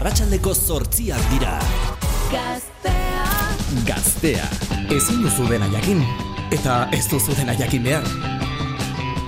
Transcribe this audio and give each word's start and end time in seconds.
arratsaldeko 0.00 0.54
zortziak 0.54 1.24
dira. 1.28 1.58
Gaztea. 2.32 3.24
Gaztea. 3.84 4.46
Ezin 4.96 5.20
duzu 5.20 5.44
dena 5.50 5.68
jakin. 5.74 6.00
Eta 6.56 6.86
ez 6.96 7.04
duzu 7.10 7.36
dena 7.36 7.52
jakin 7.58 7.84
behar. 7.84 8.06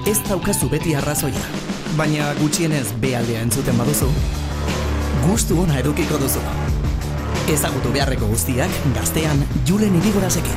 Ez 0.08 0.16
daukazu 0.29 0.71
beti 0.72 0.95
arrazoia. 0.96 1.45
Baina 1.98 2.30
gutxienez 2.40 2.87
bealdea 3.04 3.43
entzuten 3.45 3.77
baduzu. 3.77 4.08
Gustu 5.26 5.60
ona 5.60 5.76
edukiko 5.82 6.16
duzu. 6.22 6.40
Ezagutu 7.52 7.92
beharreko 7.92 8.32
guztiak 8.32 8.80
gaztean 8.96 9.44
julen 9.68 10.00
irigorazekin. 10.00 10.56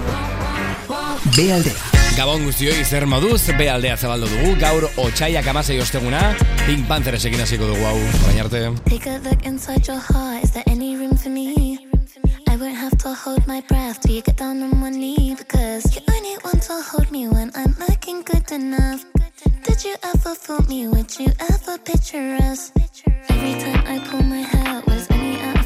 Bealdea. 1.36 1.85
Gabon 2.16 2.45
guztioi 2.47 2.84
zer 2.88 3.04
moduz, 3.11 3.41
be 3.59 3.66
aldea 3.68 3.97
zabaldu 4.00 4.29
dugu, 4.32 4.54
gaur 4.61 4.86
otxaiak 5.04 5.47
amasei 5.52 5.82
osteguna, 5.84 6.21
Pink 6.61 6.88
Pantheresekin 6.88 7.41
hasiko 7.43 7.68
dugu 7.68 7.84
hau, 7.84 7.97
orain 8.23 8.39
arte. 8.39 8.61
Take 8.88 9.09
a 9.11 9.18
look 9.25 9.43
inside 9.46 9.86
your 9.86 10.00
heart. 10.00 10.43
Is 10.43 10.51
there 10.51 10.64
any 10.68 10.96
room 10.96 11.18
for 11.18 11.29
me? 11.29 11.78
I 12.47 12.56
won't 12.56 12.78
have 12.78 12.97
to 13.00 13.14
hold 13.14 13.46
my 13.47 13.59
breath 13.68 14.00
till 14.00 14.15
you 14.15 14.21
get 14.21 14.37
down 14.37 14.64
on 14.64 14.79
one 14.79 14.97
knee 14.97 15.36
because 15.37 15.93
you 15.93 16.01
only 16.07 16.37
want 16.46 16.64
to 16.64 16.82
hold 16.89 17.11
me 17.11 17.28
when 17.28 17.51
I'm 17.54 17.75
looking 17.79 18.21
good 18.21 18.50
enough. 18.50 19.04
Did 19.64 19.84
you 19.84 19.95
ever 20.01 20.36
fool 20.36 20.64
me? 20.70 20.87
Would 20.87 21.20
you 21.20 21.28
ever 21.51 21.78
picture 21.79 22.37
us? 22.47 22.71
Every 23.28 23.59
time 23.59 23.84
I 23.86 24.00
pull 24.07 24.23
my 24.23 24.39
hair, 24.39 24.82
was 24.87 25.11
only 25.11 25.42
out 25.42 25.65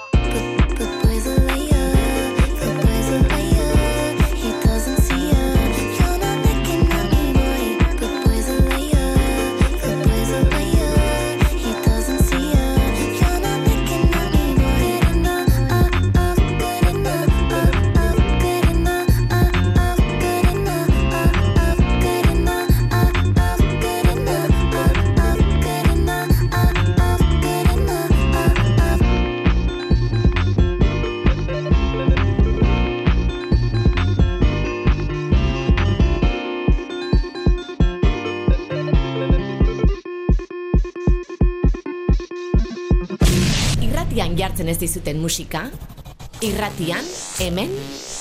Ez 44.71 44.77
dizuten 44.79 45.17
musika, 45.19 45.65
irratian, 46.47 47.03
hemen, 47.43 47.73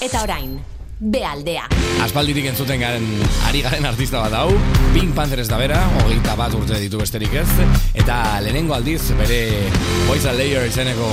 eta 0.03 0.25
orain, 0.25 0.57
bealdea. 0.99 1.69
Aspalditik 2.03 2.49
entzuten 2.51 2.83
garen, 2.83 3.07
ari 3.47 3.63
garen 3.63 3.87
artista 3.87 4.25
bat 4.25 4.35
hau, 4.35 4.57
Pink 4.91 5.15
Panthers 5.15 5.47
da 5.53 5.61
bera, 5.61 5.79
hogeita 6.01 6.35
bat 6.41 6.57
urte 6.59 6.81
ditu 6.83 6.99
besterik 6.99 7.39
ez, 7.39 7.47
eta 7.95 8.19
lehenengo 8.43 8.75
aldiz, 8.75 9.13
bere 9.21 9.39
Boys 10.09 10.27
and 10.27 10.43
Layer 10.43 10.67
izeneko 10.67 11.07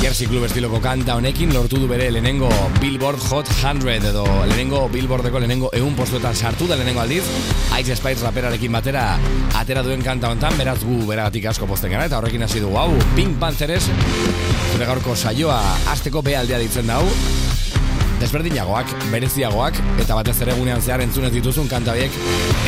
Jersey 0.00 0.26
Club 0.28 0.44
estiloko 0.44 0.78
kanta 0.84 1.14
honekin 1.16 1.52
lortu 1.54 1.78
du 1.80 1.86
bere 1.88 2.10
lehenengo 2.12 2.50
Billboard 2.80 3.22
Hot 3.30 3.48
100 3.48 4.10
edo 4.10 4.24
lehenengo 4.46 4.82
Billboardeko 4.92 5.40
lehenengo 5.40 5.70
egun 5.74 5.96
postuetan 5.96 6.36
sartu 6.36 6.68
da 6.68 6.76
lehenengo 6.76 7.00
aldiz. 7.00 7.24
Ice 7.80 7.96
Spice 7.96 8.20
raperarekin 8.22 8.76
batera 8.76 9.06
atera 9.56 9.82
duen 9.82 10.04
kanta 10.04 10.30
hontan 10.30 10.58
beraz 10.60 10.78
gu 10.84 11.00
beragatik 11.08 11.48
asko 11.48 11.66
posten 11.66 11.94
gara 11.96 12.06
eta 12.10 12.20
horrekin 12.20 12.44
hasi 12.44 12.60
dugu. 12.60 12.76
Hau 12.76 12.92
Pink 13.16 13.40
Panthers 13.40 13.88
zure 14.72 14.86
gaurko 14.86 15.16
saioa 15.16 15.58
asteko 15.94 16.22
bealdea 16.22 16.60
ditzen 16.60 16.86
da 16.86 17.00
hau. 17.00 17.08
Desberdinagoak, 18.20 18.92
bereziagoak 19.12 19.76
eta 20.00 20.16
batez 20.16 20.38
ere 20.44 20.54
egunean 20.56 20.80
zehar 20.80 21.02
entzunez 21.04 21.32
dituzun 21.34 21.68
kanta 21.68 21.96
horiek 21.96 22.12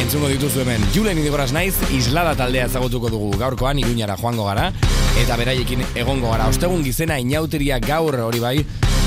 entzungo 0.03 0.28
dituzu 0.33 0.65
hemen. 0.65 0.84
Julen 0.97 1.21
Idigoraz 1.21 1.53
naiz, 1.56 1.75
islada 1.97 2.34
taldea 2.37 2.69
ezagutuko 2.69 3.12
dugu. 3.12 3.34
Gaurkoan 3.41 3.81
iruñara 3.84 4.16
joango 4.21 4.49
gara 4.49 4.72
eta 5.19 5.37
beraiekin 5.37 5.83
egongo 5.99 6.31
gara 6.33 6.47
ostegun 6.49 6.84
gizena 6.87 7.19
inauteria 7.19 7.79
gaur 7.83 8.17
hori 8.23 8.41
bai 8.43 8.56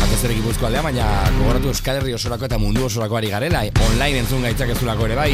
batez 0.01 0.19
ere 0.27 0.35
gipuzko 0.37 0.67
aldea, 0.67 0.81
baina 0.83 1.07
gogoratu 1.37 1.71
Euskal 1.71 1.99
Herri 2.01 2.13
osorako 2.17 2.47
eta 2.49 2.59
mundu 2.61 2.85
osorako 2.87 3.19
ari 3.19 3.29
garela 3.31 3.63
online 3.87 4.23
entzun 4.23 4.43
gaitzak 4.47 4.73
ezulako 4.75 5.07
ere 5.07 5.15
bai 5.19 5.31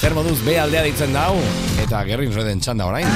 zer 0.00 0.14
moduz 0.14 0.38
be 0.46 0.58
aldea 0.60 0.84
ditzen 0.86 1.12
da 1.16 1.28
hau 1.30 1.38
eta 1.82 2.04
gerrin 2.10 2.34
reden 2.34 2.60
txanda 2.60 2.86
orain. 2.86 3.08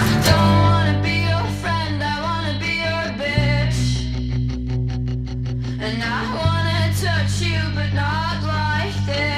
And 5.81 6.03
I 6.03 6.21
wanna 6.37 6.93
touch 7.01 7.41
you, 7.41 7.61
but 7.75 7.95
not 7.95 8.43
like 8.43 8.99
this. 9.07 9.38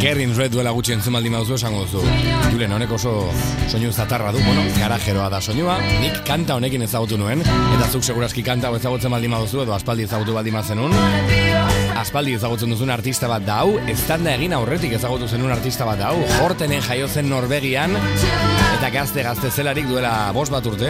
Gerrin 0.00 0.32
Red 0.32 0.54
duela 0.54 0.70
gutxi 0.72 0.94
entzun 0.94 1.12
baldin 1.12 1.34
baduzu 1.36 1.58
esango 1.58 1.82
duzu. 1.84 2.00
Julen 2.48 2.72
honek 2.72 2.92
oso 2.96 3.10
soinu 3.68 3.90
zatarra 3.92 4.30
du, 4.32 4.40
bueno, 4.40 4.62
garajeroa 4.78 5.26
da 5.28 5.42
soinua. 5.44 5.74
Nik 6.00 6.22
kanta 6.24 6.56
honekin 6.56 6.86
ezagutu 6.86 7.18
nuen, 7.20 7.44
eta 7.44 7.88
zuk 7.92 8.06
segurazki 8.08 8.40
kanta 8.46 8.70
hau 8.70 8.78
ezagutzen 8.78 9.12
baldin 9.12 9.36
baduzu 9.36 9.60
edo 9.66 9.74
aspaldi 9.76 10.06
ezagutu 10.08 10.32
baldin 10.38 10.56
bazenun. 10.56 10.96
Aspaldi 12.00 12.32
ezagutzen 12.38 12.72
duzun 12.72 12.94
artista 12.96 13.28
bat 13.28 13.44
da 13.44 13.60
hau, 13.60 13.76
eztanda 13.92 14.32
egin 14.40 14.56
aurretik 14.56 14.96
ezagutu 14.96 15.28
zenun 15.28 15.52
artista 15.52 15.84
bat 15.84 16.00
da 16.00 16.14
hau, 16.14 16.24
jortenen 16.38 16.80
jaio 16.88 17.08
zen 17.08 17.28
Norvegian, 17.28 17.92
eta 18.78 18.88
gazte 18.96 19.26
gazte 19.28 19.52
zelarik 19.52 19.90
duela 19.90 20.14
bost 20.32 20.56
bat 20.56 20.64
urte. 20.64 20.88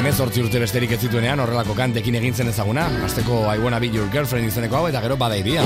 Hemen 0.00 0.16
zortzi 0.16 0.42
urte 0.42 0.58
besterik 0.58 0.96
ez 0.96 1.04
zituenean 1.04 1.38
horrelako 1.38 1.78
kantekin 1.78 2.18
egin 2.18 2.34
zen 2.34 2.50
ezaguna, 2.50 2.90
azteko 3.06 3.44
I 3.46 3.62
wanna 3.62 3.78
be 3.78 3.94
your 3.94 4.10
girlfriend 4.10 4.50
izeneko 4.50 4.80
hau, 4.80 4.88
eta 4.90 5.06
gero 5.06 5.20
badairia. 5.20 5.62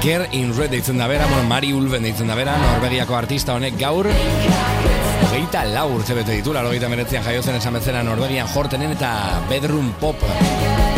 Ger 0.00 0.28
in 0.32 0.56
Red 0.56 0.70
deitzen 0.70 0.96
da 0.96 1.06
bera, 1.06 1.26
bueno, 1.26 1.42
Mari 1.44 1.74
Ulven 1.76 2.02
deitzen 2.02 2.30
da 2.30 2.34
bera, 2.34 2.54
Norvegiako 2.56 3.16
artista 3.18 3.52
honek 3.52 3.74
gaur 3.76 4.06
Hogeita 4.08 5.66
lau 5.68 5.90
urte 5.98 6.14
bete 6.16 6.38
ditu, 6.38 6.54
laro 6.56 6.70
gehieta 6.72 6.88
meretzian 6.88 7.24
jaiozen 7.26 7.58
esan 7.58 7.76
bezala 7.76 8.00
Norvegian 8.06 8.48
jortenen 8.48 8.94
eta 8.94 9.10
bedroom 9.50 9.92
pop 10.00 10.24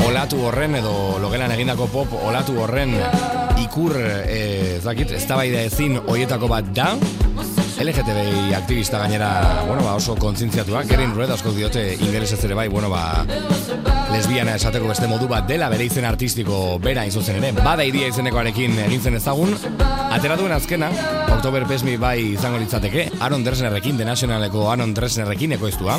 olatu 0.06 0.44
horren 0.46 0.78
edo 0.78 0.94
logelan 1.22 1.50
egindako 1.56 1.88
pop 1.90 2.14
olatu 2.20 2.60
horren 2.62 2.94
ikur, 3.64 3.96
eh, 3.98 4.76
ez 4.76 4.84
dakit, 4.84 5.10
ez 5.18 5.26
ezin 5.64 5.98
hoietako 6.06 6.48
bat 6.48 6.70
da. 6.74 6.92
LGTBI 7.82 8.54
aktivista 8.54 8.98
gainera, 8.98 9.64
bueno, 9.66 9.82
ba, 9.82 9.96
oso 9.96 10.14
kontzientziatuak, 10.14 10.86
Gerin 10.86 11.16
Red 11.16 11.30
asko 11.34 11.50
diote 11.50 11.96
ingelesez 11.98 12.44
ere 12.44 12.54
bai, 12.54 12.68
bueno, 12.68 12.90
ba, 12.90 13.24
lesbiana 14.12 14.54
esateko 14.58 14.88
beste 14.90 15.08
modu 15.08 15.26
bat 15.30 15.46
dela 15.48 15.68
bere 15.72 15.86
izen 15.88 16.04
artistiko 16.04 16.78
bera 16.82 17.06
izuzen 17.08 17.38
ere, 17.40 17.52
bada 17.56 17.84
idia 17.88 18.08
izenekoarekin 18.12 18.78
egin 18.86 19.00
zen 19.00 19.16
ezagun, 19.18 19.54
atera 20.12 20.36
duen 20.36 20.52
azkena, 20.52 20.90
Oktober 21.32 21.66
Pesmi 21.68 21.96
bai 21.96 22.18
izango 22.34 22.60
litzateke, 22.60 23.08
Aaron 23.20 23.44
Dresnerrekin, 23.44 23.96
The 23.96 24.04
Nationaleko 24.08 24.68
Aaron 24.70 24.94
Dresnerrekin 24.94 25.56
ekoiztua. 25.58 25.98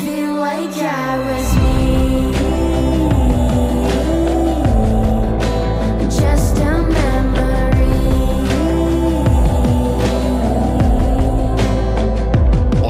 Just 6.14 6.58
a. 6.58 6.74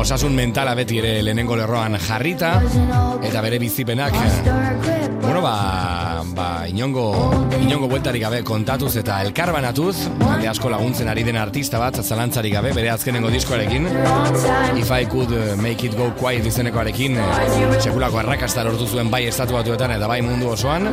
Osasun 0.04 0.34
mentala 0.36 0.74
beti 0.76 0.98
ere 1.00 1.14
lehenengo 1.24 1.56
lerroan 1.56 1.96
jarrita, 1.96 2.58
eta 3.24 3.40
bere 3.40 3.56
bizipenak, 3.62 4.12
ba, 5.44 6.24
ba 6.34 6.48
inongo, 6.68 7.04
inongo 7.60 7.88
bueltarik 7.90 8.22
gabe 8.24 8.40
kontatuz 8.46 8.94
eta 9.00 9.20
elkarbanatuz, 9.26 9.94
jende 10.08 10.48
asko 10.48 10.70
laguntzen 10.72 11.10
ari 11.12 11.24
den 11.26 11.36
artista 11.40 11.80
bat, 11.82 12.00
zalantzarik 12.00 12.54
gabe, 12.56 12.72
bere 12.76 12.90
azkenengo 12.94 13.32
diskoarekin, 13.34 13.90
If 14.80 14.90
I 14.90 15.04
could 15.04 15.32
uh, 15.32 15.56
make 15.60 15.84
it 15.84 15.96
go 15.96 16.10
quiet 16.18 16.46
izenekoarekin, 16.48 17.18
eh, 17.20 17.80
sekulako 17.80 18.22
arrakasta 18.22 18.64
lortu 18.64 18.88
zuen 18.88 19.10
bai 19.12 19.24
estatu 19.28 19.58
batuetan 19.58 19.94
eta 19.98 20.08
bai 20.08 20.20
mundu 20.24 20.50
osoan, 20.54 20.88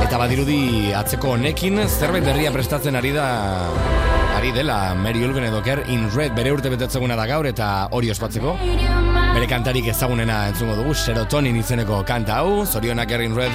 eta 0.00 0.18
badirudi 0.18 0.94
atzeko 0.96 1.36
honekin 1.36 1.84
zerbait 1.86 2.24
berria 2.24 2.52
prestatzen 2.56 2.96
ari 2.96 3.12
da 3.16 3.28
ari 4.40 4.52
dela 4.56 4.94
Mary 4.96 5.24
Ulven 5.26 5.50
edo 5.50 5.60
Ker 5.62 5.84
in 5.92 6.08
Red 6.14 6.36
bere 6.38 6.56
urte 6.56 6.72
betetzeguna 6.72 7.18
da 7.18 7.28
gaur 7.28 7.46
eta 7.50 7.70
hori 7.92 8.12
ospatzeko 8.14 8.56
bere 9.34 9.46
kantarik 9.46 9.86
ezagunena 9.92 10.36
entzungo 10.50 10.74
dugu 10.78 10.94
serotonin 10.94 11.56
izeneko 11.60 12.02
kanta 12.06 12.40
hau 12.40 12.64
zorionak 12.66 13.10
Red 13.10 13.52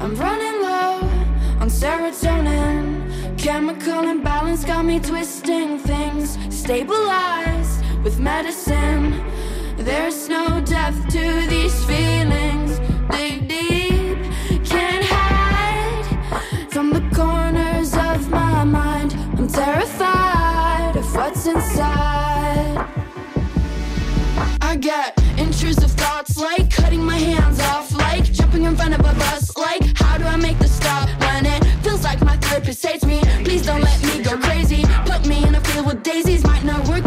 I'm 0.00 0.14
running 0.14 0.58
low 0.62 1.00
on 1.60 1.68
serotonin. 1.68 3.38
Chemical 3.38 4.08
imbalance 4.08 4.64
got 4.64 4.84
me 4.84 5.00
twisting 5.00 5.78
things. 5.78 6.38
Stabilized 6.50 7.82
with 8.04 8.18
medicine. 8.20 8.85
There's 9.86 10.28
no 10.28 10.60
depth 10.62 11.10
to 11.10 11.46
these 11.48 11.84
feelings. 11.84 12.80
Dig 13.08 13.46
deep, 13.46 14.18
can't 14.64 15.04
hide 15.04 16.72
from 16.72 16.90
the 16.90 17.02
corners 17.14 17.94
of 17.94 18.28
my 18.28 18.64
mind. 18.64 19.14
I'm 19.38 19.46
terrified 19.46 20.96
of 20.96 21.14
what's 21.14 21.46
inside. 21.46 22.84
I 24.60 24.74
get 24.74 25.16
intrusive 25.38 25.92
thoughts 25.92 26.36
like 26.36 26.68
cutting 26.68 27.04
my 27.04 27.18
hands 27.18 27.60
off, 27.60 27.94
like 27.94 28.24
jumping 28.24 28.64
in 28.64 28.74
front 28.74 28.92
of 28.92 29.00
a 29.00 29.14
bus, 29.14 29.56
like 29.56 29.84
how 29.94 30.18
do 30.18 30.24
I 30.24 30.34
make 30.34 30.58
the 30.58 30.66
stop 30.66 31.08
when 31.20 31.46
it 31.46 31.64
feels 31.84 32.02
like 32.02 32.20
my 32.22 32.36
therapist 32.38 32.84
hates 32.84 33.04
me? 33.04 33.20
Please 33.44 33.64
don't 33.64 33.82
let 33.82 34.02
me 34.02 34.20
go 34.24 34.36
crazy. 34.36 34.84
Put 35.04 35.28
me 35.28 35.46
in 35.46 35.54
a 35.54 35.60
field 35.60 35.86
with 35.86 36.02
daisies, 36.02 36.42
might 36.42 36.64
not 36.64 36.88
work, 36.88 37.05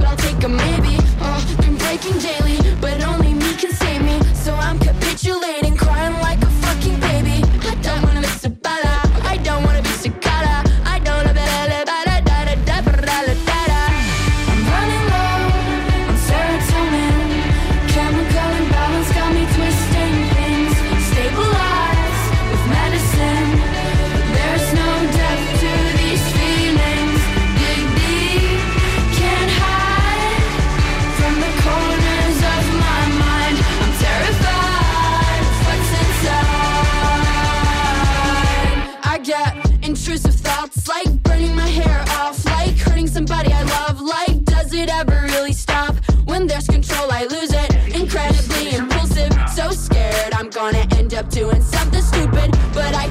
somebody 43.20 43.52
I 43.52 43.64
love. 43.64 44.00
Like, 44.00 44.46
does 44.46 44.74
it 44.74 44.90
ever 44.90 45.20
really 45.34 45.52
stop? 45.52 45.94
When 46.24 46.48
there's 46.48 46.68
control, 46.68 47.12
I 47.12 47.24
lose 47.26 47.52
it. 47.52 47.70
Incredibly 47.94 48.76
impulsive, 48.76 49.34
so 49.54 49.72
scared 49.72 50.34
I'm 50.34 50.50
gonna 50.50 50.86
end 50.98 51.14
up 51.14 51.30
doing 51.30 51.62
something 51.62 52.02
stupid. 52.02 52.50
But 52.74 52.96
I 52.96 53.10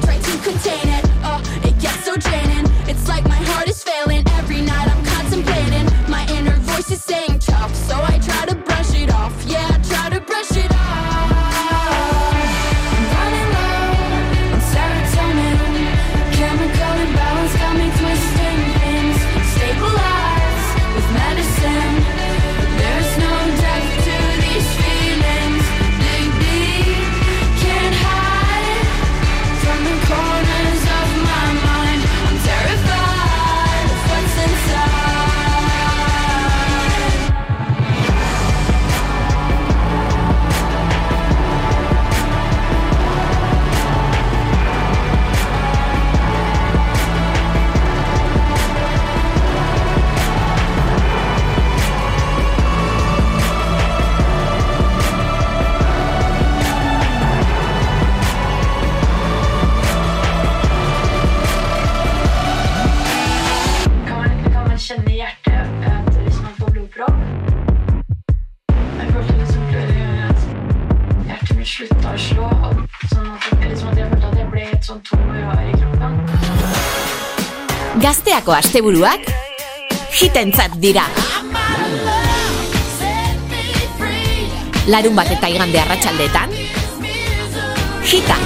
Gazteako 78.39 78.55
asteburuak 78.55 79.19
hitentzat 80.15 80.71
dira. 80.79 81.03
Larun 84.87 85.11
bat 85.11 85.27
eta 85.27 85.49
igande 85.51 85.75
arratsaldetan 85.81 86.53
hita. 88.07 88.37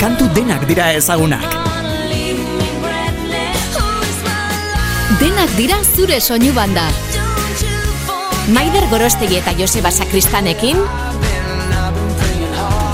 Kantu 0.00 0.30
denak 0.32 0.64
dira 0.64 0.94
ezagunak. 0.96 1.44
Denak 5.20 5.52
dira 5.58 5.76
zure 5.84 6.22
soinu 6.24 6.54
banda. 6.56 6.86
Maider 8.48 8.88
Gorostegi 8.88 9.42
eta 9.42 9.52
Joseba 9.60 9.92
Sakristanekin 9.92 10.80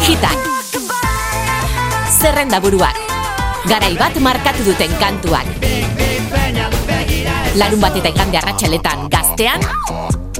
hitak. 0.02 0.50
Zerrenda 2.10 2.58
buruak. 2.58 3.09
Garai 3.68 3.92
bat 3.98 4.16
markatu 4.16 4.64
duten 4.64 4.88
kantuak. 4.96 5.44
Larun 7.60 7.80
bat 7.82 7.96
eta 7.98 8.08
igande 8.08 8.38
arratsaletan 8.40 9.08
gaztean, 9.12 9.60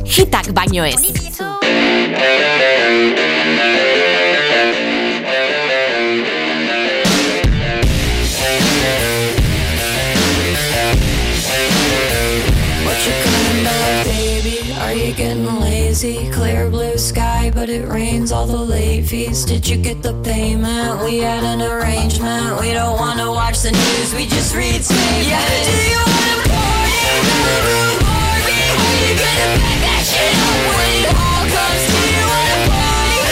hitak 0.06 0.54
baino 0.56 0.86
ez. 0.88 1.09
It 17.70 17.86
rains, 17.88 18.32
all 18.32 18.46
the 18.46 18.56
late 18.56 19.06
fees. 19.06 19.44
Did 19.44 19.66
you 19.68 19.76
get 19.76 20.02
the 20.02 20.14
payment? 20.22 21.04
We 21.04 21.18
had 21.18 21.44
an 21.44 21.62
arrangement. 21.62 22.60
We 22.60 22.72
don't 22.72 22.98
wanna 22.98 23.30
watch 23.30 23.60
the 23.60 23.70
news, 23.70 24.14
we 24.14 24.26
just 24.26 24.54
read 24.54 24.82
statements. 24.82 25.28
Yeah, 25.28 25.46
do 25.64 25.74
you 25.92 26.02
wanna 26.10 26.36
party? 26.50 26.98
Barbie, 28.02 28.64
are 28.74 28.96
you 29.02 29.12
gonna 29.22 29.48
back 29.62 29.78
that 29.86 30.02
shit 30.10 30.34
up 30.46 30.58
when 30.74 30.90
it 30.98 31.14
all 31.14 31.44
comes 31.54 31.82
to 31.90 32.00
you? 32.10 32.24
Wanna 32.32 32.58
party? 32.70 33.28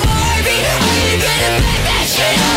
Barbie, 0.00 0.62
are 0.72 0.96
you 1.04 1.14
gonna 1.20 1.52
back 1.60 1.80
that 1.88 2.04
shit 2.08 2.36
up 2.40 2.51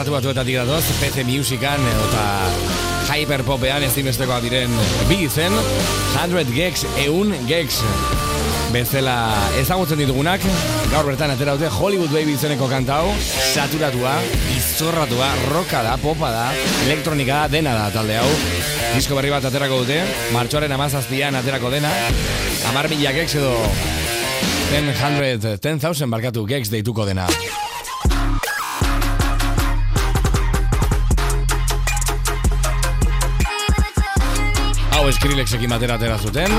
estatu 0.00 0.14
batuetatik 0.14 0.54
datoz, 0.56 0.84
PC 0.96 1.26
Musican 1.28 1.82
eta 1.90 2.22
Hyperpopean 3.10 3.84
ez 3.84 3.90
dimestekoa 3.92 4.38
diren 4.40 4.72
bi 5.10 5.26
zen, 5.28 5.52
100 6.14 6.54
Gex, 6.56 6.86
eun 7.02 7.34
Gex 7.44 7.82
bezala 8.72 9.18
ezagutzen 9.60 10.00
ditugunak, 10.00 10.40
gaur 10.88 11.04
bertan 11.10 11.34
atera 11.34 11.58
dute 11.58 11.68
Hollywood 11.68 12.14
Baby 12.16 12.32
izeneko 12.38 12.70
kanta 12.70 13.02
hau, 13.02 13.12
saturatua, 13.50 14.16
izorratua, 14.56 15.28
roka 15.50 15.84
da, 15.84 15.98
popa 16.00 16.32
da, 16.32 16.48
elektronika 16.86 17.42
da, 17.42 17.52
dena 17.58 17.76
da 17.76 17.90
talde 17.92 18.16
hau. 18.22 18.32
Disko 18.94 19.20
berri 19.20 19.36
bat 19.36 19.44
aterako 19.52 19.82
dute, 19.84 20.00
martxoaren 20.32 20.80
amazazpian 20.80 21.36
aterako 21.42 21.76
dena, 21.76 21.92
amar 22.72 22.88
mila 22.88 23.12
gex 23.20 23.36
edo 23.42 23.52
10,000, 24.72 25.58
10,000 25.60 26.14
barkatu 26.14 26.48
gex 26.48 26.72
deituko 26.72 27.04
dena. 27.04 27.28
Skrillexekin 35.12 35.70
batera 35.72 35.96
atera 35.98 36.18
zuten. 36.18 36.52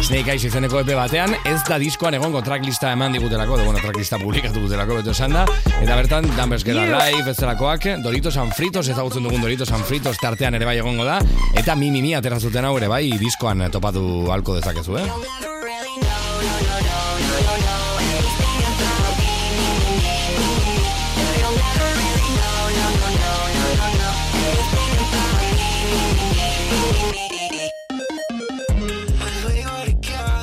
Snake 0.00 0.32
Eyes 0.32 0.44
izeneko 0.48 0.80
epe 0.80 0.94
batean 0.96 1.34
Ez 1.44 1.58
da 1.68 1.76
diskoan 1.80 2.14
egongo 2.16 2.40
tracklista 2.44 2.92
eman 2.94 3.12
digutelako 3.12 3.58
De 3.60 3.66
bueno, 3.66 3.82
tracklista 3.82 4.18
publikatu 4.22 4.62
dutelako 4.64 5.00
beto 5.00 5.12
esan 5.12 5.36
da. 5.36 5.44
Eta 5.80 5.98
bertan, 5.98 6.30
Dumbers 6.38 6.64
Get 6.64 6.80
Alive 6.80 7.26
bezalakoak 7.28 7.90
Doritos 8.04 8.36
and 8.40 8.56
Fritos, 8.56 8.88
ezagutzen 8.88 9.26
dugun 9.26 9.44
Doritos 9.44 9.70
and 9.76 9.84
Fritos 9.84 10.16
Tartean 10.22 10.56
ere 10.56 10.68
bai 10.68 10.78
egongo 10.80 11.04
da. 11.04 11.20
Eta 11.54 11.76
mi 11.76 11.90
mi 11.90 12.02
mi 12.02 12.14
atera 12.14 12.40
zuten 12.40 12.64
hau 12.64 12.76
ere 12.80 12.88
bai 12.88 13.06
Diskoan 13.20 13.68
topatu 13.70 14.30
halko 14.32 14.56
dezakezu, 14.60 14.98
eh? 14.98 15.49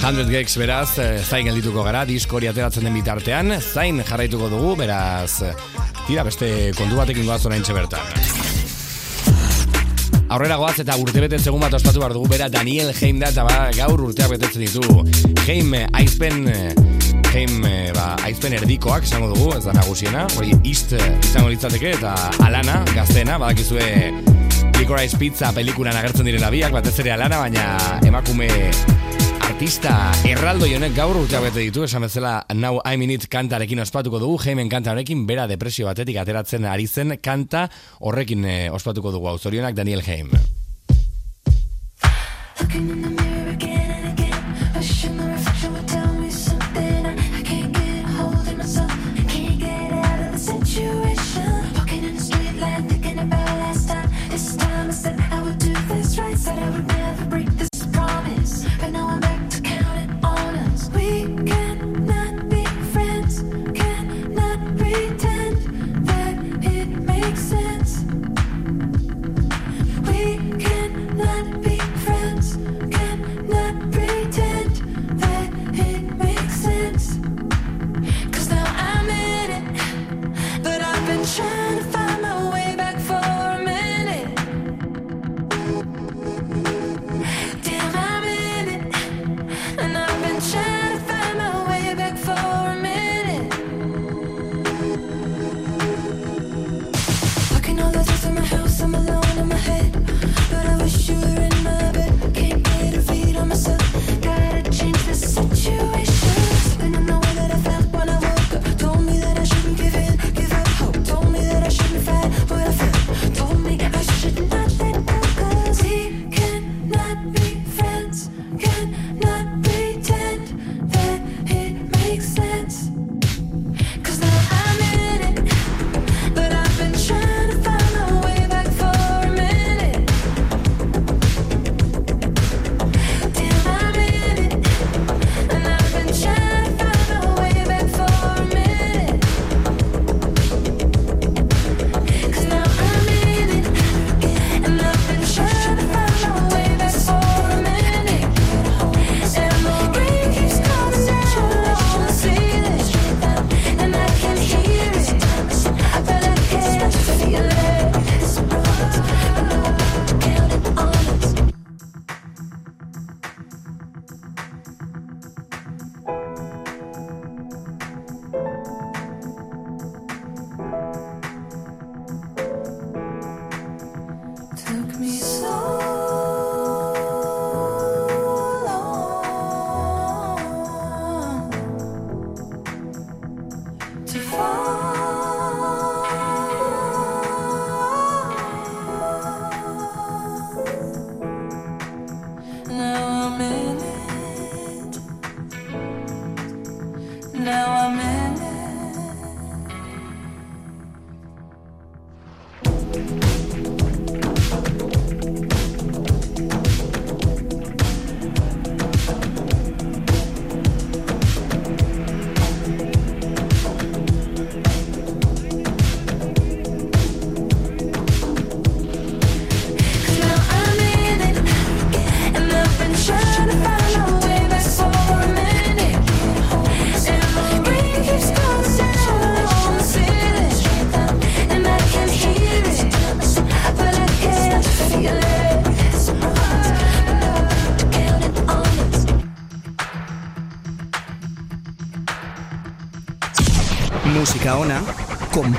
Hundred 0.07 0.29
Gex 0.29 0.53
beraz, 0.55 0.97
eh, 1.03 1.19
zain 1.19 1.49
geldituko 1.49 1.81
gara, 1.83 2.05
diskori 2.07 2.47
ateratzen 2.47 2.85
den 2.87 2.93
bitartean, 2.95 3.51
zain 3.59 3.97
jarraituko 4.07 4.47
dugu, 4.47 4.69
beraz, 4.79 5.41
tira 6.07 6.23
beste 6.23 6.71
kontu 6.77 6.95
batekin 6.95 7.25
goaz 7.27 7.41
orain 7.45 7.65
bertan. 7.75 7.99
Aurrera 10.29 10.55
goaz 10.55 10.79
eta 10.79 10.95
urte 10.95 11.19
bete 11.19 11.39
segun 11.39 11.59
bat 11.59 11.73
ospatu 11.75 11.99
behar 11.99 12.15
dugu, 12.15 12.29
bera 12.31 12.47
Daniel 12.47 12.93
Heim 12.93 13.19
da, 13.19 13.33
eta 13.35 13.43
ba, 13.43 13.67
gaur 13.75 13.99
urteak 13.99 14.31
betetzen 14.31 14.63
ditu. 14.63 15.03
Heim, 15.45 15.73
eh, 15.73 15.85
aizpen, 15.91 16.47
eh, 16.47 16.73
Heim, 17.33 17.61
ba, 17.93 18.15
aizpen 18.23 18.53
erdikoak, 18.53 19.03
esango 19.03 19.33
dugu, 19.33 19.57
ez 19.57 19.65
da 19.65 19.73
nagusiena, 19.73 20.23
hori 20.37 20.55
ist 20.63 20.93
izango 20.93 21.49
litzateke, 21.49 21.91
eta 21.99 22.15
alana, 22.47 22.85
gaztena, 22.95 23.37
badakizue 23.37 24.13
Licorice 24.79 25.17
Pizza 25.17 25.51
pelikulan 25.51 25.99
agertzen 25.99 26.25
direla 26.31 26.49
biak, 26.49 26.71
batez 26.71 26.95
ere 27.03 27.11
alana, 27.11 27.43
baina 27.43 27.99
emakume 28.07 28.47
artista 29.57 30.11
erraldo 30.29 30.67
honek 30.69 30.93
gaur 30.93 31.17
urteak 31.17 31.47
bete 31.47 31.63
ditu, 31.65 31.81
esan 31.81 32.03
bezala 32.05 32.45
Now 32.53 32.77
I'm 32.85 33.01
in 33.01 33.17
kantarekin 33.17 33.79
ospatuko 33.81 34.19
dugu, 34.21 34.37
Heimen 34.45 34.69
kanta 34.69 34.91
honekin, 34.93 35.25
bera 35.25 35.47
depresio 35.49 35.87
batetik 35.89 36.19
ateratzen 36.21 36.65
ari 36.69 36.85
zen 36.85 37.17
kanta 37.17 37.67
horrekin 37.99 38.45
eh, 38.45 38.69
ospatuko 38.69 39.11
dugu, 39.11 39.25
hau 39.25 39.39
zorionak 39.39 39.73
Daniel 39.73 40.05
Heim. 40.05 40.29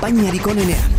Konpainiarik 0.09 0.47
onenean. 0.47 0.98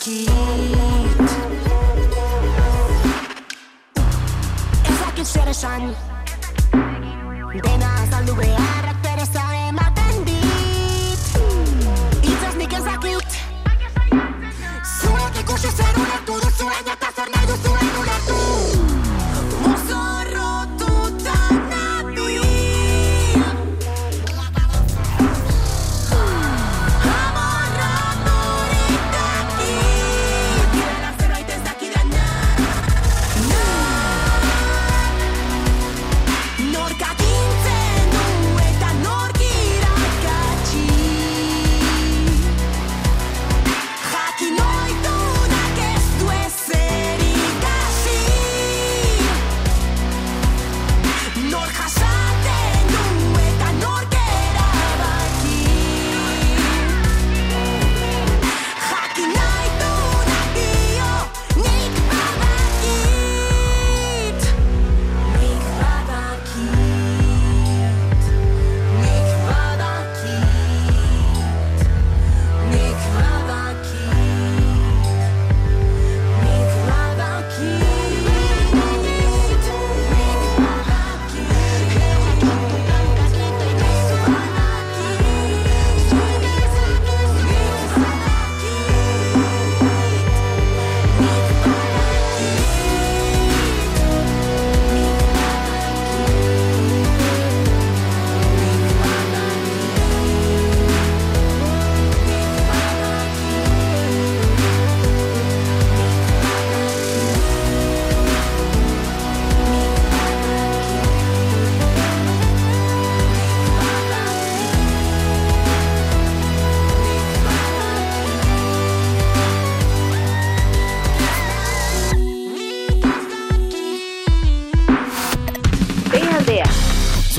Ez 0.00 0.06
dakit 5.04 5.26
zer 5.26 5.48
esan 5.48 5.92
Dena 7.60 7.90
azaldu 8.02 8.34
beharrak 8.34 8.89
pereza 8.89 8.89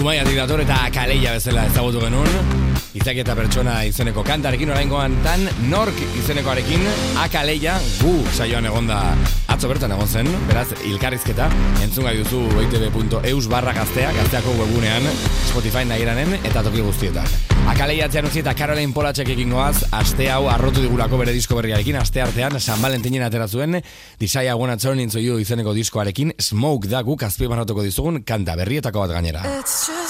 Zumaiatik 0.02 0.34
dator 0.34 0.62
eta 0.64 0.76
kaleia 0.90 1.36
bezala 1.36 1.68
ezagutu 1.70 2.00
genuen. 2.02 2.64
Izak 2.98 3.20
eta 3.22 3.36
pertsona 3.38 3.76
izeneko 3.86 4.24
kantarekin 4.26 4.72
oraingoan 4.74 5.14
tan 5.22 5.46
nork 5.70 6.02
izenekoarekin 6.24 6.88
akaleia 7.22 7.76
gu 8.00 8.16
saioan 8.34 8.66
egonda 8.72 8.98
atzo 9.54 9.70
bertan 9.70 9.94
egon 9.94 10.10
zen, 10.10 10.34
beraz 10.50 10.72
ilkarrizketa 10.90 11.52
entzun 11.86 12.10
gai 12.10 12.18
duzu 12.18 12.42
itb.eus 12.66 13.46
barra 13.54 13.78
gaztea, 13.78 14.10
gazteako 14.18 14.58
webunean 14.64 15.06
Spotify 15.22 15.86
nahiranen 15.86 16.40
eta 16.42 16.66
toki 16.66 16.82
guztietan. 16.90 17.51
Akaleia 17.72 18.10
atzean 18.10 18.26
utzi 18.28 18.42
eta 18.42 18.52
Caroline 18.58 18.92
Polacek 18.92 19.30
ekin 19.32 19.54
aste 19.56 20.26
hau 20.30 20.50
arrotu 20.52 20.82
digulako 20.84 21.18
bere 21.22 21.32
disko 21.32 21.56
berriarekin, 21.56 21.96
aste 21.96 22.22
artean 22.22 22.60
San 22.60 22.82
Valentinen 22.82 23.24
atera 23.24 23.48
zuen, 23.48 23.82
Desire 24.20 24.50
I 24.50 24.54
Wanna 24.54 24.76
Turn 24.76 25.00
Into 25.00 25.20
You 25.20 25.40
izeneko 25.40 25.74
diskoarekin, 25.74 26.34
Smoke 26.38 26.90
da 26.90 27.02
guk 27.02 27.24
azpimarratuko 27.24 27.84
dizugun 27.84 28.24
kanta 28.24 28.58
berrietako 28.60 29.00
bat 29.00 29.16
gainera. 29.16 29.48
It's 29.60 29.88
just 29.88 30.01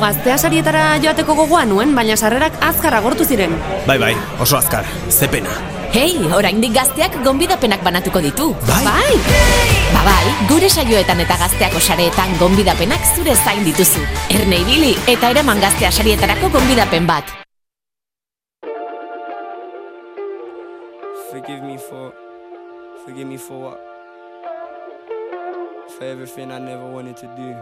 gaztea 0.00 0.38
sarietara 0.38 0.84
joateko 1.02 1.34
gogoa 1.38 1.66
nuen, 1.68 1.92
baina 1.94 2.16
sarrerak 2.16 2.56
azkar 2.64 2.96
agortu 2.96 3.24
ziren. 3.24 3.52
Bai, 3.86 3.98
bai, 3.98 4.14
oso 4.40 4.56
azkar, 4.56 4.88
ze 5.08 5.28
pena. 5.28 5.52
Hei, 5.90 6.14
oraindik 6.34 6.72
gazteak 6.74 7.16
gonbidapenak 7.24 7.82
banatuko 7.82 8.20
ditu. 8.22 8.52
Bai! 8.68 8.84
Bai! 8.86 9.14
Ba 9.90 10.04
bai, 10.06 10.32
gure 10.48 10.70
saioetan 10.70 11.18
eta 11.24 11.36
gazteako 11.40 11.82
sareetan 11.82 12.36
gonbidapenak 12.38 13.08
zure 13.16 13.34
zain 13.34 13.64
dituzu. 13.66 14.04
Ernei 14.30 14.62
bili 14.68 14.94
eta 15.10 15.32
eraman 15.34 15.60
gaztea 15.60 15.90
sarietarako 15.90 16.52
gonbidapen 16.54 17.10
bat. 17.10 17.34
Forgive 21.30 21.62
me 21.62 21.76
for, 21.76 22.14
forgive 23.04 23.26
me 23.26 23.36
for 23.36 23.58
what? 23.58 23.78
For 25.98 26.04
everything 26.04 26.50
I 26.50 26.58
never 26.58 26.86
wanted 26.86 27.16
to 27.18 27.26
do. 27.36 27.59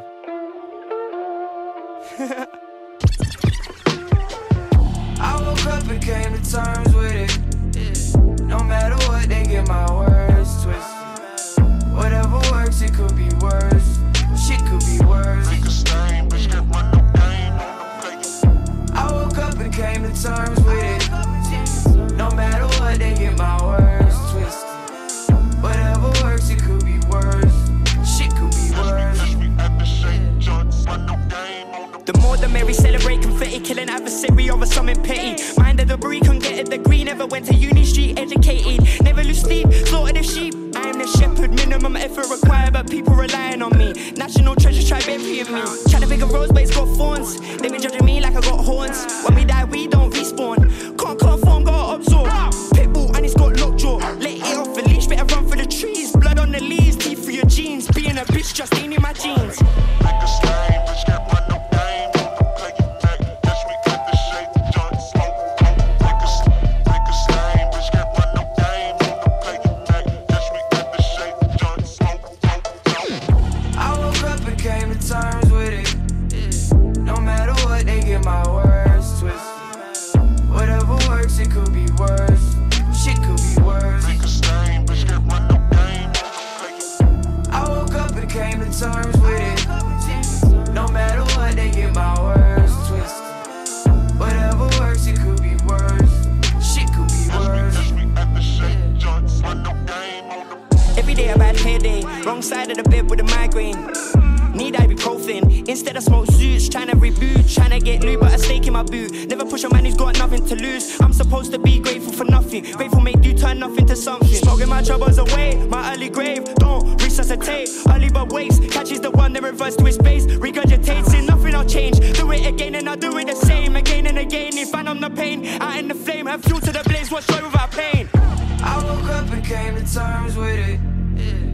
Instead, 105.98 106.12
smoke 106.12 106.26
zoots, 106.28 106.70
trying 106.70 106.86
to 106.86 106.96
reboot, 106.96 107.52
trying 107.52 107.70
to 107.70 107.80
get 107.80 108.04
new, 108.04 108.16
but 108.18 108.32
a 108.32 108.38
stake 108.38 108.68
in 108.68 108.72
my 108.72 108.84
boot. 108.84 109.28
Never 109.28 109.44
push 109.44 109.64
a 109.64 109.68
man 109.68 109.84
who's 109.84 109.96
got 109.96 110.16
nothing 110.16 110.46
to 110.46 110.54
lose. 110.54 111.00
I'm 111.00 111.12
supposed 111.12 111.50
to 111.52 111.58
be 111.58 111.80
grateful 111.80 112.12
for 112.12 112.24
nothing. 112.24 112.62
Grateful 112.72 113.00
make 113.00 113.24
you 113.24 113.34
turn 113.34 113.58
nothing 113.58 113.84
to 113.86 113.96
something. 113.96 114.28
Smoking 114.28 114.68
my 114.68 114.80
troubles 114.80 115.18
away, 115.18 115.56
my 115.66 115.92
early 115.92 116.08
grave. 116.08 116.44
Don't 116.54 117.02
resuscitate, 117.02 117.68
early 117.88 118.10
but 118.10 118.32
waste. 118.32 118.70
Catches 118.70 119.00
the 119.00 119.10
one 119.10 119.32
that 119.32 119.42
reverts 119.42 119.74
to 119.76 119.84
his 119.84 119.98
base. 119.98 120.24
Regurgitates 120.26 121.18
in 121.18 121.26
nothing 121.26 121.54
I'll 121.56 121.64
change. 121.64 121.98
Do 122.16 122.30
it 122.30 122.46
again 122.46 122.76
and 122.76 122.88
I'll 122.88 122.96
do 122.96 123.18
it 123.18 123.26
the 123.26 123.34
same. 123.34 123.74
Again 123.74 124.06
and 124.06 124.18
again. 124.18 124.56
If 124.56 124.72
I 124.76 124.82
numb 124.82 125.00
the 125.00 125.10
pain, 125.10 125.44
out 125.60 125.78
in 125.78 125.88
the 125.88 125.96
flame. 125.96 126.26
Have 126.26 126.44
fuel 126.44 126.60
to 126.60 126.70
the 126.70 126.82
blaze, 126.84 127.10
what's 127.10 127.26
joy 127.26 127.42
without 127.42 127.72
pain? 127.72 128.08
I 128.14 128.76
woke 128.84 129.10
up 129.10 129.32
and 129.32 129.44
came 129.44 129.74
to 129.74 129.92
terms 129.92 130.36
with 130.36 130.58
it. 130.58 130.78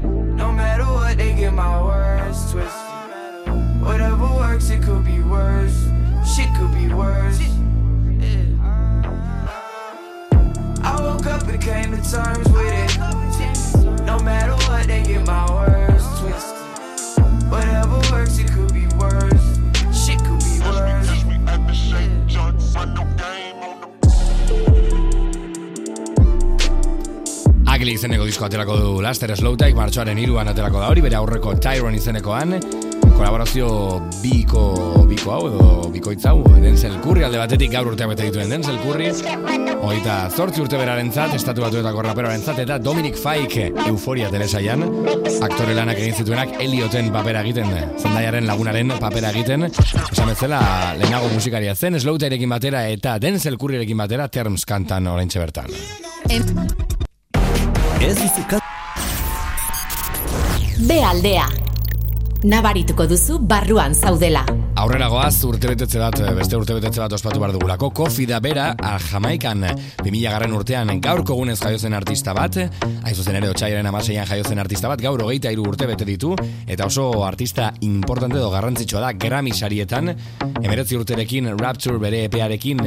No 0.05 0.53
matter 0.53 0.85
what, 0.85 1.17
they 1.17 1.35
get 1.35 1.55
my 1.55 1.83
words 1.83 2.53
twisted. 2.53 2.94
Whatever 3.85 4.27
works, 4.37 4.71
it 4.71 4.83
could 4.83 5.05
be 5.05 5.21
worse. 5.21 5.89
Shit 6.35 6.49
could 6.57 6.73
be 6.73 6.93
worse. 6.93 7.41
I 10.83 10.97
woke 11.01 11.27
up 11.27 11.47
and 11.49 11.61
came 11.61 11.91
to 11.93 12.01
terms 12.11 12.49
with 12.49 12.73
it. 12.73 14.05
No 14.07 14.19
matter 14.21 14.55
what, 14.69 14.87
they 14.87 15.03
get 15.03 15.27
my 15.27 15.45
words 15.53 16.05
twisted. 16.21 17.51
Whatever 17.51 17.99
works, 18.11 18.39
it 18.39 18.51
could 18.53 18.73
be 18.73 18.87
worse. 18.97 19.45
Shit 19.93 20.19
could 20.25 20.41
be 20.41 20.61
worse. 20.61 21.11
Ugly 27.75 27.93
izeneko 27.99 28.25
disko 28.25 28.45
aterako 28.47 28.77
du 28.79 28.91
Laster 29.03 29.33
Slowtake, 29.37 29.75
martxoaren 29.75 30.19
iruan 30.23 30.49
aterako 30.49 30.79
da 30.81 30.89
hori, 30.93 31.03
bere 31.03 31.17
aurreko 31.19 31.57
Tyron 31.59 31.97
izenekoan, 31.99 32.55
kolaborazio 33.15 33.69
biko, 34.23 34.63
biko 35.09 35.33
hau 35.33 35.43
edo 35.49 35.69
bikoitz 35.95 36.25
hau, 36.29 36.41
Denzel 36.63 36.97
Curry 37.05 37.25
alde 37.27 37.39
batetik 37.39 37.73
gaur 37.73 37.89
urtea 37.93 38.09
bete 38.11 38.27
dituen 38.29 38.51
Denzel 38.51 38.79
Curry, 38.83 39.11
hogeita 39.81 40.17
zortzi 40.31 40.63
urte 40.65 40.79
beraren 40.81 41.11
zat, 41.13 41.35
estatu 41.37 41.65
batuetako 41.65 42.05
raperoaren 42.07 42.43
zat, 42.43 42.59
eta 42.65 42.79
Dominic 42.83 43.19
Fike 43.21 43.71
Euforia 43.87 44.31
telesaian, 44.33 44.83
aktore 45.47 45.77
lanak 45.77 46.01
egin 46.03 46.19
zituenak 46.23 46.57
Elioten 46.65 47.13
papera 47.15 47.45
egiten, 47.47 47.71
zendaiaren 48.01 48.49
lagunaren 48.51 48.95
papera 49.01 49.31
egiten, 49.35 49.69
esan 49.71 50.33
bezala 50.33 50.61
lehenago 50.99 51.31
musikaria 51.35 51.75
zen, 51.75 52.01
Slowtakerekin 52.01 52.51
batera 52.51 52.87
eta 52.91 53.19
Denzel 53.23 53.59
Curryerekin 53.61 54.01
batera 54.01 54.29
Terms 54.29 54.67
kantan 54.69 55.07
oraintxe 55.13 55.43
bertan. 55.43 55.71
Ez 58.05 58.17
duzu 58.19 58.61
B 60.85 60.99
aldea. 61.01 61.74
Nabarituko 62.45 63.07
duzu 63.09 63.39
barruan 63.41 63.95
zaudela. 63.97 64.43
Aurrera 64.77 65.07
goaz, 65.09 65.39
urtebetetze 65.49 65.97
bat, 66.03 66.19
beste 66.37 66.59
urtebetetze 66.59 67.01
bat 67.01 67.15
ospatu 67.17 67.41
behar 67.41 67.55
dugulako. 67.55 67.89
Kofi 67.97 68.27
da 68.29 68.37
bera, 68.45 68.67
a 68.77 68.99
Jamaikan, 69.01 69.65
2000 70.03 70.35
garren 70.35 70.53
urtean, 70.53 70.93
gaurko 71.01 71.39
gunez 71.39 71.57
jaiozen 71.63 71.97
artista 71.97 72.35
bat, 72.37 72.59
haizu 73.07 73.25
zen 73.25 73.39
ere 73.41 73.49
otxaiaren 73.49 73.89
amaseian 73.89 74.29
jaiozen 74.29 74.61
artista 74.61 74.93
bat, 74.93 75.01
gaur 75.01 75.25
hogeita 75.25 75.55
iru 75.55 75.65
urte 75.71 75.89
bete 75.89 76.05
ditu, 76.05 76.35
eta 76.69 76.91
oso 76.91 77.09
artista 77.25 77.71
importante 77.81 78.37
edo 78.37 78.53
garrantzitsua 78.53 79.07
da, 79.07 79.15
Grammy 79.17 79.57
sarietan, 79.57 80.13
emeretzi 80.61 81.01
urterekin, 81.01 81.55
Rapture 81.57 81.97
bere 82.03 82.27
epearekin, 82.29 82.85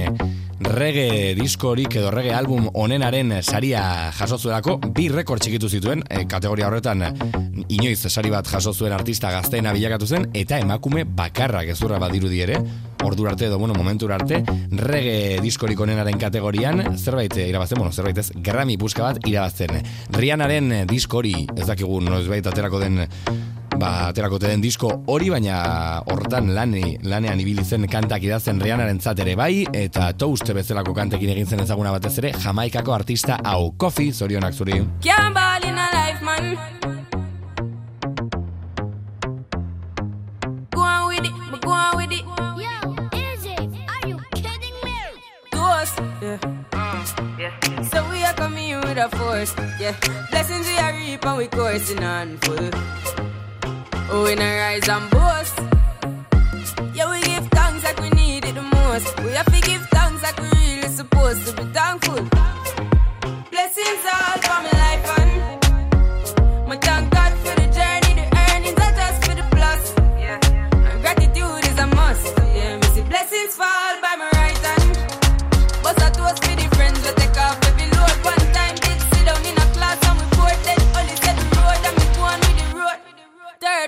reggae 0.67 1.33
diskorik 1.37 1.97
edo 1.97 2.11
reggae 2.13 2.33
album 2.35 2.69
onenaren 2.73 3.39
saria 3.41 4.11
jasozuelako, 4.17 4.77
bi 4.93 5.07
rekord 5.13 5.41
txikitu 5.41 5.69
zituen, 5.69 6.03
e, 6.09 6.25
kategoria 6.29 6.69
horretan, 6.69 7.05
inoiz 7.69 7.99
sari 8.09 8.31
bat 8.33 8.47
jaso 8.49 8.73
zuen 8.73 8.93
artista 8.93 9.31
gazteena 9.47 9.71
bilakatu 9.71 10.07
zen, 10.07 10.25
eta 10.35 10.57
emakume 10.59 11.05
bakarra 11.07 11.61
gezurra 11.63 12.01
badirudi 12.03 12.41
ere, 12.43 12.57
ordura 13.05 13.31
arte 13.31 13.45
edo, 13.47 13.57
bueno, 13.57 13.73
momentura 13.77 14.17
arte, 14.19 14.41
reggae 14.75 15.37
diskorik 15.39 15.79
onenaren 15.79 16.19
kategorian, 16.19 16.83
zerbait 16.97 17.31
irabazten, 17.45 17.79
bueno, 17.79 17.93
zerbait 17.93 18.17
ez, 18.19 18.33
Grammy 18.43 18.75
buska 18.75 19.05
bat 19.05 19.21
irabazten. 19.23 19.79
Rianaren 20.11 20.83
diskori, 20.89 21.45
ez 21.55 21.69
dakigu, 21.69 22.01
noiz 22.03 22.25
bait 22.27 22.51
aterako 22.51 22.83
den 22.83 23.05
ba, 23.77 24.09
aterako 24.09 24.41
te 24.41 24.51
den 24.51 24.65
disko 24.65 24.91
hori, 25.07 25.31
baina 25.31 25.61
hortan 26.11 26.51
lani, 26.57 26.97
lanean 27.07 27.39
ibili 27.39 27.63
zen 27.63 27.87
kantak 27.87 28.27
idazten 28.27 28.59
Rihanaren 28.59 28.99
ere 29.15 29.35
bai, 29.39 29.65
eta 29.71 30.11
Toast 30.11 30.51
bezalako 30.51 30.93
kantekin 30.93 31.29
egin 31.29 31.47
zen 31.47 31.63
ezaguna 31.63 31.95
batez 31.95 32.17
ere, 32.17 32.33
Jamaikako 32.33 32.93
artista 32.93 33.39
hau, 33.45 33.71
Kofi, 33.77 34.11
zorionak 34.11 34.53
zuri. 34.53 34.83
Can't 34.99 35.33
ball 35.33 35.63
in 35.63 35.77
a 35.77 35.87
life, 35.93 36.21
man. 36.21 36.96
Go 41.67 41.73
on 41.73 41.97
with 41.97 42.11
it. 42.11 42.25
Yo, 42.63 43.19
Izzy, 43.19 43.55
are 43.93 44.07
you 44.07 44.17
kidding 44.35 44.77
me? 44.85 44.97
To 45.51 45.59
us, 45.59 45.91
yeah. 46.21 46.37
Mm, 46.71 47.39
yeah. 47.39 47.81
So 47.91 48.09
we 48.09 48.23
are 48.23 48.33
coming 48.33 48.69
in 48.69 48.81
with 48.81 48.97
a 48.97 49.09
force, 49.17 49.53
yeah. 49.79 49.95
Blessings 50.31 50.65
we 50.67 50.77
are 50.77 50.93
reap 50.93 51.25
and 51.25 51.37
we 51.37 51.47
coursing 51.47 52.03
on 52.03 52.37
full. 52.37 52.69
Oh, 54.09 54.23
we 54.23 54.35
not 54.35 54.53
rise 54.63 54.87
and 54.87 55.09
boast. 55.11 55.55
Yeah, 56.95 57.09
we 57.11 57.19
give 57.21 57.47
thanks 57.57 57.83
like 57.83 57.99
we 57.99 58.09
need 58.11 58.45
it 58.45 58.55
the 58.55 58.61
most. 58.61 59.19
We 59.23 59.31
have 59.31 59.51
to 59.53 59.61
give 59.69 59.83
thanks 59.89 60.23
like 60.23 60.39
we 60.41 60.49
really 60.59 60.87
supposed 60.87 61.45
to 61.47 61.51
be 61.57 61.63
thankful. 61.73 62.36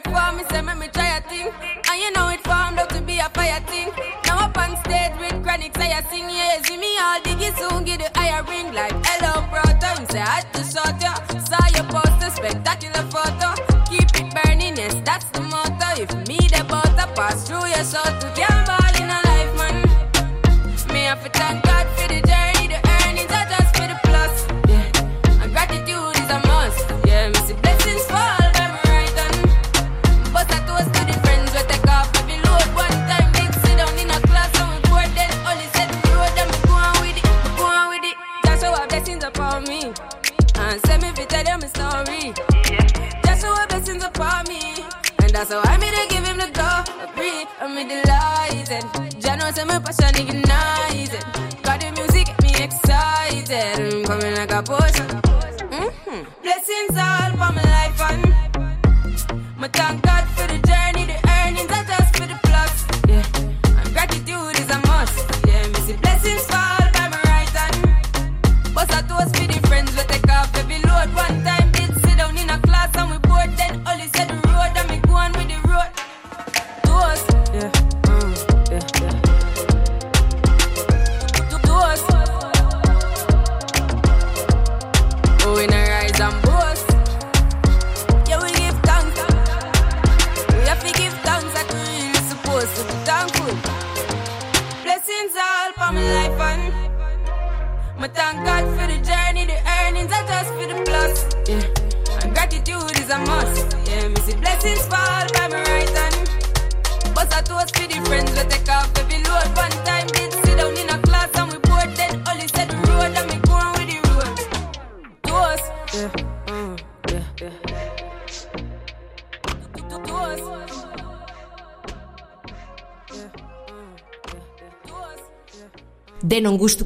Third 0.04 0.14
form, 0.14 0.38
me 0.38 0.44
say, 0.50 0.62
me 0.62 0.88
try 0.88 1.18
a 1.18 1.22
thing. 1.22 1.52
And 1.90 2.02
you 2.02 2.12
know 2.12 2.30
it 2.30 2.42
formed 2.44 2.80
out 2.80 2.90
to 2.90 3.02
be 3.02 3.20
a 3.20 3.30
fire 3.30 3.60
thing. 3.68 3.90
Now 4.26 4.46
up 4.46 4.58
on 4.58 4.78
stage 4.84 5.18
with 5.20 5.44
chronic, 5.44 5.76
say 5.76 5.92
I 5.92 6.02
sing, 6.04 6.30
yeah. 6.30 6.62
See 6.62 6.78
me 6.78 6.98
all 7.00 7.20
diggy 7.22 7.52
soon, 7.58 7.84
get 7.86 8.00
the 8.00 8.20
higher 8.20 8.44
ring 8.44 8.74
like 8.74 8.94
hello, 9.06 9.46
brother. 9.50 10.00
Me 10.00 10.06
say, 10.10 10.22
I 10.22 10.44
just 10.54 10.76
shot 10.76 11.02
ya. 11.02 11.16
Saw 11.40 11.66
your 11.76 11.86
poster, 11.90 12.30
spectacular 12.30 13.04
photo. 13.12 13.56
Keep 13.90 14.16
it 14.16 14.34
burning, 14.36 14.78
yes, 14.78 14.96
that's 15.04 15.26
the 15.32 15.42
motto. 15.42 16.02
If 16.02 16.12
me 16.28 16.38
the 16.38 16.64
butter 16.68 17.12
pass 17.16 17.48
through 17.48 17.68
your 17.68 17.84
soul 17.84 18.04
to 18.04 18.34
can't 18.36 18.59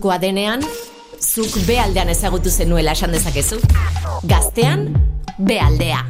gustukoa 0.04 0.20
denean, 0.20 0.63
zuk 1.20 1.54
bealdean 1.68 2.10
ezagutu 2.12 2.52
zenuela 2.52 2.92
esan 2.92 3.16
dezakezu. 3.16 3.62
Gaztean, 4.28 4.89
bealdea. 5.39 6.04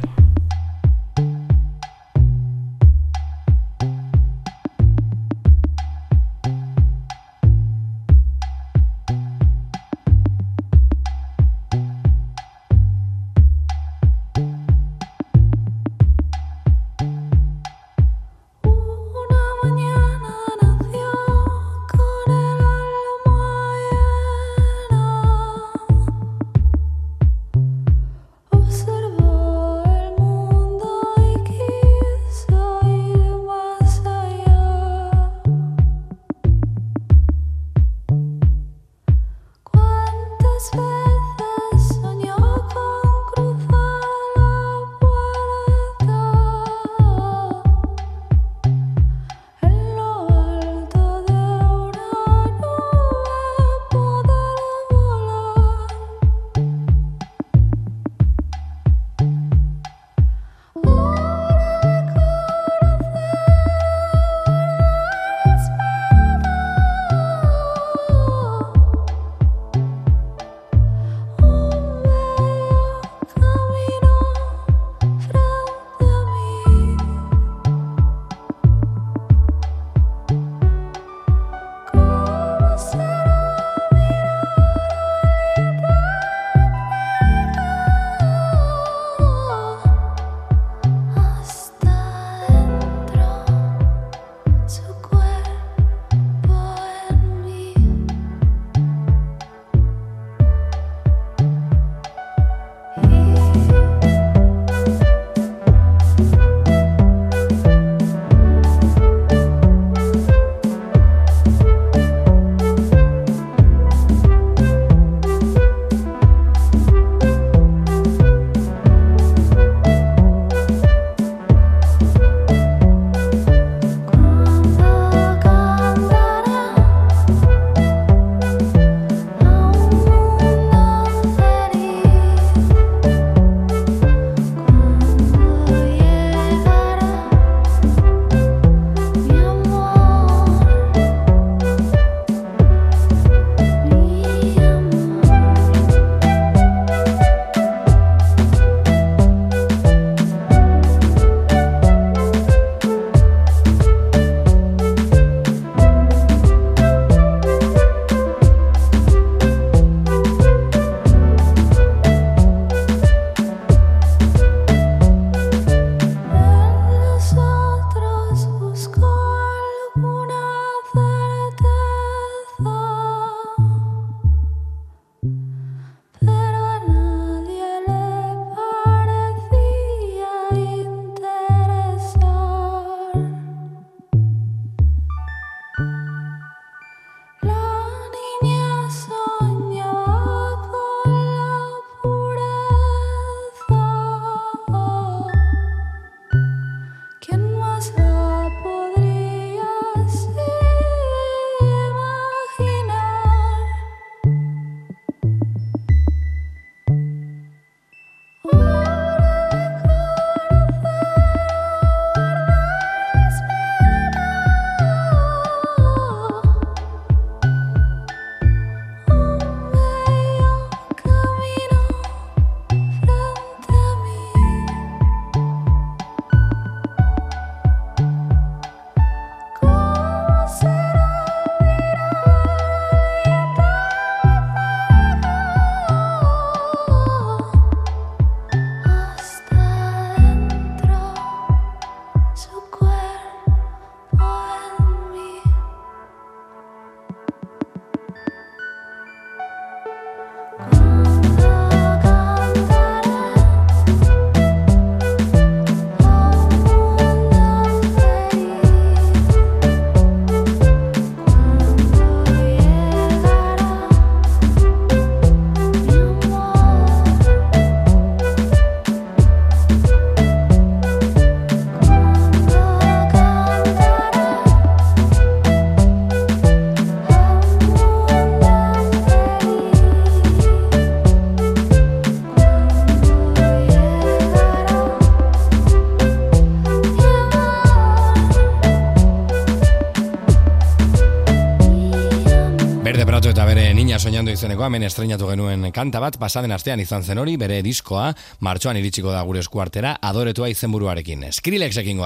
Niña 293.94 294.02
soñando 294.02 294.32
izeneko 294.32 294.64
hemen 294.66 294.82
estrenatu 294.82 295.28
genuen 295.30 295.68
kanta 295.70 296.00
bat 296.02 296.16
pasaden 296.18 296.50
astean 296.50 296.80
izan 296.82 297.04
zen 297.06 297.20
hori 297.22 297.36
bere 297.38 297.60
diskoa 297.62 298.08
martxoan 298.42 298.80
iritsiko 298.80 299.12
da 299.14 299.20
gure 299.22 299.38
eskuartera 299.38 299.92
adoretua 300.02 300.48
izenburuarekin. 300.50 301.22
Skrillex 301.30 301.78
ekin 301.78 302.02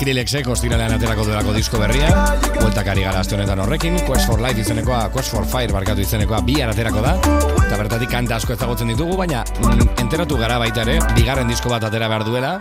Skrillexek 0.00 0.46
ostiralean 0.48 0.94
aterako 0.94 1.26
duelako 1.28 1.52
disko 1.52 1.76
berria 1.76 2.08
Bueltak 2.54 2.86
ari 2.88 3.02
gara 3.04 3.20
aste 3.20 3.34
honetan 3.36 3.60
horrekin 3.60 3.98
Quest 4.06 4.30
for 4.30 4.40
Light 4.40 4.56
izenekoa, 4.56 5.10
Quest 5.12 5.28
for 5.34 5.44
Fire 5.44 5.74
barkatu 5.76 6.00
izenekoa 6.00 6.38
bihar 6.46 6.70
aterako 6.72 7.02
da 7.04 7.10
Eta 7.66 7.76
bertatik 7.76 8.08
kanta 8.08 8.38
asko 8.38 8.54
ezagutzen 8.56 8.88
ditugu 8.88 9.18
Baina 9.20 9.42
mm, 9.44 10.00
enteratu 10.00 10.38
gara 10.40 10.56
baita 10.62 10.86
ere 10.86 10.94
Bigarren 11.18 11.52
disko 11.52 11.68
bat 11.68 11.84
atera 11.84 12.08
behar 12.08 12.24
duela 12.24 12.54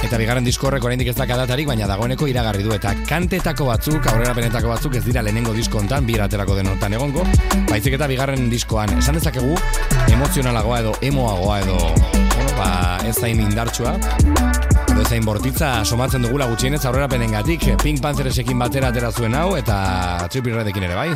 Eta 0.00 0.16
bigarren 0.16 0.48
disko 0.48 0.70
horrek 0.70 0.86
oraindik 0.86 1.10
ez 1.10 1.16
daka 1.18 1.36
datarik, 1.40 1.66
baina 1.66 1.88
dagoeneko 1.90 2.28
iragarri 2.30 2.62
du. 2.62 2.70
Eta 2.76 2.92
kantetako 3.08 3.66
batzuk, 3.66 4.06
aurrerapenetako 4.12 4.70
batzuk 4.70 4.94
ez 5.00 5.02
dira 5.02 5.24
lehenengo 5.24 5.50
disko 5.56 5.80
hontan, 5.80 6.06
bi 6.06 6.14
aterako 6.14 6.60
denotan 6.60 6.94
egongo. 6.94 7.26
Baizik 7.72 7.98
eta 7.98 8.06
bigarren 8.06 8.46
diskoan, 8.52 8.94
esan 9.00 9.18
dezakegu, 9.18 9.58
emozionalagoa 10.14 10.80
edo 10.84 10.94
emoagoa 11.10 11.58
edo, 11.64 11.80
ba, 12.54 12.70
ez 13.02 13.16
zain 13.18 13.42
indartsua. 13.48 13.96
Edo 14.96 15.04
ez 15.04 15.10
zain 15.12 15.26
bortitza 15.28 15.70
somatzen 15.84 16.22
dugula 16.24 16.46
gutxienez 16.48 16.78
aurrerapenengatik. 16.88 17.66
Pink 17.82 18.00
Pantheresekin 18.00 18.56
batera 18.56 18.88
atera 18.88 19.10
zuen 19.12 19.36
hau, 19.36 19.50
eta 19.60 19.76
Trippie 20.32 20.56
Redekin 20.56 20.86
ere 20.88 20.96
bai. 20.96 21.10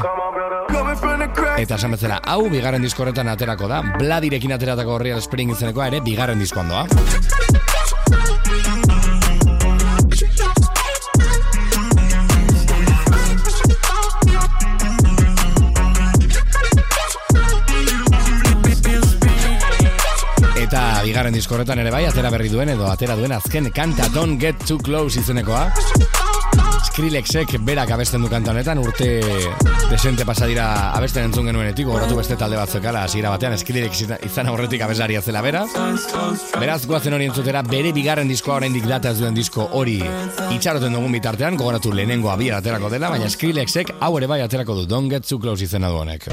Eta 1.63 1.81
esan 1.81 1.97
bezala, 1.97 2.21
hau 2.29 2.43
bigarren 2.53 2.85
disko 2.85 3.07
horretan 3.07 3.33
aterako 3.33 3.73
da, 3.73 3.81
Bladirekin 3.97 4.53
ateratako 4.53 5.01
Real 5.01 5.25
Spring 5.25 5.57
izenekoa 5.57 5.89
ere 5.95 6.05
bigarren 6.05 6.45
diskoan 6.45 6.69
doa. 6.69 7.40
Bigarren 21.11 21.35
disko 21.35 21.57
horretan 21.57 21.81
ere 21.83 21.91
bai, 21.91 22.05
atera 22.07 22.31
berri 22.31 22.49
duen 22.53 22.69
edo 22.71 22.87
atera 22.87 23.17
duen 23.19 23.33
azken 23.35 23.67
kanta 23.75 24.07
Don't 24.15 24.39
Get 24.41 24.61
Too 24.67 24.79
Close 24.79 25.19
izenekoa. 25.19 25.65
Skrillexek 26.87 27.57
berak 27.67 27.91
abesten 27.95 28.23
du 28.23 28.29
kanta 28.31 28.53
honetan 28.55 28.79
urte 28.81 29.09
desente 29.91 30.25
pasa 30.27 30.47
dira 30.49 30.69
abesten 30.97 31.27
entzun 31.27 31.47
genuenetik 31.51 31.87
gogoratu 31.89 32.17
beste 32.19 32.37
talde 32.41 32.57
bat 32.59 32.71
zekala 32.71 33.03
hasiera 33.09 33.33
batean 33.35 33.57
Skrillex 33.59 34.05
izan- 34.27 34.49
aurretik 34.53 34.83
abesaria 34.87 35.21
zela 35.23 35.43
bera 35.43 35.65
Beraz 36.61 36.81
goazen 36.87 37.15
hori 37.19 37.27
entzutera 37.31 37.63
bere 37.67 37.93
bigarren 37.97 38.29
diskoa 38.31 38.61
oraindik 38.63 38.87
data 38.89 39.11
ez 39.11 39.19
duen 39.21 39.35
disko 39.35 39.67
hori 39.73 39.99
itxaroten 40.57 40.95
dugun 40.95 41.13
bitartean 41.19 41.57
gogoratu 41.59 41.93
lehenengo 41.93 42.31
abier 42.33 42.55
aterako 42.59 42.91
dela 42.91 43.11
baina 43.11 43.29
Skrillexek 43.31 43.97
hau 44.01 44.17
ere 44.19 44.27
bai 44.31 44.41
aterako 44.47 44.81
du 44.83 44.87
Don't 44.87 45.11
Get 45.11 45.27
Too 45.29 45.39
Close 45.43 45.65
izena 45.69 45.91
du 45.91 46.01
honek 46.05 46.31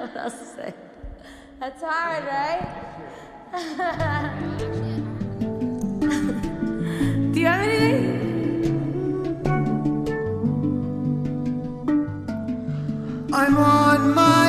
what 0.00 0.16
else. 0.24 0.56
That's 1.58 1.82
hard, 1.82 2.24
right? 2.24 2.66
Do 7.32 7.40
you 7.40 7.46
have 7.46 7.60
anything? 7.60 8.20
I'm 13.32 13.56
on 13.56 14.14
my 14.14 14.39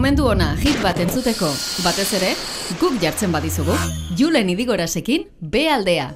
momentu 0.00 0.30
ona 0.32 0.54
hit 0.56 0.78
bat 0.80 0.96
entzuteko. 1.02 1.50
Batez 1.84 2.06
ere, 2.16 2.30
guk 2.80 2.96
jartzen 3.02 3.36
badizugu. 3.36 3.76
Julen 4.16 4.48
idigorasekin, 4.56 5.28
B 5.44 5.68
aldea. 5.68 6.08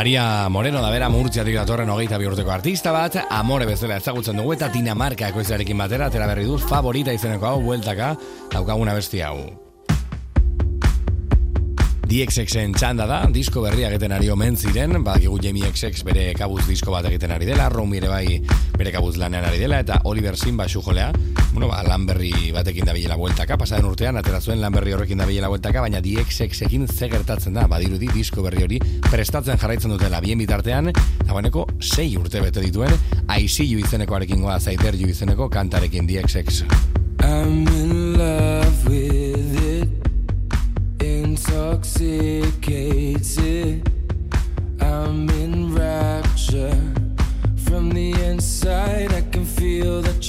Maria 0.00 0.48
Moreno 0.48 0.80
da 0.80 0.88
bera 0.88 1.10
murtziatik 1.12 1.58
datorren 1.58 1.90
hogeita 1.92 2.16
bi 2.16 2.24
urteko 2.24 2.48
artista 2.54 2.88
bat, 2.94 3.18
amore 3.36 3.66
bezala 3.68 3.98
ezagutzen 4.00 4.38
dugu 4.40 4.54
eta 4.54 4.70
Dinamarca 4.72 5.28
ekoizarekin 5.28 5.76
batera, 5.76 6.06
atera 6.08 6.24
berri 6.30 6.46
dut 6.48 6.64
favorita 6.64 7.12
izeneko 7.12 7.50
hau, 7.50 7.58
bueltaka, 7.66 8.14
daukaguna 8.48 8.94
besti 8.96 9.20
hau. 9.20 9.34
DXXen 12.08 12.72
txanda 12.80 13.04
da, 13.06 13.18
disko 13.28 13.60
berria 13.60 13.90
egiten 13.92 14.16
ari 14.16 14.32
omen 14.32 14.56
ziren, 14.56 14.96
badakigu 15.04 15.36
Jamie 15.44 15.68
XX 15.68 16.08
bere 16.08 16.24
kabuz 16.38 16.64
disko 16.64 16.96
bat 16.96 17.04
egiten 17.12 17.36
ari 17.36 17.52
dela, 17.52 17.68
Romy 17.68 18.00
ere 18.00 18.08
bai 18.08 18.40
bere 18.80 18.96
kabuz 18.96 19.18
lanean 19.20 19.44
ari 19.52 19.60
dela, 19.60 19.84
eta 19.84 20.00
Oliver 20.08 20.40
Simba 20.40 20.64
jolea, 20.64 21.12
bueno, 21.60 21.76
ba, 21.76 21.84
lan 21.84 22.06
berri 22.06 22.52
batekin 22.56 22.86
da 22.88 22.94
bilela 22.96 23.18
bueltaka, 23.20 23.58
pasaren 23.60 23.84
urtean, 23.84 24.16
atera 24.16 24.40
zuen 24.40 24.56
lan 24.62 24.72
berri 24.72 24.94
horrekin 24.96 25.18
da 25.20 25.26
bilela 25.28 25.50
bueltaka, 25.52 25.82
baina 25.84 26.00
DXX-ekin 26.00 26.88
ze 26.88 27.04
gertatzen 27.12 27.52
da, 27.52 27.68
badirudi 27.68 28.08
disko 28.14 28.40
berri 28.46 28.62
hori 28.64 28.78
prestatzen 29.10 29.58
jarraitzen 29.60 29.92
dutela 29.92 30.22
bien 30.24 30.40
bitartean, 30.40 30.88
eta 30.88 31.36
baneko 31.36 31.68
sei 31.84 32.16
urte 32.16 32.40
bete 32.40 32.64
dituen, 32.64 32.88
aizilu 33.28 33.84
izenekoarekin 33.84 34.40
goa 34.40 34.56
zaiterju 34.58 35.12
izeneko 35.12 35.52
kantarekin 35.52 36.08
DXX. 36.08 36.64
I'm 37.20 37.68
in 37.68 38.16
love 38.16 38.88
with 38.88 39.52
it, 39.60 39.92
intoxicated. 41.04 43.84
I'm 44.80 45.28
in 45.28 45.76
rapture 45.76 46.80
from 47.66 47.90
the 47.90 48.16
inside. 48.24 49.12
I 49.12 49.20
can 49.30 49.44
feel 49.44 50.00
that 50.00 50.19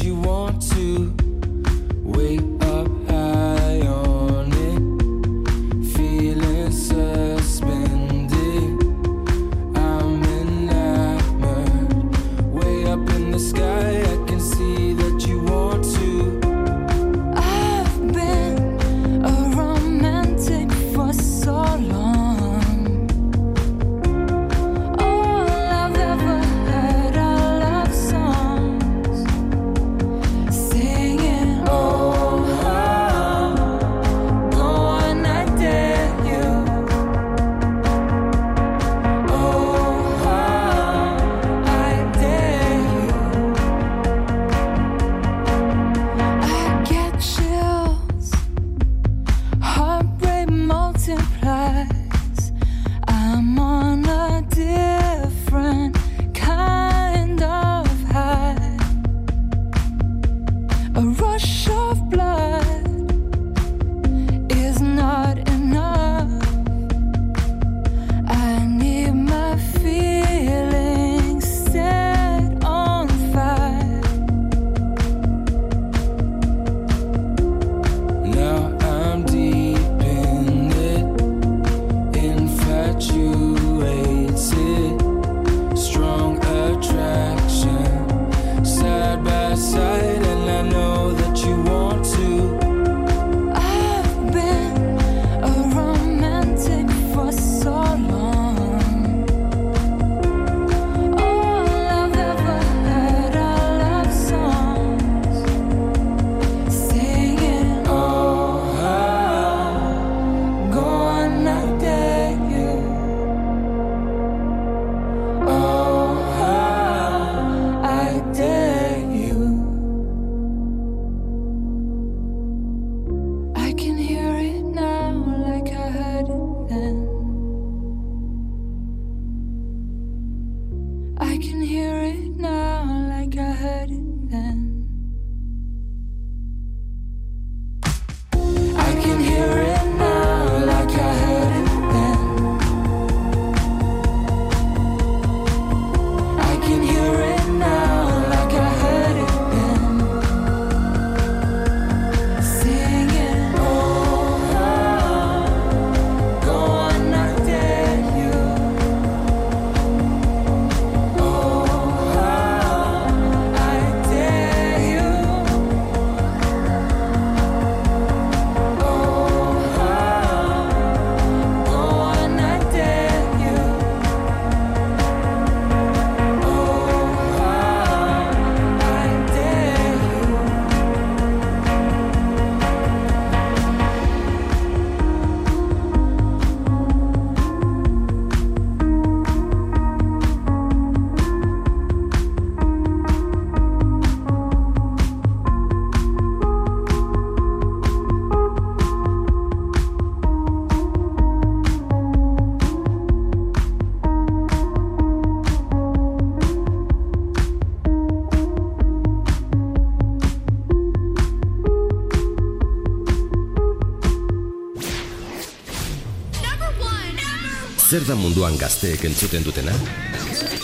Zer 217.91 218.05
da 218.07 218.15
munduan 218.15 218.53
gazteek 218.55 219.01
entzuten 219.03 219.43
dutena? 219.43 219.73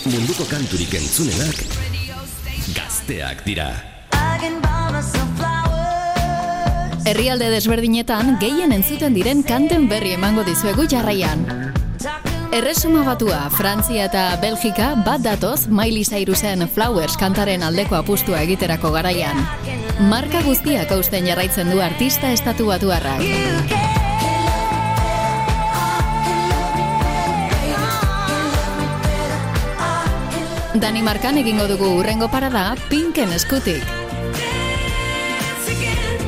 Munduko 0.07 0.45
kanturik 0.47 0.93
entzunenak 0.95 1.57
gazteak 2.71 3.41
dira. 3.43 3.65
Herrialde 7.03 7.49
desberdinetan 7.51 8.37
gehien 8.39 8.71
entzuten 8.71 9.17
diren 9.17 9.43
kanten 9.43 9.89
berri 9.91 10.13
emango 10.15 10.45
dizuegu 10.47 10.87
jarraian. 10.87 11.43
Erresuma 12.55 13.03
batua, 13.03 13.41
Frantzia 13.51 14.07
eta 14.07 14.23
Belgika 14.39 14.93
bat 15.03 15.19
datoz 15.19 15.67
Miley 15.67 16.07
Cyrusen 16.07 16.63
Flowers 16.71 17.19
kantaren 17.19 17.67
aldeko 17.67 17.99
apustua 17.99 18.39
egiterako 18.47 18.93
garaian. 18.95 19.43
Marka 20.07 20.45
guztiak 20.47 20.95
hausten 20.95 21.27
jarraitzen 21.27 21.75
du 21.75 21.83
artista 21.83 22.31
estatu 22.31 22.71
batuarrak. 22.71 23.76
Danimarkan 30.77 31.39
egingo 31.41 31.65
dugu 31.65 31.87
urrengo 31.97 32.27
parada 32.29 32.75
Pinken 32.89 33.31
eskutik. 33.33 33.81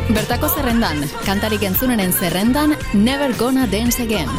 Bertako 0.09 0.49
zerrendan, 0.49 1.03
kantarik 1.21 1.61
entzunenen 1.67 2.13
zerrendan 2.13 2.73
Never 2.93 3.35
Gonna 3.37 3.67
Dance 3.67 4.01
Again. 4.01 4.29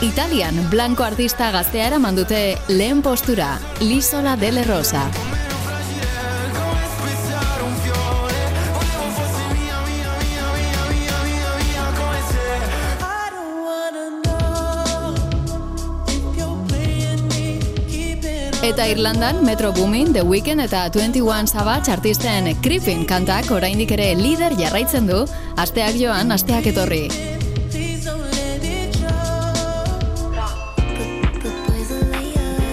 Italian, 0.00 0.70
blanco 0.70 1.04
artista 1.04 1.50
gaztea 1.50 1.90
eraman 1.92 2.16
dute 2.16 2.56
lehen 2.68 3.02
postura, 3.02 3.58
Lisola 3.80 4.36
Dele 4.36 4.64
Rosa. 4.64 5.10
Eta 18.66 18.88
Irlandan, 18.90 19.44
Metro 19.44 19.70
Boomin, 19.72 20.12
The 20.12 20.24
Weeknd 20.26 20.58
eta 20.64 20.88
21 20.90 21.46
Savage 21.46 21.92
artisten 21.92 22.48
Creepin 22.64 23.04
kantak 23.06 23.46
oraindik 23.54 23.92
ere 23.94 24.08
lider 24.18 24.56
jarraitzen 24.58 25.06
du, 25.06 25.20
asteak 25.54 25.94
joan, 25.94 26.32
asteak 26.34 26.66
etorri. 26.72 27.04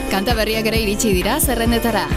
Kanta 0.09 0.33
berriak 0.33 0.65
ere 0.71 0.79
iritsi 0.81 1.13
dira 1.13 1.37
zerrendetara. 1.39 2.07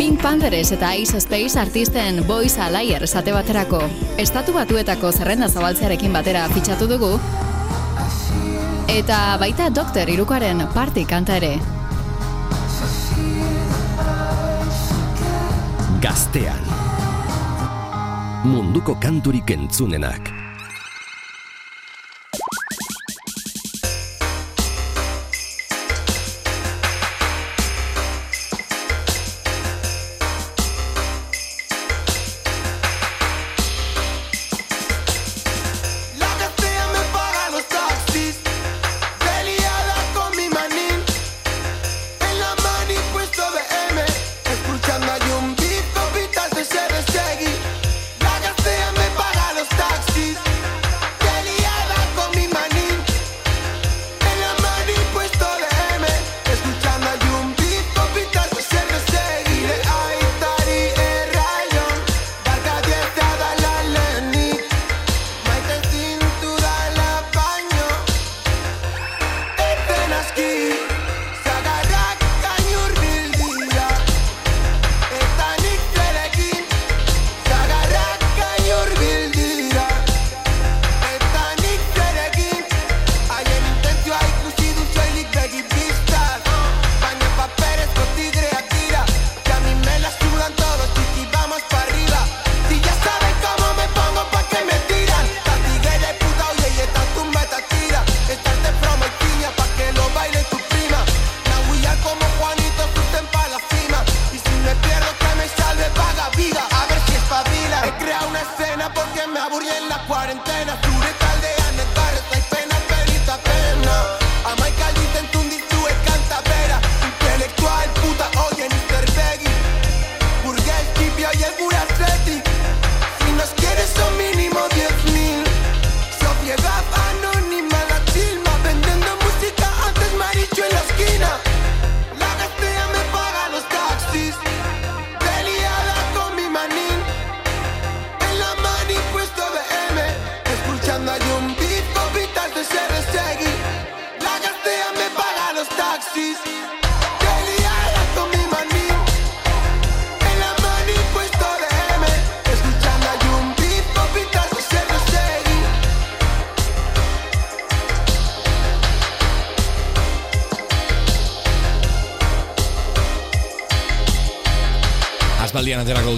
Pink 0.00 0.18
Panthers 0.24 0.72
eta 0.74 0.96
Ice 0.96 1.20
Space 1.22 1.54
artisten 1.62 2.24
Boys 2.26 2.58
a 2.58 2.66
Liar 2.74 3.06
esate 3.06 3.30
baterako. 3.30 3.84
Estatu 4.18 4.56
batuetako 4.58 5.14
zerrenda 5.14 5.46
zabaltzearekin 5.46 6.12
batera 6.12 6.48
fitxatu 6.50 6.90
dugu. 6.90 7.14
Eta 8.90 9.38
baita 9.38 9.68
Doktor 9.70 10.08
Irukaren 10.10 10.64
party 10.74 11.04
kanta 11.06 11.36
ere. 11.38 11.52
Gaztean. 16.02 16.66
Munduko 18.50 18.98
kanturik 18.98 19.54
entzunenak. 19.54 20.39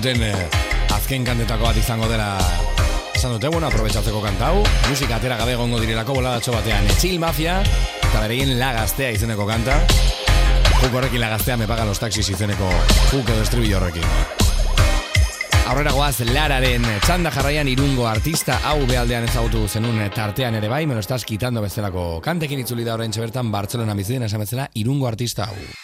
Duten 0.03 0.23
eh, 0.27 0.95
azken 0.97 1.23
kantetako 1.23 1.69
bat 1.69 1.77
izango 1.79 2.09
dela 2.11 2.33
esan 3.15 3.37
dute, 3.37 3.47
bueno, 3.53 3.69
aprobetsatzeko 3.69 4.19
kanta 4.25 4.49
hau. 4.49 4.63
Musika 4.89 5.21
atera 5.21 5.37
gabe 5.39 5.53
egongo 5.55 5.79
direlako 5.79 6.17
boladatxo 6.17 6.51
batean. 6.57 6.89
Etxil 6.91 7.21
Mafia 7.23 7.61
eta 7.63 8.23
bereien 8.25 8.51
La 8.59 8.73
Gaztea 8.75 9.13
izeneko 9.15 9.47
kanta. 9.47 9.77
Juk 10.81 10.97
horrekin 10.99 11.23
La 11.23 11.29
Gaztea 11.31 11.55
me 11.61 11.69
paga 11.71 11.85
los 11.87 12.03
taxis 12.03 12.33
izeneko 12.35 12.71
juk 13.13 13.31
edo 13.31 13.45
estribillo 13.45 13.79
horrekin. 13.79 14.09
Aurrera 15.71 15.95
goaz, 15.95 16.19
Lararen 16.33 16.89
txanda 17.07 17.31
jarraian 17.31 17.71
irungo 17.71 18.09
artista 18.11 18.59
hau 18.67 18.81
behaldean 18.91 19.29
ezagutu 19.31 19.69
zenun 19.69 20.03
tartean 20.11 20.59
ere 20.59 20.73
bai, 20.73 20.83
me 20.91 20.99
lo 20.99 21.05
estás 21.07 21.23
quitando 21.25 21.63
bezalako. 21.63 22.19
Kantekin 22.25 22.67
itzuli 22.67 22.83
da 22.83 22.99
orain 22.99 23.15
bertan 23.15 23.55
Bartzelona 23.55 23.95
biziden 23.95 24.27
esan 24.27 24.43
bezala 24.43 24.67
irungo 24.75 25.07
artista 25.07 25.47
hau. 25.47 25.82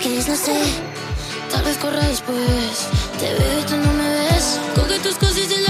quieres, 0.00 0.28
lo 0.28 0.36
sé. 0.36 0.58
Tal 1.50 1.64
vez 1.64 1.76
corra 1.76 2.04
después. 2.06 2.88
Te 3.18 3.34
veo 3.34 3.60
y 3.60 3.62
tú 3.64 3.76
no 3.76 3.92
me 3.92 4.08
ves. 4.08 4.60
Coge 4.74 4.98
tus 5.00 5.16
cosas 5.16 5.50
y 5.50 5.60
la 5.60 5.69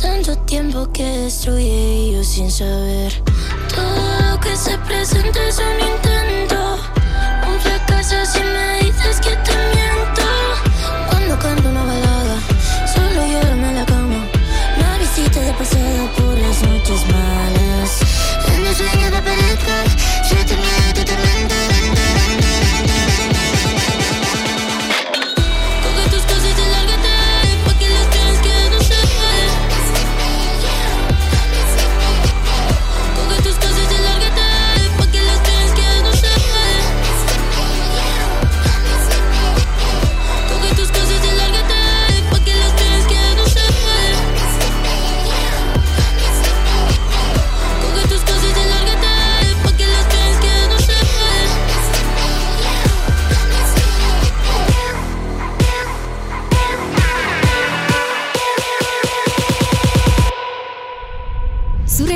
tanto 0.00 0.36
tiempo 0.44 0.90
que 0.92 1.04
destruye 1.04 2.08
y 2.08 2.12
yo 2.12 2.24
sin 2.24 2.50
saber. 2.50 3.12
Todo 3.74 4.32
lo 4.32 4.40
que 4.40 4.56
se 4.56 4.78
presenta 4.78 5.40
es 5.48 5.58
un 5.58 5.91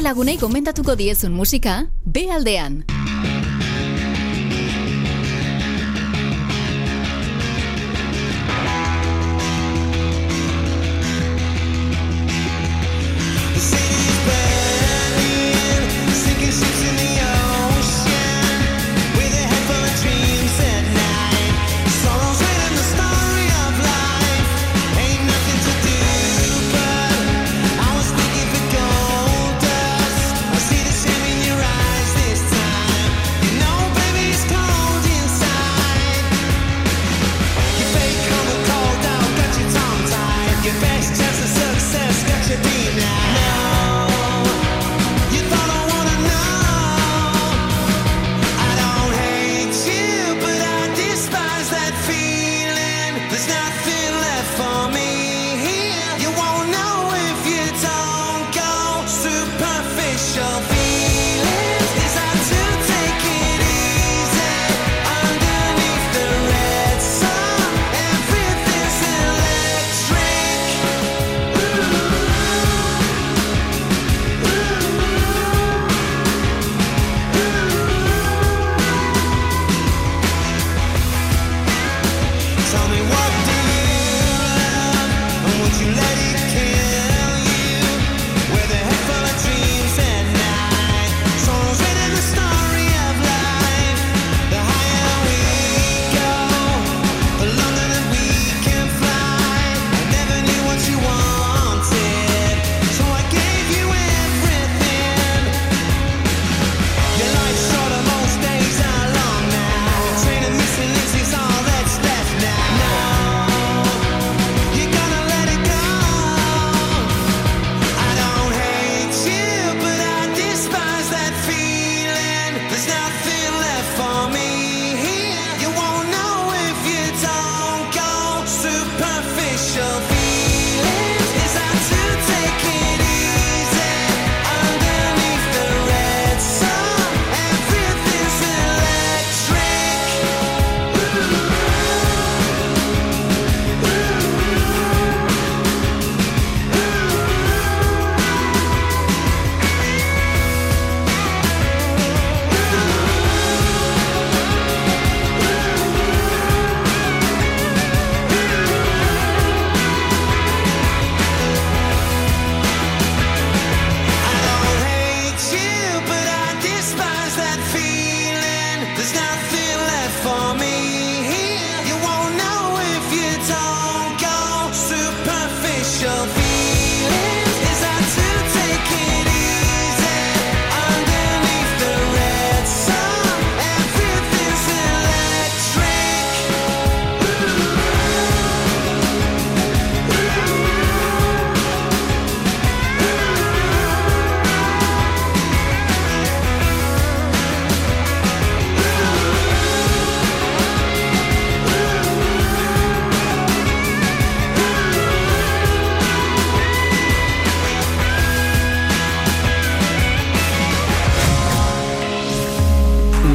lagunei 0.06 0.38
komentatuko 0.38 0.94
diezun 0.94 1.32
musika, 1.34 1.80
B 2.06 2.28
aldean. 2.30 3.05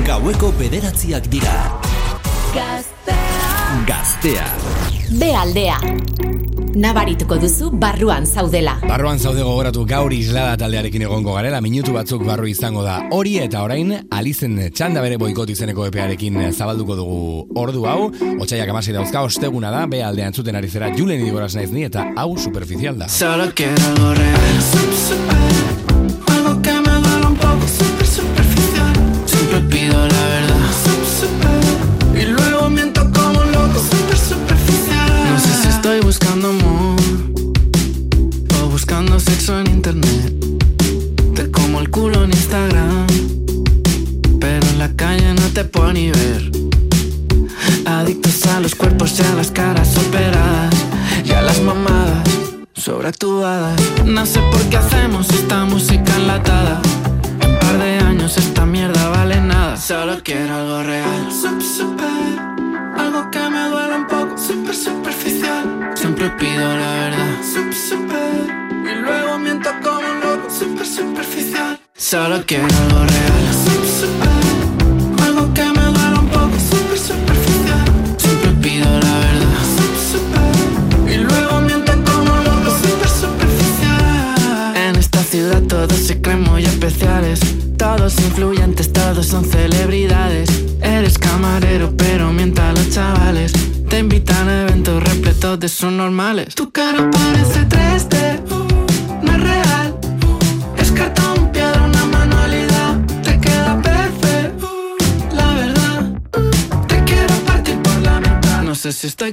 Gaueko 0.06 0.50
bederatziak 0.58 1.28
dira. 1.30 1.52
Gaztea. 2.56 3.84
Gaztea. 3.86 4.48
Be 5.20 5.30
aldea. 5.38 5.76
Nabarituko 6.74 7.36
duzu 7.38 7.70
barruan 7.78 8.26
zaudela. 8.26 8.78
Barruan 8.88 9.20
zaude 9.20 9.44
gogoratu 9.44 9.84
gaur 9.86 10.14
islada 10.16 10.56
taldearekin 10.58 11.06
egongo 11.06 11.36
garela, 11.36 11.62
minutu 11.62 11.94
batzuk 11.94 12.24
barru 12.26 12.48
izango 12.50 12.82
da 12.88 12.98
hori 13.14 13.36
eta 13.44 13.62
orain 13.62 13.94
alizen 14.10 14.58
txanda 14.74 15.04
bere 15.06 15.20
boikot 15.22 15.52
izeneko 15.54 15.86
epearekin 15.92 16.40
zabalduko 16.52 16.98
dugu 16.98 17.20
ordu 17.62 17.86
hau, 17.86 18.10
otxaiak 18.40 18.72
amasi 18.74 18.96
dauzka, 18.96 19.22
osteguna 19.28 19.70
da, 19.76 19.86
be 19.86 20.02
aldean 20.02 20.34
zuten 20.34 20.58
ari 20.58 20.72
zera 20.72 20.90
julen 20.98 21.22
idigoraz 21.22 21.54
naiz 21.60 21.70
ni 21.76 21.86
eta 21.92 22.10
hau 22.16 22.38
superficial 22.40 22.98
da. 22.98 23.12
Solo 23.12 23.52
quiero 23.54 24.16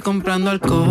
comprando 0.00 0.50
alcohol 0.50 0.87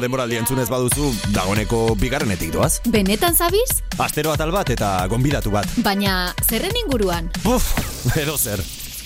Demoraldi 0.00 0.38
entzunez 0.38 0.68
baduzu, 0.70 1.12
dagoneko 1.34 1.94
bigarrenetik 1.98 2.52
doaz. 2.54 2.80
Benetan 2.86 3.34
zabiz? 3.36 3.82
Astero 3.98 4.32
atal 4.32 4.52
bat 4.54 4.70
eta 4.70 5.06
gonbidatu 5.10 5.50
bat. 5.54 5.70
Baina 5.84 6.34
zerren 6.48 6.76
inguruan? 6.84 7.30
Buf, 7.44 7.72
edo 8.16 8.36
zer. 8.38 8.62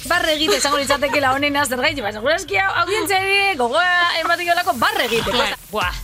Barre 0.09 0.33
egite, 0.35 0.57
esango 0.59 0.81
litzatekela 0.81 1.31
honena 1.37 1.63
zer 1.65 1.81
gaiti, 1.81 2.03
baina 2.03 2.19
segurazki 2.19 2.59
audientzari 2.59 3.55
gogoa 3.61 4.19
ematik 4.21 4.51
olako 4.55 4.75
barre 4.81 5.07
egite. 5.07 5.31
Claro. 5.31 5.57
Buah, 5.71 5.95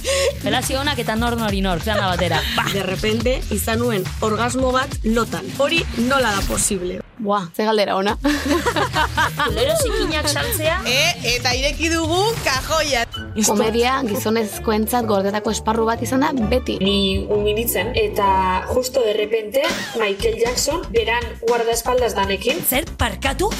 relazio 0.45 0.81
honak 0.81 1.03
eta 1.03 1.17
nor 1.19 1.37
nori 1.41 1.61
nor, 1.65 1.83
plana 1.83 2.07
batera. 2.13 2.41
De 2.73 2.87
repente, 2.87 3.41
izan 3.51 3.83
nuen 3.83 4.07
orgasmo 4.21 4.73
bat 4.73 4.95
lotan. 5.05 5.51
Hori 5.59 5.83
nola 6.07 6.33
da 6.39 6.47
posible. 6.47 7.03
Buah, 7.19 7.49
ze 7.57 7.65
galdera 7.67 7.97
ona. 7.99 8.13
Kulero 8.23 9.75
zikinak 9.83 10.29
saltzea. 10.31 10.77
E, 10.87 10.99
eta 11.35 11.51
ireki 11.59 11.89
dugu 11.91 12.21
kajoia. 12.47 13.03
Komedia 13.47 13.97
gizonezkoentzat 14.07 15.07
gordetako 15.11 15.51
esparru 15.55 15.85
bat 15.89 16.03
izan 16.07 16.23
da 16.23 16.31
beti. 16.53 16.77
Ni 16.83 17.27
umilitzen 17.35 17.91
eta 17.99 18.29
justo 18.71 19.03
de 19.03 19.13
repente 19.19 19.63
Michael 19.99 20.39
Jackson 20.45 20.83
beran 20.95 21.25
guardaespaldas 21.49 22.15
danekin. 22.15 22.63
Zer, 22.71 22.85
parkatu? 22.99 23.51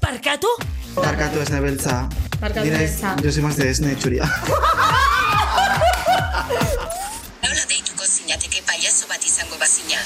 Parkatu? 0.00 0.48
Barkatu 0.94 1.40
ez 1.42 1.50
nebeltza. 1.50 2.08
Barkatu 2.40 2.64
Ni 2.66 2.70
naiz- 2.70 2.86
beltza. 2.86 3.16
Jo 3.24 3.32
soy 3.32 3.42
más 3.42 3.56
de 3.58 3.70
esne 3.70 3.96
txuria. 3.96 4.24
Nola 7.42 7.64
deituko 7.68 8.04
zinateke 8.06 8.62
paiazo 8.66 9.06
bat 9.10 9.22
izango 9.26 9.58
bazina? 9.58 9.98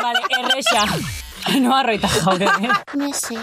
Vale, 0.00 0.20
erresa. 0.40 0.86
No 1.60 1.74
arroita 1.76 2.08
jaude. 2.08 2.46
Mese. 2.98 3.36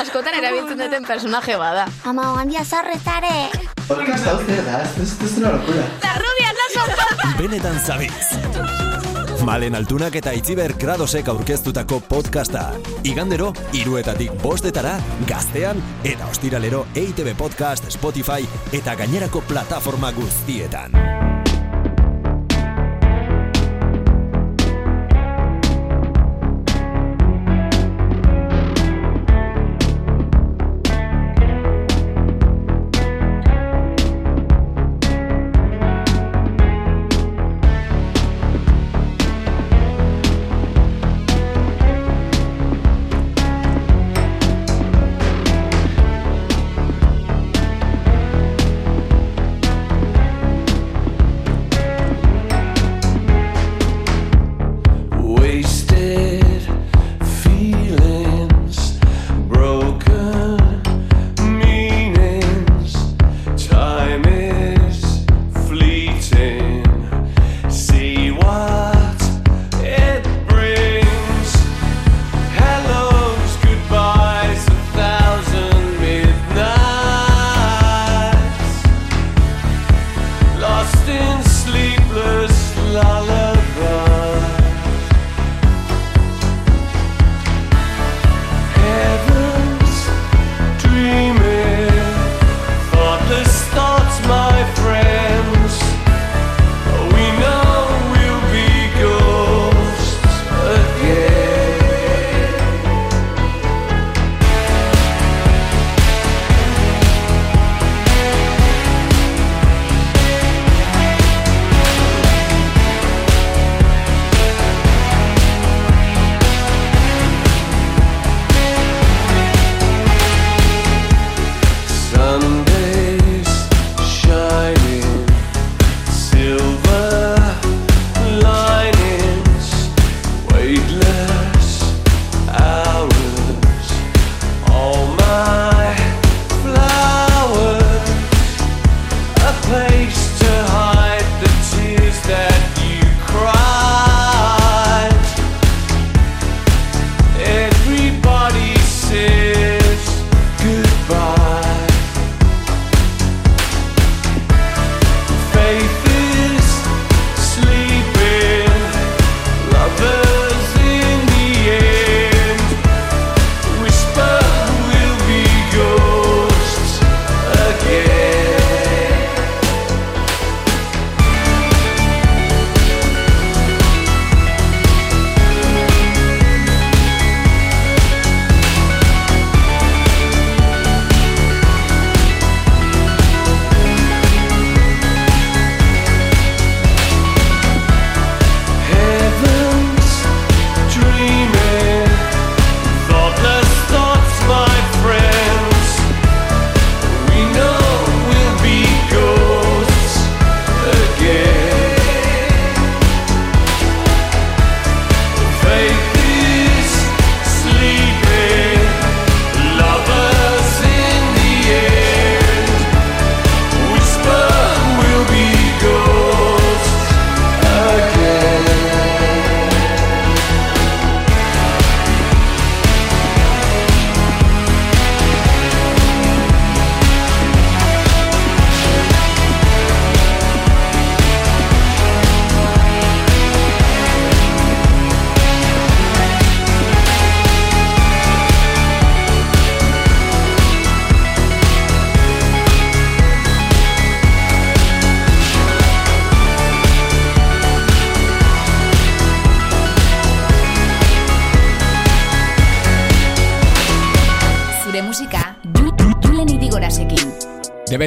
Askotan 0.00 0.34
erabiltzen 0.38 0.78
duten 0.78 1.04
personaje 1.04 1.56
bada. 1.56 1.86
Ama, 2.04 2.30
handia 2.40 2.64
zarretare. 2.64 3.50
Podcast 3.88 4.26
hau 4.30 4.38
zer 4.46 4.62
da, 4.64 4.82
esto 4.82 5.02
es- 5.02 5.12
esto 5.12 5.26
es 5.26 5.36
una 5.38 5.50
locura. 5.52 5.84
La 6.02 6.14
rubia 6.14 6.52
no 6.58 6.66
son 6.74 7.38
Benetan 7.38 7.80
zabiz. 7.80 8.30
Malen 9.44 9.74
altunak 9.76 10.14
eta 10.16 10.32
itziber 10.32 10.72
gradosek 10.80 11.28
aurkeztutako 11.28 11.98
podcasta. 12.08 12.70
Igandero, 13.02 13.52
iruetatik 13.76 14.32
bostetara, 14.40 14.94
gaztean, 15.28 15.82
eta 16.02 16.26
ostiralero 16.32 16.86
EITB 16.94 17.34
Podcast, 17.36 17.84
Spotify 17.92 18.46
eta 18.72 18.94
gainerako 18.94 19.42
plataforma 19.44 20.12
guztietan. 20.16 20.96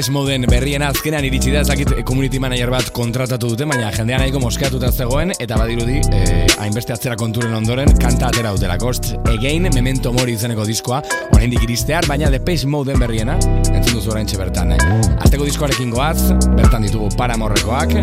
Debes 0.08 0.24
moden 0.24 0.46
berrien 0.48 0.84
azkenan 0.88 1.26
iritsi 1.28 1.52
da, 1.52 1.66
ez 1.66 1.68
dakit 1.68 1.90
eh, 1.92 2.04
community 2.08 2.40
manager 2.40 2.70
bat 2.72 2.88
kontratatu 2.96 3.50
dute, 3.52 3.66
baina 3.68 3.90
jendean 3.92 4.22
nahiko 4.24 4.40
moskeatuta 4.40 4.88
zegoen, 4.88 5.34
eta 5.36 5.58
badirudi, 5.60 5.98
eh, 6.16 6.46
hainbeste 6.64 6.96
atzera 6.96 7.18
konturen 7.20 7.52
ondoren, 7.58 7.92
kanta 8.00 8.30
atera 8.30 8.54
dutela. 8.56 8.78
Kost, 8.80 9.10
again, 9.28 9.68
memento 9.76 10.14
mori 10.16 10.38
izeneko 10.38 10.64
diskoa, 10.70 11.02
oraindik 11.36 11.66
iristear, 11.68 12.08
baina 12.08 12.30
Depeche 12.32 12.70
Moden 12.72 13.04
berriena, 13.04 13.36
entzun 13.74 13.98
duzu 13.98 14.14
orain 14.16 14.32
bertan. 14.40 14.72
Eh? 14.78 15.02
Azteko 15.18 15.44
diskoarekin 15.44 15.92
goaz, 15.92 16.32
bertan 16.56 16.88
ditugu 16.88 17.12
paramorrekoak, 17.20 18.00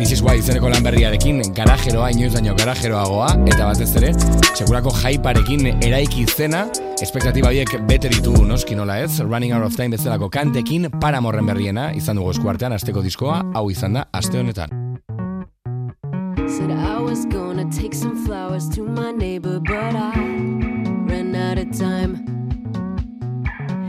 This 0.00 0.12
is 0.12 0.22
why 0.24 0.38
izeneko 0.40 0.68
lan 0.72 0.84
berriarekin 0.84 1.40
garajeroa, 1.56 2.06
inoiz 2.12 2.32
baino 2.32 2.54
garajeroagoa, 2.56 3.32
eta 3.48 3.66
batez 3.66 3.90
ere, 4.00 4.14
sekurako 4.54 4.92
hyparekin 4.96 5.66
eraiki 5.84 6.24
zena, 6.24 6.66
espektatiba 7.02 7.48
horiek 7.48 7.70
bete 7.88 8.10
ditugu 8.12 8.42
noski 8.44 8.76
nola 8.76 8.98
ez, 9.00 9.20
Running 9.20 9.54
Out 9.56 9.64
of 9.66 9.76
Time 9.76 9.96
bezalako 9.96 10.28
kantekin 10.28 10.88
paramorren 11.00 11.46
berriena, 11.48 11.90
izan 11.96 12.20
dugu 12.20 12.34
eskuartean, 12.34 12.74
asteko 12.76 13.00
diskoa, 13.02 13.40
hau 13.54 13.70
izan 13.72 13.96
da, 13.96 14.04
aste 14.12 14.36
honetan. 14.38 14.74
Said 16.50 16.70
I 16.70 16.98
was 17.00 17.24
gonna 17.26 17.64
take 17.70 17.94
some 17.94 18.26
flowers 18.26 18.68
to 18.74 18.82
my 18.84 19.12
neighbor, 19.12 19.60
but 19.60 19.96
I 19.96 20.12
ran 21.08 21.34
out 21.34 21.58
of 21.58 21.70
time. 21.72 22.20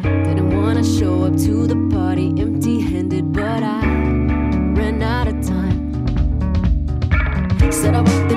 Didn't 0.04 0.56
wanna 0.56 0.84
show 0.84 1.26
up 1.26 1.36
to 1.46 1.68
the 1.68 1.76
party 1.92 2.32
empty 2.38 2.80
handed, 2.80 3.34
but 3.34 3.64
I 3.64 3.82
ran 4.78 5.02
out 5.02 5.28
of 5.28 5.42
time. 5.42 5.80
Said 7.72 7.96
I 7.96 8.02
walked 8.02 8.31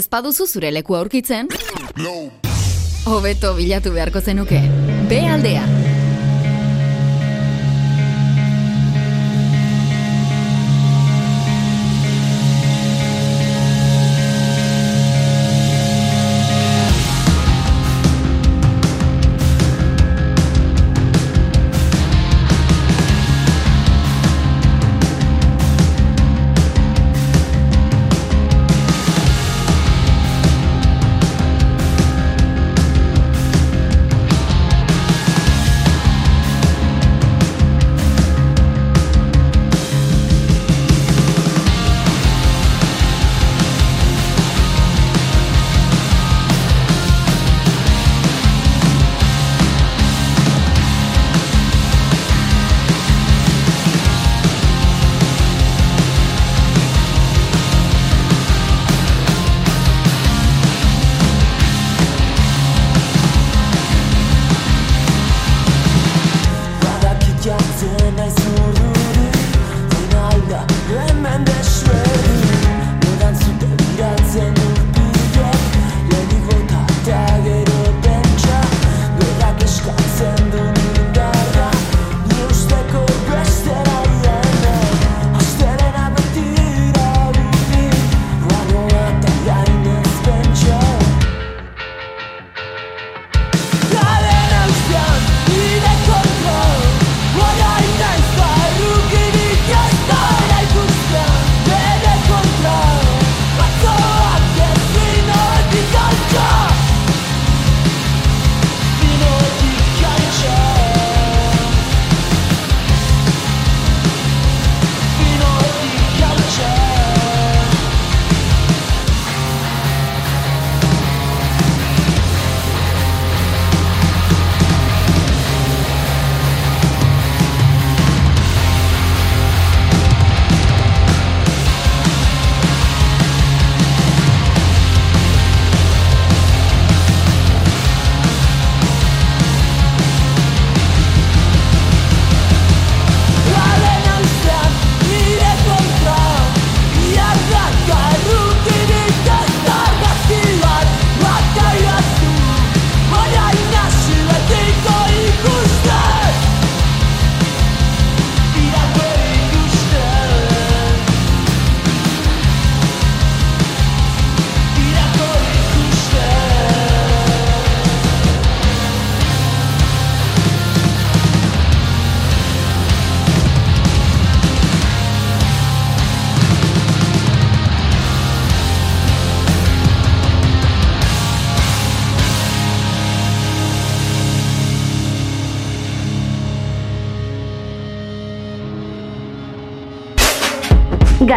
Ez 0.00 0.06
baduzu 0.08 0.46
zure 0.48 0.70
leku 0.72 0.96
aurkitzen? 0.96 1.50
Hobeto 3.10 3.52
bilatu 3.58 3.92
beharko 3.92 4.24
zenuke. 4.24 4.62
B 5.12 5.20
aldea. 5.34 5.66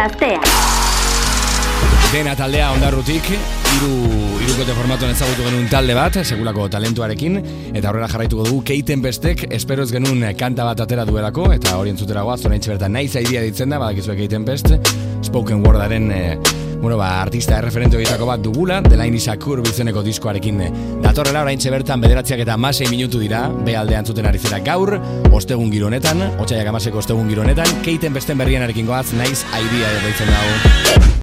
Gaztea. 0.04 0.40
Dena 2.12 2.34
taldea 2.36 2.66
ondarrutik, 2.74 3.24
hiru 3.70 3.94
hirukote 4.36 4.74
formatuan 4.76 5.14
ezagutu 5.14 5.46
genuen 5.46 5.70
talde 5.72 5.96
bat, 5.96 6.18
segulako 6.20 6.66
talentuarekin, 6.74 7.38
eta 7.72 7.88
aurrera 7.88 8.10
jarraituko 8.12 8.44
dugu 8.44 8.60
keiten 8.68 9.00
bestek, 9.00 9.46
espero 9.56 9.86
ez 9.88 9.94
genuen 9.94 10.20
kanta 10.36 10.66
bat 10.68 10.84
atera 10.84 11.06
duelako, 11.08 11.48
eta 11.56 11.78
hori 11.80 11.94
entzutera 11.94 12.26
goaz, 12.28 12.42
orain 12.44 12.60
bertan 12.66 12.92
naiz 12.92 13.14
aidia 13.16 13.40
ditzen 13.46 13.72
da, 13.72 13.80
badakizue 13.80 14.18
keiten 14.20 14.44
best, 14.44 14.74
spoken 15.24 15.64
wordaren, 15.64 16.12
eh, 16.12 16.36
bueno, 16.80 16.96
ba, 16.96 17.22
artista 17.22 17.58
erreferente 17.58 17.96
horietako 17.96 18.26
bat 18.26 18.42
dugula, 18.44 18.80
Delaini 18.84 19.20
Sakur 19.20 19.62
bizeneko 19.64 20.02
diskoarekin 20.02 20.60
datorrela, 21.02 21.42
orain 21.42 21.58
bertan 21.74 22.00
bederatziak 22.00 22.44
eta 22.44 22.56
masei 22.56 22.88
minutu 22.88 23.18
dira, 23.18 23.48
behaldean 23.48 24.06
zuten 24.06 24.26
ari 24.26 24.38
zera 24.38 24.60
gaur, 24.60 24.98
ostegun 25.32 25.70
gironetan, 25.72 26.22
otxaiak 26.38 26.68
amaseko 26.68 26.98
ostegun 26.98 27.28
gironetan, 27.28 27.82
keiten 27.82 28.14
besten 28.14 28.38
berrianarekin 28.38 28.86
goaz, 28.86 29.12
naiz 29.12 29.44
aidia 29.52 29.98
deitzen 30.04 30.32
dago. 30.32 31.13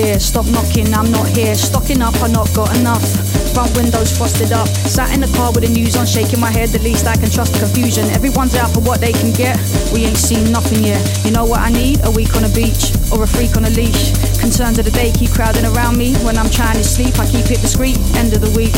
Stop 0.00 0.46
knocking, 0.46 0.92
I'm 0.94 1.10
not 1.10 1.28
here. 1.28 1.54
Stocking 1.54 2.00
up, 2.00 2.14
I 2.22 2.28
not 2.28 2.48
got 2.54 2.74
enough. 2.76 3.04
Front 3.52 3.76
windows 3.76 4.16
frosted 4.16 4.52
up. 4.52 4.66
Sat 4.68 5.12
in 5.12 5.20
the 5.20 5.28
car 5.36 5.52
with 5.52 5.64
the 5.64 5.68
news 5.68 5.96
on, 5.96 6.06
shaking 6.06 6.40
my 6.40 6.50
head. 6.50 6.70
The 6.70 6.78
least 6.78 7.06
I 7.06 7.16
can 7.16 7.28
trust 7.28 7.52
the 7.52 7.60
confusion. 7.60 8.08
Everyone's 8.10 8.54
out 8.54 8.70
for 8.72 8.80
what 8.80 9.00
they 9.00 9.12
can 9.12 9.32
get. 9.32 9.60
We 9.92 10.04
ain't 10.04 10.16
seen 10.16 10.50
nothing 10.50 10.84
yet. 10.84 11.02
You 11.24 11.32
know 11.32 11.44
what 11.44 11.60
I 11.60 11.70
need? 11.70 12.00
A 12.04 12.10
week 12.10 12.34
on 12.34 12.44
a 12.44 12.48
beach 12.48 12.96
or 13.12 13.22
a 13.24 13.26
freak 13.26 13.56
on 13.56 13.64
a 13.64 13.70
leash. 13.70 14.16
Concerns 14.40 14.78
of 14.78 14.86
the 14.86 14.90
day 14.90 15.12
keep 15.12 15.30
crowding 15.32 15.66
around 15.66 15.98
me. 15.98 16.14
When 16.24 16.38
I'm 16.38 16.50
trying 16.50 16.76
to 16.78 16.84
sleep, 16.84 17.18
I 17.18 17.26
keep 17.26 17.50
it 17.50 17.60
discreet. 17.60 17.98
End 18.16 18.32
of 18.32 18.40
the 18.40 18.52
week. 18.56 18.74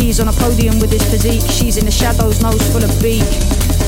He's 0.00 0.18
on 0.18 0.28
a 0.28 0.32
podium 0.32 0.80
with 0.80 0.90
his 0.90 1.04
physique. 1.06 1.46
She's 1.50 1.76
in 1.76 1.84
the 1.84 1.94
shadows, 1.94 2.42
nose 2.42 2.62
full 2.72 2.82
of 2.82 2.90
beak. 3.00 3.24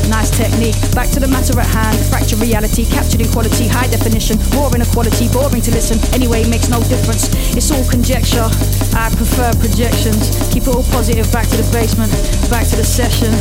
Nice 0.08 0.30
technique. 0.30 0.74
Back 0.94 1.10
to 1.10 1.20
the 1.20 1.28
matter 1.28 1.58
at 1.60 1.66
hand. 1.66 1.98
Fracture 2.08 2.36
reality, 2.36 2.84
captured 2.86 3.20
in 3.20 3.28
quality, 3.28 3.68
high 3.68 3.88
definition. 3.88 4.38
Raw 4.56 4.72
inequality, 4.72 5.28
boring 5.28 5.60
to 5.62 5.70
listen. 5.70 6.00
Anyway, 6.14 6.48
makes 6.48 6.68
no 6.68 6.80
difference. 6.88 7.28
It's 7.54 7.70
all 7.70 7.84
conjecture. 7.90 8.48
I 8.96 9.12
prefer 9.14 9.52
projections. 9.60 10.32
Keep 10.52 10.64
it 10.64 10.74
all 10.74 10.82
positive. 10.90 11.30
Back 11.30 11.46
to 11.48 11.56
the 11.60 11.68
basement, 11.72 12.10
back 12.48 12.66
to 12.68 12.76
the 12.76 12.84
session. 12.84 13.32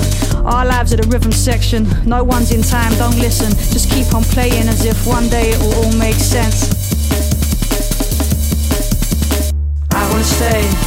Our 0.45 0.65
lives 0.65 0.94
are 0.94 0.98
the 0.98 1.07
rhythm 1.07 1.31
section. 1.31 1.88
No 2.06 2.23
one's 2.23 2.52
in 2.52 2.61
time, 2.61 2.91
don't 2.99 3.18
listen. 3.18 3.49
Just 3.72 3.89
keep 3.89 4.14
on 4.14 4.23
playing 4.23 4.68
as 4.68 4.85
if 4.85 5.07
one 5.07 5.30
day 5.30 5.52
it 5.52 5.60
will 5.60 5.73
all 5.84 5.94
make 5.95 6.15
sense. 6.15 6.68
I 9.91 10.10
wanna 10.11 10.23
stay 10.23 10.86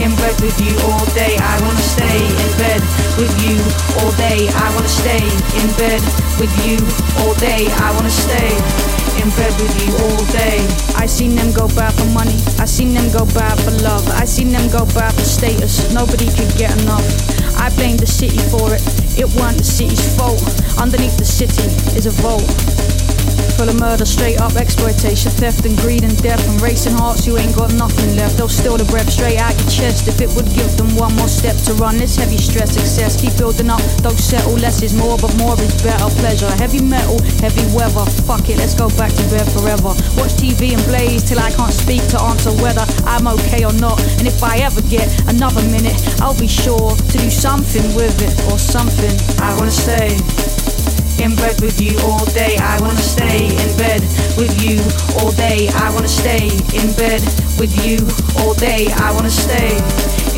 in 0.00 0.14
bed 0.16 0.34
with 0.40 0.58
you 0.60 0.74
all 0.88 1.04
day. 1.14 1.36
I 1.38 1.60
wanna 1.62 1.82
stay 1.82 2.18
in 2.24 2.50
bed 2.58 2.80
with 3.18 3.34
you 3.44 3.56
all 4.00 4.10
day. 4.16 4.48
I 4.48 4.68
wanna 4.74 4.88
stay 4.88 5.22
in 5.60 5.68
bed 5.78 6.00
with 6.40 6.52
you 6.66 6.78
all 7.22 7.34
day. 7.34 7.68
I 7.78 7.92
wanna 7.94 8.10
stay 8.10 8.50
in 9.20 9.28
bed 9.38 9.52
with 9.60 9.74
you 9.82 9.90
all 10.04 10.24
day. 10.32 10.58
I 10.96 11.06
seen 11.06 11.34
them 11.36 11.52
go 11.52 11.68
bad 11.68 11.92
for 11.94 12.06
money. 12.10 12.36
I 12.58 12.64
seen 12.64 12.92
them 12.92 13.10
go 13.12 13.24
bad 13.34 13.58
for 13.60 13.72
love. 13.82 14.08
I 14.10 14.24
seen 14.24 14.50
them 14.50 14.68
go 14.70 14.84
bad 14.94 15.12
for 15.14 15.24
status. 15.24 15.92
Nobody 15.92 16.26
could 16.26 16.52
get 16.56 16.72
enough. 16.82 17.06
I 17.56 17.70
blame 17.76 17.96
the 17.96 18.06
city 18.06 18.38
for 18.50 18.74
it. 18.74 18.82
It 19.18 19.28
weren't 19.36 19.58
the 19.58 19.64
city's 19.64 20.04
fault. 20.16 20.42
Underneath 20.78 21.16
the 21.16 21.24
city 21.24 21.68
is 21.96 22.06
a 22.06 22.14
vault. 22.22 22.73
Full 23.56 23.68
of 23.68 23.78
murder, 23.78 24.04
straight 24.04 24.40
up 24.40 24.56
exploitation, 24.56 25.30
theft 25.30 25.64
and 25.64 25.78
greed 25.78 26.02
and 26.02 26.16
death 26.22 26.42
and 26.48 26.60
racing 26.60 26.94
hearts. 26.94 27.24
You 27.24 27.38
ain't 27.38 27.54
got 27.54 27.72
nothing 27.74 28.16
left. 28.16 28.36
They'll 28.36 28.48
steal 28.48 28.76
the 28.76 28.84
breath 28.84 29.08
straight 29.10 29.38
out 29.38 29.54
your 29.54 29.70
chest 29.70 30.08
if 30.08 30.20
it 30.20 30.28
would 30.34 30.50
give 30.54 30.76
them 30.76 30.90
one 30.96 31.14
more 31.14 31.28
step 31.28 31.56
to 31.70 31.72
run. 31.74 31.98
This 31.98 32.16
heavy 32.16 32.36
stress, 32.36 32.76
excess, 32.76 33.14
keep 33.20 33.36
building 33.38 33.70
up. 33.70 33.80
Don't 34.02 34.18
settle. 34.18 34.54
Less 34.54 34.82
is 34.82 34.94
more, 34.94 35.16
but 35.18 35.30
more 35.38 35.54
is 35.60 35.70
better. 35.82 36.10
Pleasure, 36.18 36.50
heavy 36.58 36.82
metal, 36.82 37.22
heavy 37.38 37.62
weather. 37.70 38.04
Fuck 38.26 38.48
it, 38.50 38.58
let's 38.58 38.74
go 38.74 38.88
back 38.98 39.12
to 39.14 39.22
bed 39.30 39.46
forever. 39.54 39.94
Watch 40.18 40.34
TV 40.34 40.74
and 40.74 40.82
blaze 40.90 41.22
till 41.22 41.38
I 41.38 41.50
can't 41.52 41.72
speak 41.72 42.02
to 42.10 42.20
answer 42.20 42.50
whether 42.58 42.84
I'm 43.06 43.28
okay 43.38 43.64
or 43.64 43.74
not. 43.74 44.02
And 44.18 44.26
if 44.26 44.42
I 44.42 44.66
ever 44.66 44.82
get 44.90 45.06
another 45.30 45.62
minute, 45.70 45.94
I'll 46.20 46.38
be 46.38 46.48
sure 46.48 46.96
to 46.96 47.18
do 47.18 47.30
something 47.30 47.86
with 47.94 48.18
it 48.18 48.34
or 48.50 48.58
something. 48.58 49.14
I 49.38 49.54
wanna 49.54 49.70
stay 49.70 50.18
in 51.20 51.34
bed 51.36 51.60
with 51.60 51.80
you 51.80 51.98
all 52.00 52.24
day. 52.26 52.56
I 52.58 52.80
wanna 52.80 53.00
stay 53.00 53.46
in 53.46 53.76
bed 53.76 54.00
with 54.36 54.54
you 54.62 54.80
all 55.18 55.32
day. 55.32 55.68
I 55.68 55.92
wanna 55.94 56.08
stay 56.08 56.48
in 56.74 56.92
bed 56.94 57.22
with 57.58 57.74
you 57.84 57.98
all 58.40 58.54
day. 58.54 58.88
I 58.92 59.12
wanna 59.12 59.30
stay 59.30 59.76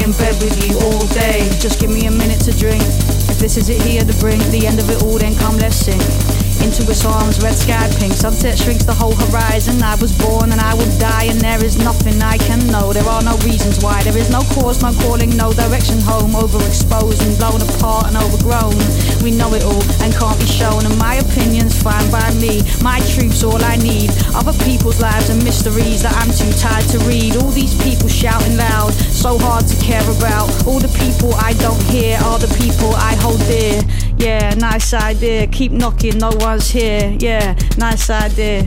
in 0.02 0.12
bed 0.12 0.34
with 0.42 0.56
you 0.66 0.78
all 0.86 1.06
day. 1.08 1.48
Just 1.58 1.80
give 1.80 1.90
me 1.90 2.06
a 2.06 2.10
minute 2.10 2.40
to 2.40 2.52
drink. 2.52 2.82
If 3.28 3.38
this 3.38 3.56
is 3.56 3.68
it 3.68 3.80
here 3.82 4.04
to 4.04 4.14
bring 4.18 4.38
the 4.50 4.66
end 4.66 4.78
of 4.78 4.88
it 4.90 5.02
all, 5.02 5.18
then 5.18 5.34
come 5.36 5.56
let's 5.58 5.76
sing. 5.76 6.25
Into 6.62 6.82
its 6.90 7.04
arms, 7.04 7.42
red 7.42 7.54
sky 7.54 7.88
pink. 7.98 8.12
Sunset 8.12 8.58
shrinks 8.58 8.84
the 8.84 8.94
whole 8.94 9.14
horizon. 9.14 9.82
I 9.82 9.94
was 9.96 10.16
born 10.16 10.52
and 10.52 10.60
I 10.60 10.74
will 10.74 10.90
die, 10.98 11.24
and 11.24 11.40
there 11.40 11.62
is 11.62 11.78
nothing 11.78 12.20
I 12.22 12.38
can 12.38 12.66
know. 12.66 12.92
There 12.92 13.06
are 13.06 13.22
no 13.22 13.36
reasons 13.38 13.82
why. 13.82 14.02
There 14.02 14.16
is 14.16 14.30
no 14.30 14.42
cause, 14.54 14.82
no 14.82 14.92
calling, 15.04 15.36
no 15.36 15.52
direction 15.52 16.00
home. 16.00 16.32
Overexposed 16.32 17.22
and 17.26 17.36
blown 17.38 17.62
apart 17.62 18.08
and 18.08 18.16
overgrown. 18.16 18.74
We 19.22 19.30
know 19.30 19.52
it 19.54 19.62
all 19.64 19.82
and 20.02 20.12
can't 20.14 20.38
be 20.38 20.46
shown. 20.46 20.84
And 20.84 20.98
my 20.98 21.16
opinion's 21.16 21.80
fine 21.80 22.10
by 22.10 22.32
me. 22.34 22.62
My 22.82 23.00
truth's 23.12 23.42
all 23.44 23.62
I 23.62 23.76
need. 23.76 24.10
Other 24.34 24.56
people's 24.64 25.00
lives 25.00 25.30
and 25.30 25.42
mysteries 25.44 26.02
that 26.02 26.14
I'm 26.18 26.30
too 26.30 26.50
tired 26.58 26.88
to 26.90 26.98
read. 27.06 27.36
All 27.36 27.50
these 27.50 27.74
people 27.82 28.08
shouting 28.08 28.56
loud, 28.56 28.92
so 29.12 29.38
hard 29.38 29.66
to 29.68 29.76
care 29.82 30.04
about. 30.18 30.50
All 30.66 30.80
the 30.80 30.92
people 30.98 31.34
I 31.34 31.54
don't 31.54 31.82
hear 31.90 32.18
are 32.24 32.38
the 32.38 32.52
people 32.58 32.94
I 32.96 33.14
hold 33.16 33.40
dear. 33.46 33.82
Yeah, 34.18 34.54
nice 34.56 34.94
idea. 34.94 35.46
Keep 35.46 35.72
knocking, 35.72 36.18
no 36.18 36.30
one's 36.40 36.70
here. 36.70 37.16
Yeah, 37.20 37.54
nice 37.76 38.10
idea. 38.10 38.64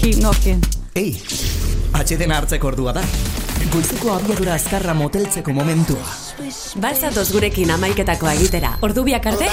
Keep 0.00 0.16
knocking. 0.22 0.62
Ei, 0.96 1.12
atxeden 1.92 2.32
hartzeko 2.32 2.70
ordua 2.72 2.94
da. 2.96 3.02
Goizuko 3.72 4.14
abiadura 4.14 4.54
azkarra 4.54 4.94
moteltzeko 4.94 5.52
momentua. 5.52 6.06
Balzatoz 6.80 7.28
gurekin 7.34 7.70
amaiketakoa 7.74 8.32
egitera. 8.38 8.72
Ordu 8.82 9.04
biak 9.04 9.26
arte? 9.26 9.50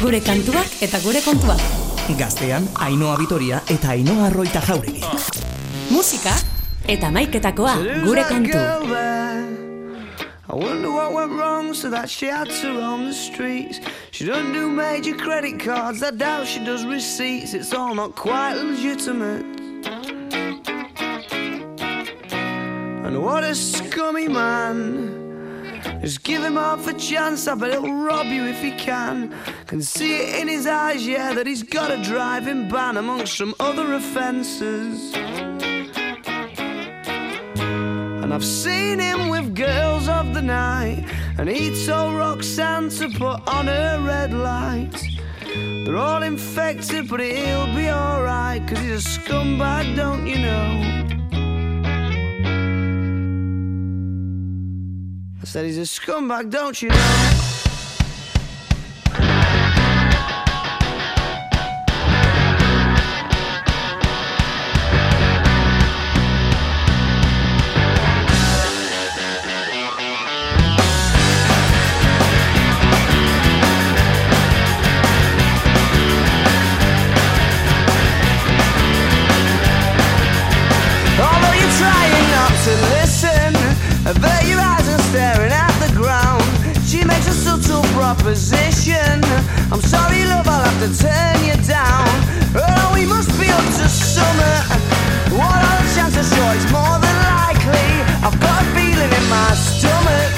Gure 0.00 0.20
kantuak 0.22 0.76
eta 0.86 1.00
gure 1.02 1.22
kontuak. 1.24 1.62
Gaztean, 2.18 2.68
Ainoa 2.86 3.16
Vitoria 3.18 3.62
eta 3.70 3.94
Ainoa 3.96 4.28
Arroita 4.30 4.62
jauregi. 4.66 5.02
Musika 5.90 6.36
eta 6.86 7.10
amaiketakoa 7.10 7.74
gure 8.06 8.28
kantu. 8.28 9.59
I 10.50 10.56
wonder 10.56 10.90
what 10.90 11.12
went 11.12 11.30
wrong 11.30 11.74
so 11.74 11.90
that 11.90 12.10
she 12.10 12.26
had 12.26 12.50
to 12.50 12.72
roam 12.76 13.04
the 13.04 13.12
streets. 13.12 13.78
She 14.10 14.24
doesn't 14.24 14.52
do 14.52 14.68
major 14.68 15.14
credit 15.14 15.60
cards, 15.60 16.02
I 16.02 16.10
doubt 16.10 16.48
she 16.48 16.64
does 16.64 16.84
receipts. 16.84 17.54
It's 17.54 17.72
all 17.72 17.94
not 17.94 18.16
quite 18.16 18.54
legitimate. 18.54 19.46
And 23.06 23.22
what 23.22 23.44
a 23.44 23.54
scummy 23.54 24.26
man. 24.26 25.20
Just 26.00 26.24
give 26.24 26.42
him 26.42 26.54
half 26.54 26.84
a 26.88 26.94
chance, 26.94 27.46
I 27.46 27.54
bet 27.54 27.70
he'll 27.70 27.94
rob 27.94 28.26
you 28.26 28.44
if 28.46 28.60
he 28.60 28.72
can. 28.72 29.32
Can 29.68 29.80
see 29.80 30.16
it 30.16 30.40
in 30.40 30.48
his 30.48 30.66
eyes, 30.66 31.06
yeah, 31.06 31.32
that 31.32 31.46
he's 31.46 31.62
got 31.62 31.92
a 31.92 32.02
driving 32.02 32.68
ban 32.68 32.96
amongst 32.96 33.36
some 33.36 33.54
other 33.60 33.94
offences. 33.94 35.14
And 38.30 38.36
I've 38.36 38.44
seen 38.44 39.00
him 39.00 39.28
with 39.28 39.56
girls 39.56 40.06
of 40.06 40.34
the 40.34 40.40
night, 40.40 41.04
and 41.36 41.48
he 41.48 41.84
told 41.84 42.14
Roxanne 42.14 42.88
to 42.90 43.08
put 43.08 43.48
on 43.48 43.66
her 43.66 44.00
red 44.06 44.32
lights. 44.32 45.04
They're 45.84 45.96
all 45.96 46.22
infected, 46.22 47.08
but 47.08 47.18
he'll 47.18 47.74
be 47.74 47.90
alright, 47.90 48.64
cause 48.68 48.78
he's 48.78 49.04
a 49.04 49.08
scumbag, 49.18 49.96
don't 49.96 50.28
you 50.28 50.38
know? 50.42 50.80
I 55.42 55.44
said 55.44 55.64
he's 55.64 55.78
a 55.78 55.80
scumbag, 55.80 56.50
don't 56.50 56.80
you 56.80 56.90
know? 56.90 57.39
Opposition. 88.30 89.18
I'm 89.74 89.82
sorry, 89.82 90.22
love, 90.24 90.46
I'll 90.46 90.62
have 90.62 90.78
to 90.86 90.90
turn 91.02 91.38
you 91.42 91.58
down. 91.66 92.06
Oh, 92.54 92.94
we 92.94 93.02
must 93.04 93.34
be 93.42 93.50
up 93.50 93.66
to 93.82 93.86
summer. 93.90 94.56
What 95.34 95.50
are 95.50 95.78
the 95.82 95.90
chances? 95.98 96.30
Sure, 96.30 96.52
it's 96.54 96.70
more 96.70 96.98
than 97.02 97.16
likely. 97.26 97.90
I've 98.22 98.38
got 98.38 98.62
a 98.62 98.66
feeling 98.70 99.10
in 99.10 99.26
my 99.26 99.50
stomach. 99.58 100.30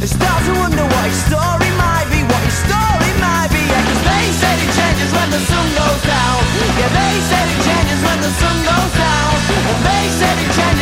I 0.00 0.06
start 0.08 0.40
to 0.48 0.52
wonder 0.56 0.84
what 0.88 1.04
his 1.04 1.20
story 1.28 1.68
might 1.76 2.08
be, 2.08 2.24
what 2.24 2.40
his 2.48 2.56
story 2.64 3.12
might 3.20 3.52
be. 3.52 3.60
Yeah, 3.60 3.84
'cause 3.84 4.02
they 4.08 4.24
said 4.40 4.56
it 4.64 4.72
changes 4.72 5.10
when 5.12 5.28
the 5.28 5.42
sun 5.52 5.66
goes 5.76 6.02
down. 6.08 6.38
Yeah, 6.80 6.90
they 6.96 7.14
said 7.28 7.44
it 7.44 7.60
changes 7.68 8.00
when 8.08 8.18
the 8.24 8.32
sun 8.40 8.56
goes 8.64 8.92
down. 8.96 9.32
And 9.68 9.78
they 9.84 10.04
said 10.16 10.36
it 10.44 10.50
changes 10.56 10.77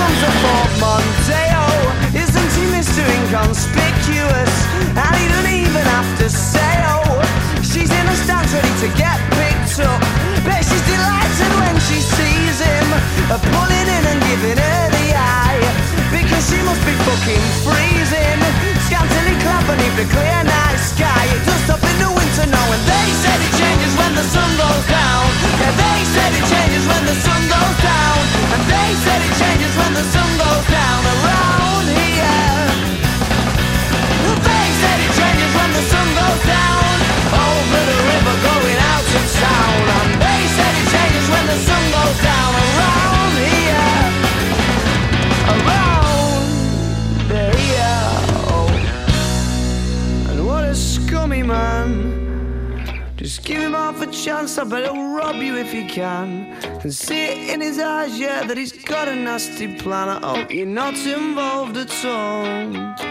comes 0.00 0.22
a 0.24 0.32
Ford 0.40 0.72
Monteo. 0.80 1.66
Isn't 2.16 2.50
he 2.56 2.64
Mr. 2.72 3.04
Inconspicuous? 3.04 4.54
And 4.96 5.14
he 5.20 5.26
don't 5.28 5.52
even 5.60 5.84
have 5.92 6.10
to 6.24 6.28
say, 6.30 6.72
oh, 6.88 7.20
she's 7.60 7.92
in 7.92 8.06
a 8.08 8.16
stance 8.24 8.48
ready 8.56 8.72
to 8.80 8.88
get 8.96 9.18
picked 9.36 9.76
up. 9.84 10.00
Bet 10.46 10.64
she's 10.64 10.84
delighted 10.88 11.52
when 11.60 11.76
she 11.84 12.00
sees 12.00 12.56
him, 12.64 12.88
pulling 13.52 13.88
in 13.96 14.04
and 14.12 14.20
giving 14.24 14.56
her 14.56 14.84
the 14.96 15.06
eye. 15.12 15.60
Because 16.08 16.48
she 16.48 16.58
must 16.64 16.82
be 16.88 16.96
fucking 17.04 17.44
freezing, 17.60 18.40
scantily 18.88 19.36
clad 19.44 19.62
beneath 19.68 19.96
the 20.00 20.06
clear 20.08 20.40
night 20.48 20.80
sky. 20.80 21.24
It 21.36 21.44
does 21.44 21.79
they 22.48 23.08
said 23.20 23.40
it 23.40 23.52
changes 23.58 23.92
when 23.96 24.14
the 24.14 24.24
sun 24.24 24.50
goes 24.56 24.84
down. 24.88 25.24
Yeah, 25.60 25.72
they 25.76 26.00
said 26.08 26.30
it 26.32 26.44
changes 26.48 26.84
when 26.86 27.04
the 27.04 27.16
sun 27.20 27.42
goes 27.52 27.76
down, 27.84 28.18
and 28.54 28.62
they 28.64 28.90
said 29.04 29.20
it 29.20 29.34
changes 29.36 29.72
when 29.76 29.92
the 29.92 30.04
sun 30.08 30.30
goes 30.40 30.64
down 30.72 31.00
around 31.04 31.84
here. 31.92 32.64
They 34.40 34.66
said 34.80 34.98
it 35.04 35.12
changes 35.20 35.50
when 35.52 35.70
the 35.76 35.84
sun 35.92 36.06
goes 36.16 36.42
down. 36.48 36.84
Over 37.28 37.80
the 37.90 37.98
river 38.08 38.36
going 38.48 38.78
out 38.88 39.04
town, 39.40 39.76
and 40.00 40.10
they 40.16 40.40
said 40.56 40.72
it 40.80 40.86
changes 40.88 41.26
when 41.28 41.44
the 41.46 41.58
sun 41.66 41.82
goes 41.92 42.18
down 42.24 42.29
him 53.60 53.72
half 53.72 54.00
a 54.00 54.06
chance, 54.06 54.58
I 54.58 54.64
bet 54.64 54.84
he'll 54.84 55.14
rob 55.14 55.36
you 55.36 55.56
if 55.56 55.72
he 55.72 55.84
can. 55.86 56.52
And 56.82 56.92
see 56.92 57.24
it 57.26 57.54
in 57.54 57.60
his 57.60 57.78
eyes, 57.78 58.18
yeah, 58.18 58.44
that 58.46 58.56
he's 58.56 58.72
got 58.72 59.08
a 59.08 59.14
nasty 59.14 59.76
plan. 59.76 60.08
I 60.08 60.18
hope 60.26 60.52
you're 60.52 60.66
not 60.66 60.96
involved 61.06 61.76
at 61.76 62.04
all. 62.04 63.10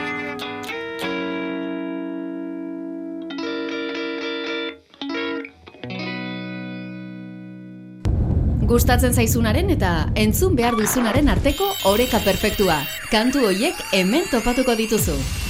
Gustatzen 8.69 9.15
zaizunaren 9.17 9.71
eta 9.73 9.91
entzun 10.13 10.53
behar 10.55 10.75
duzunaren 10.77 11.31
arteko 11.33 11.71
oreka 11.89 12.21
perfektua. 12.21 12.83
Kantu 13.09 13.47
hoiek 13.47 13.81
hemen 13.91 14.29
topatuko 14.29 14.77
dituzu. 14.77 15.48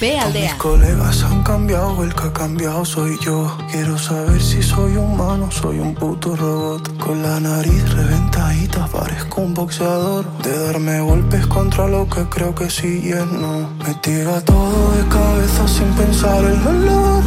B 0.00 0.18
Mis 0.34 0.52
colegas 0.54 1.22
han 1.22 1.42
cambiado, 1.42 2.04
el 2.04 2.14
que 2.14 2.24
ha 2.24 2.32
cambiado 2.32 2.84
soy 2.84 3.18
yo. 3.20 3.56
Quiero 3.70 3.96
saber 3.96 4.42
si 4.42 4.62
soy 4.62 4.96
humano, 4.96 5.50
soy 5.50 5.78
un 5.78 5.94
puto 5.94 6.36
robot. 6.36 6.98
Con 6.98 7.22
la 7.22 7.40
nariz 7.40 7.82
reventadita, 7.94 8.86
parezco 8.88 9.40
un 9.40 9.54
boxeador. 9.54 10.26
De 10.42 10.58
darme 10.66 11.00
golpes 11.00 11.46
contra 11.46 11.88
lo 11.88 12.06
que 12.08 12.24
creo 12.28 12.54
que 12.54 12.68
sí 12.68 13.00
y 13.04 13.12
es 13.12 13.26
no. 13.26 13.70
Me 13.86 13.94
tira 14.02 14.40
todo 14.42 14.92
de 14.92 15.08
cabeza 15.08 15.66
sin 15.66 15.88
pensar 15.94 16.44
el 16.44 16.62
dolor. 16.62 17.22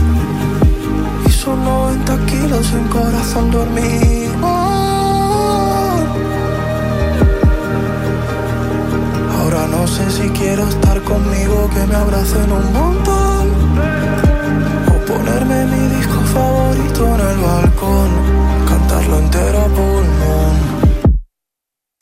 Y 1.25 1.31
son 1.31 1.63
90 1.63 2.25
kilos 2.27 2.71
en 2.73 2.87
corazón 2.89 3.49
dormido. 3.49 4.18
No 9.79 9.87
sé 9.87 10.11
si 10.11 10.27
quiero 10.39 10.67
estar 10.67 11.01
conmigo, 11.03 11.69
que 11.73 11.83
me 11.87 11.95
abracen 11.95 12.51
un 12.51 12.73
montón. 12.73 13.45
O 14.93 14.95
ponerme 15.09 15.59
mi 15.73 15.83
disco 15.95 16.19
favorito 16.35 17.01
en 17.15 17.21
el 17.31 17.37
balcón, 17.47 18.09
cantarlo 18.67 19.19
entero 19.19 19.59
a 19.67 19.69
pulmón. 19.77 20.55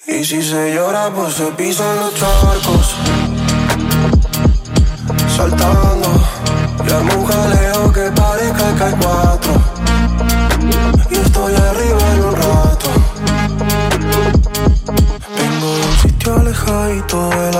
Y 0.07 0.25
si 0.25 0.41
se 0.41 0.73
llora, 0.73 1.11
pues 1.15 1.35
se 1.35 1.47
pisan 1.59 1.95
los 2.01 2.13
charcos. 2.19 2.85
Saltando, 5.35 6.11
y 6.87 6.91
armo 6.97 7.13
un 7.21 7.25
jaleo 7.31 7.93
que 7.93 8.05
parezca 8.21 8.75
que 8.77 8.83
hay 8.87 8.95
cuatro. 9.03 9.53
Y 11.11 11.15
estoy 11.25 11.53
arriba 11.69 12.03
en 12.13 12.19
un 12.29 12.35
rato. 12.45 12.89
Vengo 15.37 15.69
de 15.77 15.85
un 15.91 15.97
sitio 16.03 16.29
alejadito 16.41 17.29
de 17.29 17.51
la 17.51 17.56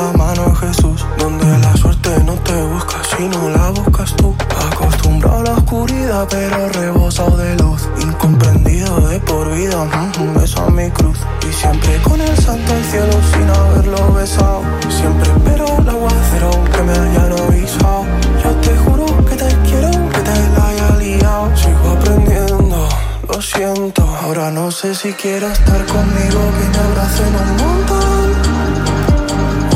busca 3.17 3.33
sino 3.37 3.49
la 3.49 3.69
buscas 3.71 4.15
tú. 4.15 4.35
Acostumbrado 4.71 5.39
a 5.39 5.43
la 5.43 5.53
oscuridad 5.53 6.27
pero 6.29 6.69
rebosado 6.69 7.37
de 7.37 7.55
luz. 7.55 7.87
Incomprendido 8.01 8.99
de 9.07 9.19
por 9.19 9.51
vida, 9.53 9.87
un 10.19 10.33
beso 10.33 10.63
a 10.63 10.69
mi 10.69 10.89
cruz. 10.91 11.17
Y 11.47 11.53
siempre 11.53 12.01
con 12.01 12.21
el 12.21 12.37
santo 12.37 12.73
al 12.73 12.83
cielo 12.83 13.13
sin 13.33 13.49
haberlo 13.49 14.13
besado. 14.13 14.61
Siempre 14.89 15.29
espero 15.31 15.65
el 15.79 15.89
aguacero 15.89 16.51
que 16.71 16.81
me 16.83 16.93
hayan 16.93 17.31
avisado. 17.31 18.05
Yo 18.43 18.51
te 18.61 18.77
juro 18.77 19.05
que 19.25 19.35
te 19.35 19.55
quiero, 19.67 19.91
que 20.09 20.19
te 20.19 20.49
la 20.55 20.67
haya 20.67 20.95
liado. 20.97 21.55
Sigo 21.55 21.91
aprendiendo, 21.97 22.89
lo 23.27 23.41
siento. 23.41 24.03
Ahora 24.23 24.51
no 24.51 24.71
sé 24.71 24.93
si 24.93 25.13
quiero 25.13 25.47
estar 25.47 25.85
conmigo 25.85 26.39
Que 26.57 26.65
me 26.69 26.79
abracen 26.87 27.33
un 27.43 27.49
montón. 27.61 28.27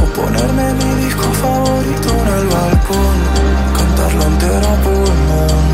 O 0.01 0.05
ponerme 0.13 0.73
mi 0.73 1.05
disco 1.05 1.23
favorito 1.41 1.61
el 2.41 2.47
balcón 2.47 3.15
Cantarlo 3.77 4.23
entero 4.23 4.68
a 4.68 4.76
pulmón 4.84 5.65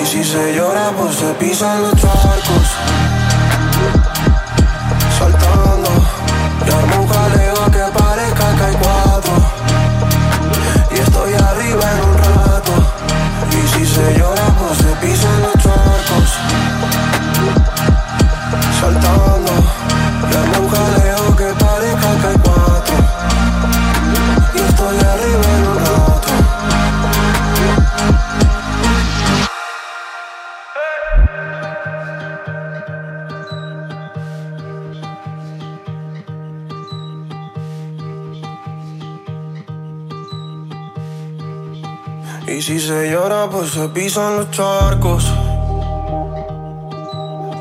Y 0.00 0.06
si 0.06 0.24
se 0.24 0.54
llora 0.54 0.90
pues 0.98 1.16
se 1.16 1.32
pisan 1.34 1.82
los 1.82 1.94
charcos 1.94 3.01
se 43.82 43.88
pisan 43.88 44.36
los 44.36 44.50
charcos. 44.52 45.24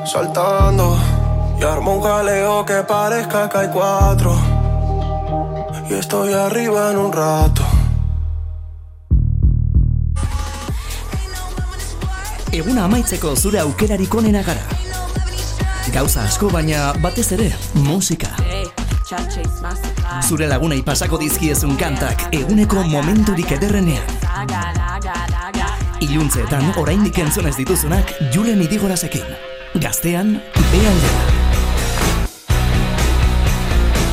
Saltando 0.05 0.95
y 1.59 1.63
armo 1.63 1.95
un 1.95 2.03
jaleo 2.03 2.63
que 2.63 2.83
parezca 2.83 3.49
que 3.49 3.57
hay 3.57 3.67
cuatro. 3.69 4.37
Y 5.89 5.93
estoy 5.93 6.33
arriba 6.33 6.91
en 6.91 6.97
un 6.97 7.11
rato. 7.11 7.63
Eguna 12.51 12.85
amaitzeko 12.85 13.35
zure 13.35 13.59
aukerarik 13.59 14.13
onena 14.13 14.43
gara. 14.43 14.61
Gauza 15.91 16.23
asko 16.23 16.49
baina 16.49 16.93
batez 17.01 17.31
ere 17.31 17.51
musika. 17.73 18.29
Zure 20.27 20.47
lagunei 20.47 20.83
pasako 20.83 21.17
dizkiezun 21.17 21.77
kantak 21.77 22.27
eguneko 22.31 22.83
momenturik 22.83 23.57
ederrenean. 23.57 24.20
Iluntzeetan 26.01 26.71
oraindik 26.81 27.19
entzun 27.21 27.45
ez 27.45 27.53
dituzunak 27.59 28.09
Julen 28.33 28.63
Idigorasekin. 28.65 29.27
Gaztean, 29.83 30.33
bealdea. 30.71 31.19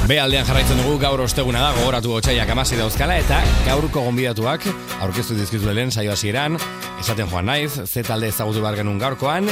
Be 0.08 0.18
aldean 0.20 0.44
jarraitzen 0.44 0.76
dugu 0.82 0.98
gaur 1.00 1.22
osteguna 1.24 1.62
da, 1.64 1.70
gogoratu 1.78 2.12
gotxaiak 2.12 2.52
amasi 2.52 2.76
dauzkala, 2.76 3.16
eta 3.24 3.40
gaurko 3.64 4.04
gonbidatuak 4.04 4.68
aurkeztu 5.04 5.36
dizkizu 5.36 5.72
lehen 5.72 5.92
saio 5.92 6.12
hasieran, 6.12 6.56
esaten 7.00 7.28
joan 7.28 7.48
naiz, 7.48 7.72
ze 7.84 8.04
talde 8.04 8.28
ezagutu 8.32 8.60
behar 8.64 8.76
genuen 8.80 9.00
gaurkoan, 9.00 9.48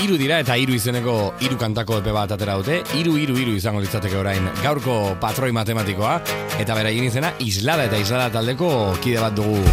hiru 0.00 0.16
dira 0.20 0.40
eta 0.44 0.56
hiru 0.60 0.76
izeneko 0.76 1.18
hiru 1.40 1.56
kantako 1.60 2.02
epe 2.02 2.12
bat 2.12 2.32
atera 2.36 2.56
dute, 2.60 2.82
hiru 3.00 3.16
hiru 3.16 3.36
hiru 3.36 3.56
izango 3.56 3.80
litzateke 3.84 4.16
orain 4.16 4.48
gaurko 4.62 5.16
patroi 5.20 5.52
matematikoa, 5.56 6.18
eta 6.60 6.76
beraien 6.76 7.08
izena 7.08 7.32
islada 7.44 7.88
eta 7.88 8.00
islada 8.00 8.28
taldeko 8.36 8.74
kide 9.04 9.24
bat 9.24 9.36
dugu 9.36 9.64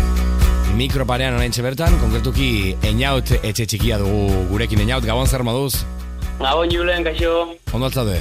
mikroparean 0.75 1.35
orain 1.37 1.53
bertan, 1.63 1.95
konkretuki 2.01 2.75
einaut 2.83 3.31
etxe 3.41 3.65
txikia 3.65 3.97
dugu 4.01 4.47
gurekin 4.51 4.81
einaut, 4.83 5.05
gabon 5.05 5.27
zer 5.27 5.43
moduz? 5.43 5.85
Gabon 6.39 6.71
Julen, 6.71 7.03
kaixo. 7.03 7.55
Ondo 7.73 7.87
altzade? 7.87 8.19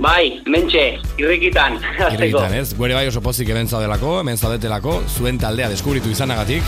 Bai, 0.00 0.40
mentxe, 0.48 0.98
irrikitan. 1.20 1.76
Irrikitan, 2.14 2.54
ez? 2.56 2.72
Guere 2.74 2.96
bai 2.96 3.04
oso 3.10 3.20
pozik 3.20 3.50
hemen 3.52 3.68
zaudelako, 3.68 4.20
hemen 4.22 4.38
zaudetelako, 4.40 5.02
zuen 5.12 5.38
taldea 5.38 5.68
deskubritu 5.70 6.10
izanagatik. 6.10 6.64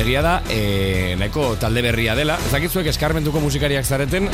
Egia 0.00 0.22
da, 0.24 0.38
e, 0.50 1.14
nahiko 1.20 1.52
talde 1.60 1.82
berria 1.84 2.16
dela. 2.18 2.38
Ezakit 2.48 2.72
zuek 2.72 2.88
eskarmentuko 2.90 3.42
musikariak 3.44 3.84
zareten, 3.86 4.26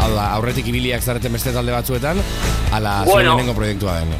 da, 0.00 0.30
aurretik 0.32 0.66
ibiliak 0.72 1.04
zareten 1.04 1.36
beste 1.36 1.52
talde 1.54 1.76
batzuetan, 1.76 2.18
ala 2.72 3.02
zuen 3.04 3.12
Bueno. 3.12 3.34
lehenengo 3.36 3.54
proiektua 3.54 4.00
den. 4.00 4.16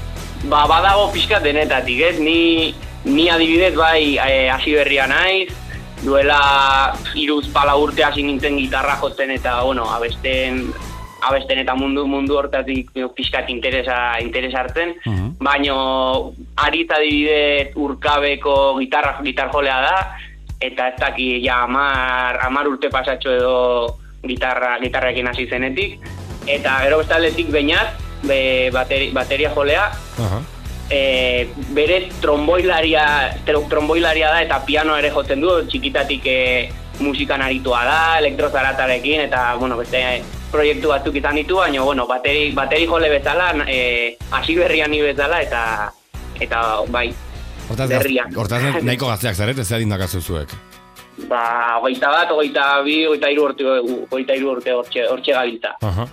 Ba, 0.50 0.66
badago 0.68 1.08
pixkat 1.10 1.42
denetatik, 1.42 2.00
ez? 2.04 2.18
Ni, 2.20 2.74
ni 3.04 3.28
adibidez 3.28 3.74
bai 3.76 4.16
eh, 4.18 4.50
hasi 4.50 4.74
berria 4.74 5.06
naiz, 5.06 5.52
duela 6.02 6.94
iruz 7.14 7.46
pala 7.52 7.76
urte 7.80 8.04
hasi 8.04 8.22
nintzen 8.22 8.58
gitarra 8.58 8.96
jotzen 9.00 9.30
eta, 9.30 9.62
bueno, 9.64 9.86
abesten, 9.92 10.66
abesten 11.24 11.62
eta 11.62 11.74
mundu 11.76 12.06
mundu 12.08 12.36
hortatik 12.36 12.90
eh, 12.96 13.08
pixkat 13.08 13.50
interesa, 13.52 14.18
interesa 14.20 14.64
hartzen. 14.64 14.94
Baino, 15.40 16.32
aritz 16.56 16.90
adibidez 16.92 17.74
urkabeko 17.76 18.78
gitarra, 18.80 19.18
gitar 19.24 19.52
jolea 19.52 19.80
da, 19.84 19.98
eta 20.60 20.88
ez 20.92 20.96
daki 21.00 21.28
ja 21.44 21.62
amar, 21.64 22.40
amar 22.44 22.68
urte 22.68 22.90
pasatxo 22.92 23.36
edo 23.36 23.56
gitarra, 24.24 24.78
gitarrekin 24.80 25.28
hasi 25.28 25.48
zenetik. 25.48 26.00
Eta 26.48 26.80
gero 26.84 27.00
bestaldetik 27.00 27.52
bainat, 27.52 28.00
be, 28.24 28.70
bateri, 28.72 29.12
bateria 29.16 29.52
jolea, 29.56 29.88
e, 30.90 31.48
bere 31.76 32.08
tromboilaria, 32.20 33.04
tro- 33.46 33.66
tromboilaria 33.68 34.30
da 34.30 34.42
eta 34.42 34.60
piano 34.66 34.96
ere 34.96 35.10
jotzen 35.10 35.40
du, 35.40 35.50
txikitatik 35.68 36.26
e, 36.26 36.38
musikan 37.00 37.42
aritua 37.42 37.84
da, 37.84 38.00
elektrozaratarekin 38.20 39.24
eta, 39.26 39.54
bueno, 39.58 39.76
beste 39.80 40.22
proiektu 40.52 40.88
batzuk 40.92 41.16
izan 41.18 41.34
ditu, 41.40 41.56
baina, 41.58 41.82
bueno, 41.82 42.06
bateri, 42.06 42.52
bateri 42.54 42.86
jole 42.86 43.08
bezala, 43.10 43.48
e, 43.66 44.16
hasi 44.30 44.54
berrian 44.54 44.90
ni 44.90 45.00
bezala 45.02 45.40
eta, 45.42 45.90
eta 46.40 46.60
bai, 46.88 47.08
Hortaz, 47.64 47.88
Berria. 47.88 48.26
hortaz 48.36 48.60
nahiko 48.86 49.08
gazteak 49.08 49.34
zaret, 49.34 49.58
ez 49.58 49.72
adin 49.72 49.88
dakazu 49.88 50.20
zuek. 50.20 50.50
ba, 51.30 51.78
hogeita 51.80 52.10
bat, 52.12 52.30
hogeita 52.30 52.82
bi, 52.84 53.04
hogeita 53.06 53.30
iru 53.32 53.44
urte, 53.48 53.64
hogeita 54.10 54.34
iru 54.36 54.50
urte 54.52 54.72
hortxe, 54.74 55.06
hortxe 55.08 55.32
gabiltza. 55.32 55.70
Aha. 55.82 56.04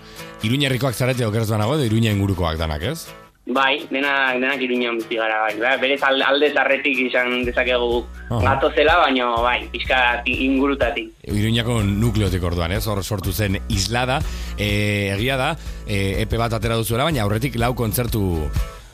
Iruñerrikoak 0.48 0.94
zarete 0.96 1.26
okerez 1.26 1.50
banago, 1.50 1.76
edo 1.76 1.84
Iruña 1.86 2.10
ingurukoak 2.16 2.58
danak, 2.58 2.82
ez? 2.84 3.08
Bai, 3.52 3.86
denak, 3.92 4.38
denak 4.40 4.62
iruñan 4.64 4.98
bizi 5.02 5.18
gara, 5.20 5.42
bai. 5.44 5.56
Ba, 5.60 5.76
berez 5.82 6.02
al- 6.08 6.22
alde 6.24 6.52
zarretik 6.54 6.98
izan 7.08 7.44
dezakegu 7.44 8.04
Aha. 8.30 8.40
gatozela, 8.46 8.98
baina 9.04 9.32
bai, 9.44 9.68
pixka 9.74 10.22
ingurutatik. 10.26 11.10
Iruñako 11.28 11.82
nukleotik 11.84 12.44
orduan, 12.44 12.72
ez? 12.72 12.86
Hor 12.88 13.04
sortu 13.04 13.34
zen 13.34 13.60
islada. 13.70 14.22
E, 14.58 15.12
egia 15.18 15.36
da, 15.38 15.50
e, 15.88 16.22
epe 16.22 16.38
bat 16.38 16.54
atera 16.54 16.78
duzuela, 16.80 17.04
baina 17.10 17.24
aurretik 17.26 17.56
lau 17.60 17.74
kontzertu 17.76 18.48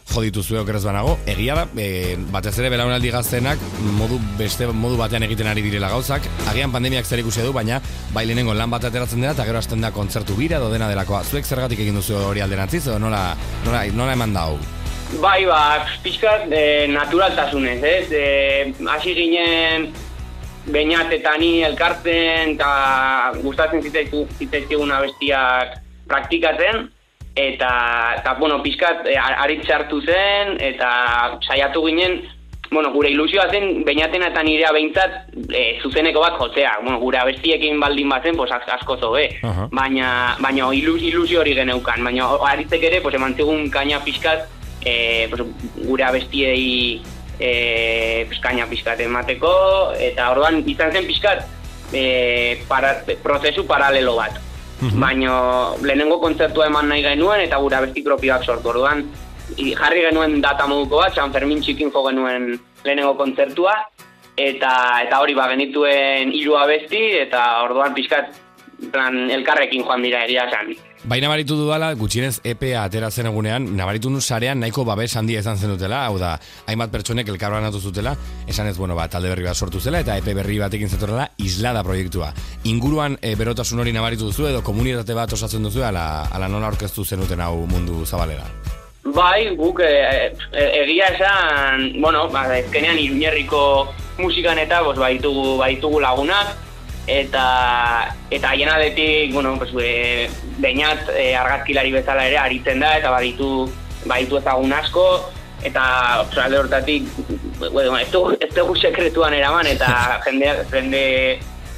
joditu 0.07 0.43
zue 0.43 0.59
okerez 0.59 0.83
banago. 0.85 1.17
Egia 1.27 1.55
da, 1.55 1.65
e, 1.77 2.15
batez 2.31 2.55
ere 2.59 2.71
belaunaldi 2.73 3.11
gaztenak 3.13 3.61
modu 3.97 4.19
beste 4.39 4.67
modu 4.67 4.97
batean 4.99 5.25
egiten 5.27 5.49
ari 5.51 5.63
direla 5.65 5.89
gauzak. 5.91 6.25
Agian 6.49 6.71
pandemiak 6.73 7.05
zer 7.05 7.21
ikusi 7.23 7.43
du, 7.45 7.53
baina 7.53 7.81
bai 8.13 8.25
lehenengo 8.25 8.55
lan 8.57 8.71
bat 8.71 8.87
ateratzen 8.89 9.21
dena 9.21 9.35
eta 9.35 9.45
gero 9.45 9.59
hasten 9.59 9.83
da 9.83 9.91
kontzertu 9.91 10.35
bira 10.39 10.57
edo 10.57 10.71
dena 10.73 10.89
delakoa. 10.89 11.23
Zuek 11.23 11.45
zergatik 11.45 11.83
egin 11.85 11.99
duzu 11.99 12.17
hori 12.17 12.41
alderantziz 12.41 12.85
edo 12.87 12.99
nola, 12.99 13.29
nola, 13.65 13.85
nola 13.93 14.17
eman 14.17 14.33
da 14.33 14.47
hau? 14.47 14.57
Bai, 15.21 15.45
ba, 15.47 15.85
pixkat 16.03 16.51
e, 16.51 16.65
naturaltasunez, 16.91 17.79
ez? 17.79 18.11
E, 18.11 18.73
hasi 18.91 19.15
ginen 19.15 19.91
bainat 20.67 21.13
eta 21.15 21.37
ni 21.39 21.61
elkartzen 21.63 22.57
eta 22.57 22.71
gustatzen 23.39 23.83
zitzaizu 23.85 24.25
zitzaizkigun 24.35 24.91
abestiak 24.91 25.77
praktikatzen 26.11 26.87
eta, 27.37 27.69
eta 28.17 28.33
bueno, 28.39 28.61
pixkat 28.63 29.05
e, 29.07 29.15
aritz 29.17 29.69
hartu 29.69 30.01
zen 30.01 30.57
eta 30.59 31.37
saiatu 31.47 31.85
ginen 31.85 32.19
Bueno, 32.69 32.91
gure 32.91 33.07
ilusioa 33.09 33.45
zen, 33.47 33.85
bainatena 33.87 34.27
eta 34.27 34.41
nirea 34.43 34.73
behintzat 34.75 35.29
e, 35.55 35.79
zuzeneko 35.79 36.19
bat 36.19 36.35
jotzea. 36.35 36.73
Bueno, 36.81 36.97
gure 36.99 37.21
abestiekin 37.21 37.79
baldin 37.79 38.09
bazen, 38.11 38.35
pues, 38.35 38.51
az- 38.51 38.67
asko 38.73 38.97
zo, 38.97 39.17
eh? 39.17 39.39
Baina, 39.71 40.35
baina 40.43 40.67
ilus, 40.75 41.01
ilusio 41.01 41.39
hori 41.39 41.53
geneukan, 41.55 42.03
baina 42.03 42.27
aritzek 42.49 42.83
ere, 42.83 42.99
pues, 42.99 43.15
eman 43.15 43.35
zigun 43.35 43.69
kaina 43.71 44.01
pixkat, 44.03 44.49
e, 44.83 45.29
pues, 45.29 45.43
gure 45.77 46.03
abestiei 46.03 47.01
e, 47.39 48.25
pues, 48.27 48.39
kaina 48.43 48.67
pixkat 48.67 48.99
emateko, 48.99 49.93
eta 49.97 50.31
orduan 50.31 50.59
izan 50.67 50.91
zen 50.91 51.07
pixkat 51.07 51.45
e, 51.93 52.59
para, 52.67 52.97
prozesu 53.23 53.65
paralelo 53.65 54.17
bat. 54.17 54.41
Baina 54.77 55.73
lehenengo 55.81 56.19
kontzertua 56.21 56.67
eman 56.69 56.91
nahi 56.91 57.01
genuen 57.01 57.41
eta 57.41 57.57
gure 57.57 57.79
abesti 57.79 58.03
propioak 58.05 58.43
sortu. 58.45 58.69
Orduan 58.69 59.05
jarri 59.57 60.03
genuen 60.05 60.41
data 60.41 60.67
moduko 60.69 61.01
bat, 61.01 61.15
San 61.15 61.33
Fermin 61.33 61.61
txikin 61.61 61.89
jo 61.91 62.03
genuen 62.05 62.51
lehenengo 62.85 63.15
kontzertua, 63.17 63.73
eta 64.37 64.73
eta 65.01 65.19
hori 65.23 65.33
ba 65.33 65.47
genituen 65.49 66.31
hiru 66.31 66.57
abesti 66.61 67.01
eta 67.23 67.63
orduan 67.65 67.95
pixkat 67.97 68.35
plan 68.91 69.29
elkarrekin 69.31 69.83
joan 69.83 70.03
dira 70.05 70.23
egia 70.25 70.45
esan. 70.47 70.75
Bai 71.07 71.19
nabaritu 71.21 71.55
dudala, 71.55 71.91
gutxienez 71.95 72.41
EPA 72.43 72.81
ateratzen 72.83 73.29
egunean, 73.29 73.67
nabaritu 73.77 74.09
nu 74.09 74.19
sarean 74.21 74.59
nahiko 74.59 74.83
babes 74.85 75.13
handia 75.15 75.39
izan 75.43 75.57
zen 75.57 75.71
dutela, 75.71 76.01
hau 76.07 76.17
da, 76.19 76.33
hainbat 76.67 76.91
pertsonek 76.91 77.29
elkarbanatu 77.31 77.79
zutela, 77.79 78.15
esan 78.49 78.67
ez, 78.67 78.75
bueno, 78.77 78.95
ba, 78.97 79.07
talde 79.07 79.29
berri 79.31 79.45
bat 79.45 79.55
sortu 79.55 79.79
zela, 79.79 80.01
eta 80.03 80.17
EP 80.17 80.27
berri 80.35 80.57
batekin 80.59 80.89
zetorrela, 80.89 81.29
islada 81.37 81.83
proiektua. 81.85 82.33
Inguruan 82.65 83.17
e, 83.21 83.35
berotasun 83.39 83.79
hori 83.85 83.93
nabaritu 83.95 84.27
duzu, 84.31 84.49
edo 84.49 84.63
komunitate 84.65 85.15
bat 85.15 85.37
osatzen 85.37 85.63
duzu, 85.63 85.85
ala, 85.85 86.27
ala 86.33 86.49
nola 86.51 86.73
orkestu 86.73 87.05
zenuten 87.05 87.45
hau 87.45 87.65
mundu 87.69 88.03
zabalera. 88.05 88.49
Bai, 89.07 89.55
guk 89.55 89.79
e, 89.85 89.93
e, 90.51 90.69
egia 90.83 91.13
esan, 91.15 91.91
bueno, 92.01 92.27
ba, 92.33 92.49
ezkenean 92.57 92.99
iruñerriko 92.99 93.61
musikan 94.19 94.59
eta 94.59 94.83
pues, 94.83 94.97
baitugu, 94.99 95.55
baitugu 95.61 96.01
lagunak, 96.03 96.66
eta 97.07 98.13
eta 98.29 98.49
haien 98.51 98.69
aldetik, 98.69 99.33
bueno, 99.33 99.55
pues, 99.57 99.71
e, 99.79 100.29
beinat 100.59 101.09
e, 101.15 101.33
argazkilari 101.35 101.91
bezala 101.95 102.27
ere 102.27 102.37
aritzen 102.37 102.83
da, 102.83 102.97
eta 102.99 103.11
baditu, 103.11 103.69
baditu 104.05 104.37
ezagun 104.41 104.73
asko, 104.75 105.05
eta 105.63 106.25
pues, 106.27 106.37
alde 106.43 106.59
hortatik, 106.59 107.07
bueno, 107.59 107.97
ez 107.97 108.11
dugu, 108.11 108.35
ez 108.39 108.53
dugu 108.53 108.75
sekretuan 108.75 109.33
eraman, 109.33 109.67
eta 109.71 109.89
jende, 110.27 110.51
jende 110.71 111.05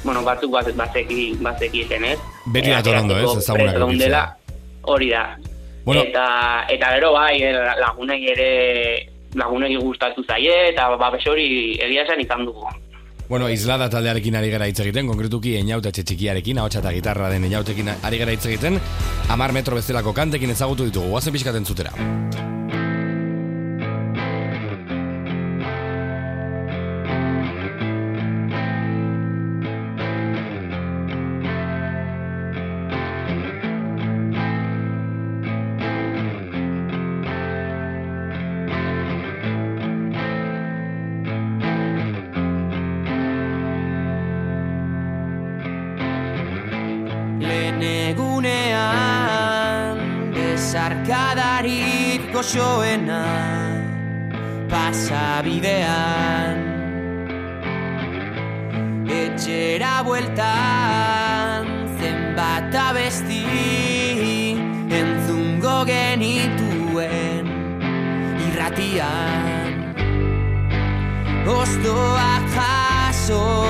bueno, 0.02 0.24
batzuk 0.26 0.50
bat, 0.50 0.74
bazeki, 0.74 1.36
bazeki 1.40 1.86
ez? 1.86 2.18
Beti 2.46 2.70
dator 2.70 2.96
ondo, 3.04 3.16
ez, 3.18 3.36
ezagunak 3.38 3.76
edukitzea. 3.76 3.86
geundela, 3.86 4.36
Hori 4.82 5.10
da. 5.10 5.36
Bueno. 5.84 6.02
Eta, 6.02 6.66
eta 6.68 6.92
gero 6.94 7.12
bai, 7.12 7.42
eh, 7.42 7.52
lagunei 7.80 8.20
ere 8.32 8.50
lagunei 9.34 9.76
gustatu 9.76 10.24
zaie, 10.24 10.70
eta 10.72 10.88
babes 10.96 11.26
hori 11.28 11.76
egia 11.78 12.02
esan 12.02 12.20
izan 12.20 12.46
dugu. 12.48 12.66
Bueno, 13.30 13.48
islada 13.48 13.86
taldearekin 13.86 14.34
ari 14.34 14.48
gara 14.50 14.66
hitz 14.66 14.80
egiten, 14.82 15.06
konkretuki 15.06 15.52
eñautetxe 15.60 16.02
txikiarekin, 16.02 16.58
ahotsa 16.58 16.80
eta 16.82 16.90
gitarra 16.96 17.28
den 17.30 17.46
eñautekin 17.46 17.92
ari 17.94 18.18
gara 18.18 18.34
hitz 18.34 18.42
egiten, 18.50 18.80
amar 19.30 19.54
metro 19.54 19.78
bezalako 19.78 20.10
kantekin 20.16 20.50
ezagutu 20.50 20.88
ditugu, 20.90 21.14
guazen 21.14 21.38
pixkaten 21.38 21.62
zutera. 21.62 21.94
Goxoena 52.40 53.22
Pasabidean 54.72 56.56
Etxera 59.04 60.00
bueltan 60.06 61.68
Zenbat 62.00 62.72
abesti 62.88 63.44
Entzungo 65.00 65.84
genituen 65.84 67.44
irratian. 68.48 69.76
Ostoak 71.44 72.44
jaso 72.56 73.69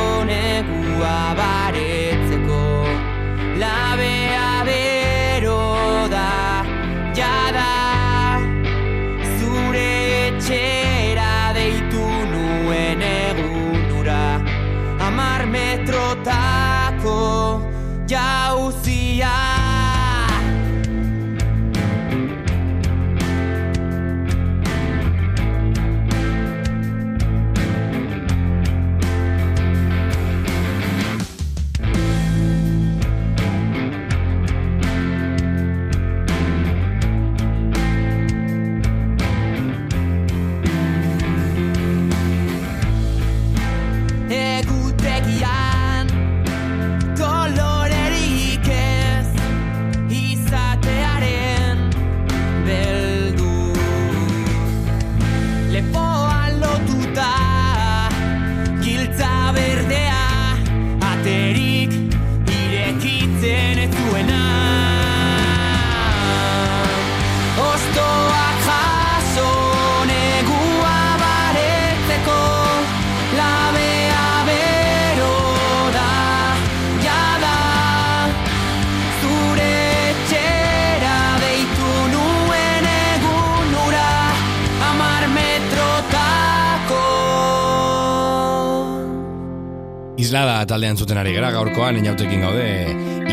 Islada 90.31 90.61
taldean 90.63 90.95
zuten 90.95 91.19
ari 91.19 91.33
gara 91.35 91.49
gaurkoan 91.51 91.97
inautekin 91.99 92.45
gaude 92.45 92.67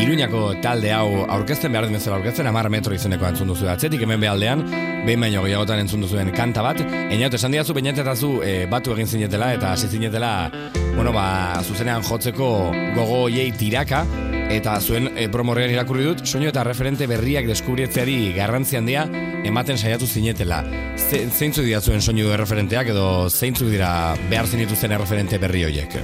Iruñako 0.02 0.56
talde 0.58 0.90
hau 0.90 1.28
aurkezten 1.30 1.70
behar 1.70 1.86
den 1.86 1.94
bezala 1.94 2.16
aurkezten 2.16 2.48
amar 2.50 2.66
metro 2.74 2.94
izeneko 2.96 3.28
entzun 3.28 3.52
duzu. 3.52 3.68
Atzetik 3.70 4.02
hemen 4.02 4.18
behaldean 4.18 4.64
behin 5.06 5.22
baino 5.22 5.44
gehiagotan 5.44 5.84
entzun 5.84 6.02
duzuen 6.02 6.32
kanta 6.34 6.64
bat. 6.66 6.82
Einaut 6.82 7.38
esan 7.38 7.54
diazu 7.54 7.76
bainetetazu 7.78 8.32
e, 8.42 8.66
batu 8.66 8.96
egin 8.96 9.06
zinetela 9.06 9.52
eta 9.54 9.76
hasi 9.76 9.86
zinetela 9.94 10.50
bueno 10.96 11.14
ba 11.14 11.62
zuzenean 11.62 12.02
jotzeko 12.02 12.52
gogo 12.98 13.24
hiei 13.30 13.52
tiraka. 13.54 14.02
Eta 14.50 14.80
zuen 14.80 15.12
e, 15.14 15.30
promorrean 15.30 15.70
irakurri 15.70 16.10
dut 16.10 16.26
soinu 16.26 16.50
eta 16.50 16.66
referente 16.66 17.06
berriak 17.06 17.46
deskubrietzeari 17.46 18.32
garrantzi 18.34 18.80
handia 18.80 19.06
ematen 19.46 19.78
saiatu 19.78 20.10
zinetela. 20.10 20.64
Ze, 20.96 21.28
zeintzu 21.30 21.62
dira 21.62 21.78
zuen 21.78 22.02
soinu 22.02 22.32
erreferenteak 22.34 22.90
edo 22.90 23.28
zeintzu 23.30 23.70
dira 23.70 23.92
behar 24.26 24.50
zinituzten 24.50 24.98
erreferente 24.98 25.38
berri 25.38 25.68
horiek 25.68 26.02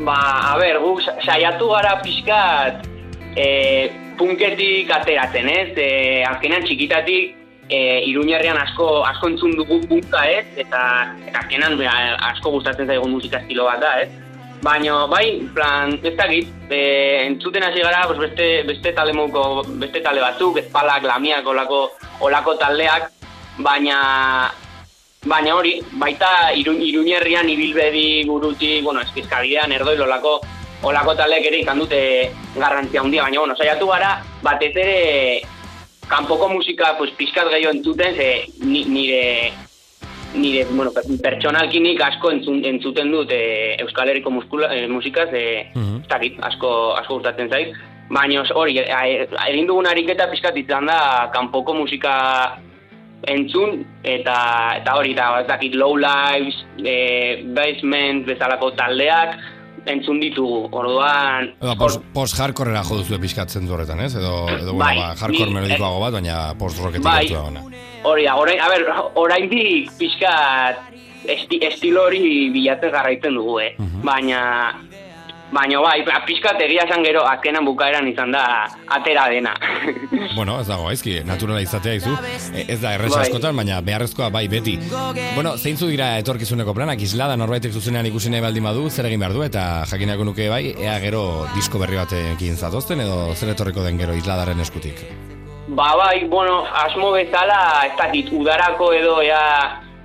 Ba, 0.00 0.52
a 0.52 0.58
ber, 0.58 0.78
guk 0.82 1.00
sa- 1.00 1.16
saiatu 1.24 1.68
gara 1.70 1.96
pixkat 2.02 2.84
e, 3.36 3.46
punketik 4.18 4.90
ateratzen, 4.92 5.48
ez? 5.48 5.72
E, 5.76 5.88
azkenean 6.28 6.64
txikitatik 6.66 7.34
e, 7.70 7.78
Iruñerrean 8.10 8.58
asko 8.60 9.02
asko 9.08 9.30
entzun 9.32 9.56
dugu 9.56 9.80
punka, 9.88 10.22
ez? 10.28 10.44
Eta, 10.56 10.82
eta 11.26 11.40
azkenean 11.40 11.78
bera, 11.80 11.96
asko 12.32 12.52
gustatzen 12.58 12.86
zaigun 12.92 13.14
musika 13.16 13.40
estilo 13.40 13.64
bat 13.70 13.80
da, 13.80 13.94
ez? 14.04 14.10
Baina, 14.64 15.06
bai, 15.06 15.42
plan, 15.54 15.96
ez 16.02 16.14
dakit, 16.16 16.48
e, 16.72 16.80
entzuten 17.26 17.62
hasi 17.64 17.80
gara, 17.84 18.06
pues 18.08 18.18
beste, 18.18 18.62
beste 18.68 18.92
tale 18.96 19.12
mouko, 19.16 19.62
beste 19.80 20.00
tale 20.04 20.20
batzuk, 20.24 20.58
ezpalak, 20.60 21.04
lamiak, 21.04 21.46
olako, 21.46 21.82
olako 22.24 22.56
taldeak, 22.60 23.10
baina, 23.58 24.50
Baina 25.26 25.56
hori, 25.56 25.80
baita 25.98 26.52
irun, 26.54 26.78
iruñerrian 26.82 27.48
ibilbedi 27.50 28.24
buruti, 28.28 28.80
bueno, 28.82 29.00
eskizkabidean, 29.02 29.72
erdoi, 29.74 29.98
olako, 29.98 30.36
olako 30.86 31.16
talek 31.18 31.48
ere 31.48 31.58
ikan 31.64 31.80
dute 31.82 31.98
garrantzia 32.54 33.02
handia, 33.02 33.24
baina, 33.26 33.40
bueno, 33.40 33.56
saiatu 33.58 33.88
gara, 33.90 34.20
batez 34.42 34.70
ere, 34.76 35.42
kanpoko 36.06 36.48
musika, 36.52 36.94
pues, 36.98 37.10
pizkat 37.18 37.50
gehiago 37.50 37.74
entzuten, 37.74 38.14
ze 38.14 38.28
ni, 38.62 38.84
nire, 38.84 39.52
nire, 40.36 40.64
bueno, 40.70 40.92
per- 40.94 41.08
pertsonalki 41.24 41.80
nik 41.80 42.00
asko 42.06 42.30
entzun, 42.30 42.62
entzuten 42.64 43.10
dut 43.10 43.32
e, 43.34 43.74
Euskal 43.82 44.08
Herriko 44.12 44.30
muskula, 44.30 44.70
e, 44.74 44.86
musikaz, 44.86 45.26
e, 45.34 45.66
ez 45.74 46.06
dakit, 46.08 46.38
asko, 46.38 46.70
asko 47.00 47.18
gustatzen 47.18 47.50
zait, 47.50 47.74
baina 48.14 48.44
hori, 48.54 48.78
egin 48.78 49.66
dugun 49.66 49.90
ariketa 49.90 50.30
pizkat 50.30 50.54
izan 50.62 50.86
da, 50.86 51.30
kanpoko 51.34 51.74
musika 51.74 52.14
entzun 53.26 53.82
eta 54.06 54.38
eta 54.80 54.96
hori 54.98 55.14
da 55.16 55.32
ez 55.40 55.46
dakit 55.48 55.74
low 55.74 55.96
lives, 55.98 56.62
e, 56.78 57.42
basement 57.56 58.26
bezalako 58.26 58.72
taldeak 58.78 59.36
entzun 59.86 60.18
ditugu. 60.20 60.66
Orduan 60.74 61.52
Edo 61.60 61.76
post, 61.78 62.02
post 62.14 62.40
hardcorera 62.42 62.82
jo 62.86 63.00
duzu 63.00 63.20
pixkatzen 63.22 63.66
du 63.66 63.76
horretan, 63.76 64.02
ez? 64.02 64.14
Edo, 64.18 64.46
edo 64.50 64.72
bueno, 64.74 64.82
Bai, 64.82 64.96
ba, 64.98 65.12
hardcore 65.14 65.54
melodikoago 65.54 66.02
bat, 66.02 66.18
baina 66.18 66.40
post 66.58 66.82
rocketik 66.82 67.06
Bai. 67.06 67.18
hartu 67.24 67.38
dagoena. 67.38 67.64
hori 68.06 68.26
da, 68.26 68.36
orain, 68.38 68.60
a 68.60 68.68
ber, 68.70 68.86
oraindik 69.22 69.90
pixkat 69.98 70.82
esti, 71.26 71.58
estilo 71.66 72.06
hori 72.06 72.50
bilatzen 72.54 72.92
jarraitzen 72.94 73.34
dugu, 73.34 73.58
eh? 73.60 73.72
Baina 74.06 74.40
Baina 75.56 75.80
bai, 75.80 76.02
pixkat 76.26 76.58
egia 76.60 76.84
esan 76.84 77.04
gero 77.06 77.22
azkenan 77.24 77.64
bukaeran 77.64 78.04
izan 78.10 78.34
da 78.34 78.44
atera 78.98 79.28
dena. 79.32 79.54
Bueno, 80.36 80.58
ez 80.60 80.66
dago, 80.68 80.88
aizki, 80.90 81.14
naturala 81.24 81.62
izatea 81.64 81.94
izu. 81.96 82.10
E, 82.52 82.66
Ez 82.74 82.76
da 82.82 82.90
erresa 82.92 83.22
Bai. 83.22 83.24
askotan, 83.24 83.56
baina 83.56 83.78
beharrezkoa 83.80 84.26
bai 84.34 84.42
beti. 84.52 84.74
Bueno, 85.34 85.54
zeintzu 85.56 85.88
dira 85.88 86.10
etorkizuneko 86.20 86.74
planak, 86.76 87.00
islada 87.00 87.38
norbaitek 87.40 87.72
zuzenean 87.72 88.04
ikusi 88.10 88.28
nahi 88.32 88.44
baldin 88.44 88.66
badu, 88.68 88.82
zer 88.90 89.08
egin 89.08 89.22
behar 89.22 89.32
du, 89.32 89.40
eta 89.46 89.62
jakinako 89.88 90.26
nuke 90.28 90.50
bai, 90.52 90.74
ea 90.76 90.98
gero 91.00 91.22
disko 91.54 91.80
berri 91.80 91.96
batekin 91.96 92.58
zatozten, 92.60 93.00
edo 93.06 93.32
zer 93.34 93.54
etorriko 93.54 93.86
den 93.86 93.96
gero 94.02 94.16
isladaren 94.18 94.60
eskutik. 94.60 95.00
Ba 95.68 95.88
bai, 95.96 96.26
bueno, 96.28 96.58
asmo 96.84 97.14
bezala, 97.16 97.62
ez 97.88 97.94
dakit, 97.96 98.28
udarako 98.36 98.90
edo 98.98 99.22
ea 99.24 99.40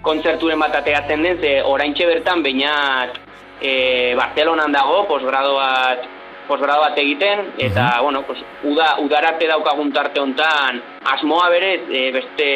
kontzerturen 0.02 0.64
bat 0.64 0.80
ateratzen 0.80 1.28
den, 1.28 1.44
ze 1.44 1.58
oraintxe 1.68 2.08
bertan 2.08 2.40
bainat 2.48 3.20
e, 3.62 4.16
Barcelonan 4.18 4.72
dago, 4.72 5.06
posgrado 5.08 5.56
bat, 5.56 6.04
posgrado 6.48 6.82
bat 6.82 6.98
egiten, 6.98 7.54
eta, 7.58 8.02
bueno, 8.02 8.24
pues, 8.24 8.40
uda, 8.64 8.96
udararte 9.00 9.48
daukagun 9.48 9.94
tarte 9.94 10.20
hontan, 10.20 10.82
asmoa 11.14 11.48
berez, 11.50 11.82
e, 11.90 12.12
beste 12.12 12.50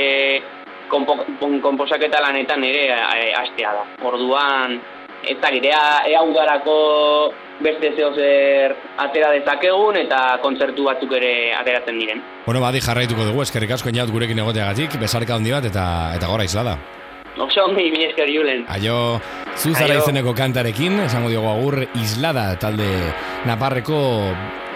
konpo, 0.90 1.16
kon- 1.40 1.62
konposaketa 1.62 2.20
lanetan 2.22 2.64
ere 2.64 2.88
e, 2.90 3.32
hastea 3.38 3.72
da. 3.74 3.86
Orduan, 4.06 4.80
ez 5.24 5.38
dakit, 5.42 5.64
ea, 5.66 6.04
ea 6.12 6.22
udarako 6.22 7.34
beste 7.64 7.94
zeo 7.96 8.10
zer 8.14 8.76
atera 9.00 9.30
dezakegun 9.32 9.96
eta 9.96 10.40
kontzertu 10.44 10.84
batzuk 10.90 11.14
ere 11.16 11.54
ateratzen 11.56 11.98
diren. 12.00 12.22
Bueno, 12.46 12.60
badi 12.60 12.82
jarraituko 12.84 13.24
dugu, 13.30 13.42
eskerrik 13.46 13.72
asko 13.78 13.90
inaut 13.90 14.12
gurekin 14.12 14.40
egoteagatik, 14.44 15.00
besarka 15.00 15.38
handi 15.40 15.56
bat, 15.56 15.64
eta, 15.72 15.86
eta 16.18 16.28
gora 16.28 16.44
islada. 16.44 16.76
Oso 17.38 17.66
ondi, 17.66 17.90
mi 17.92 18.06
esker 18.06 18.30
Julen. 18.32 18.64
Aio, 18.72 19.20
zuzara 19.60 19.98
izeneko 20.00 20.32
kantarekin, 20.36 21.02
esango 21.04 21.30
diogu 21.30 21.50
agur, 21.52 21.82
islada 22.00 22.46
talde 22.60 22.88
naparreko 23.46 23.98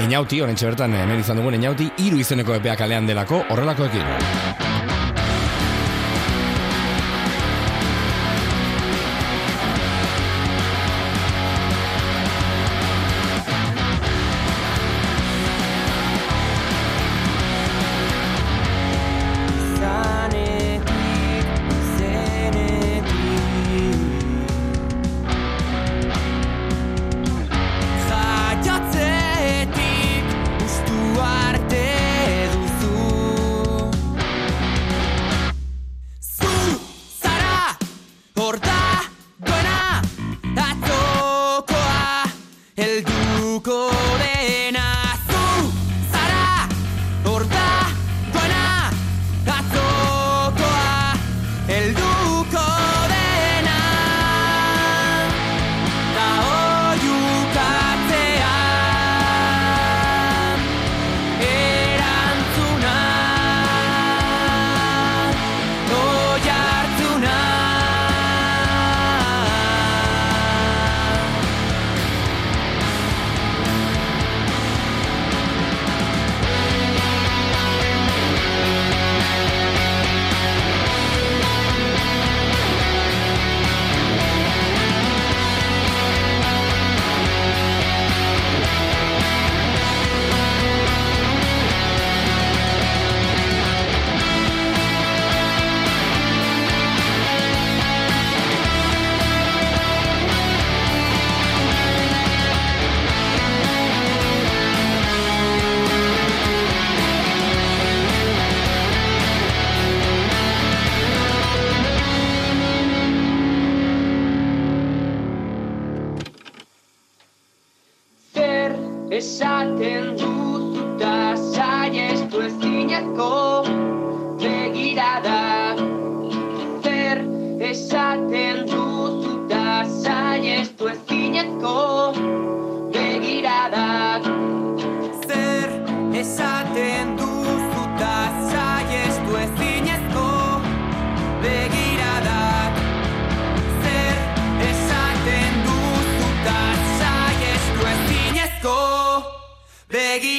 inauti, 0.04 0.42
orentxe 0.44 0.68
bertan 0.68 0.98
hemen 1.00 1.24
izan 1.24 1.40
dugun 1.40 1.56
inauti, 1.56 1.88
hiru 2.04 2.20
izeneko 2.20 2.58
epea 2.60 2.76
kalean 2.80 3.08
delako, 3.08 3.46
horrelakoekin. 3.50 4.04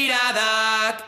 miradak. 0.01 1.05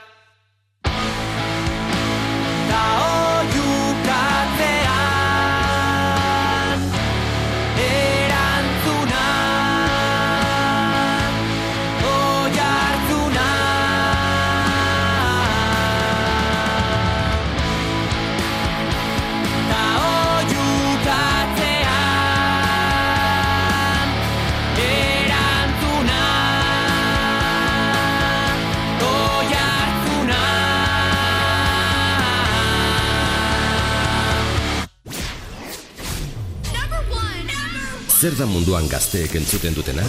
Zer 38.23 38.36
da 38.39 38.44
munduan 38.47 38.85
gazteek 38.86 39.32
entzuten 39.35 39.74
dutena? 39.74 40.05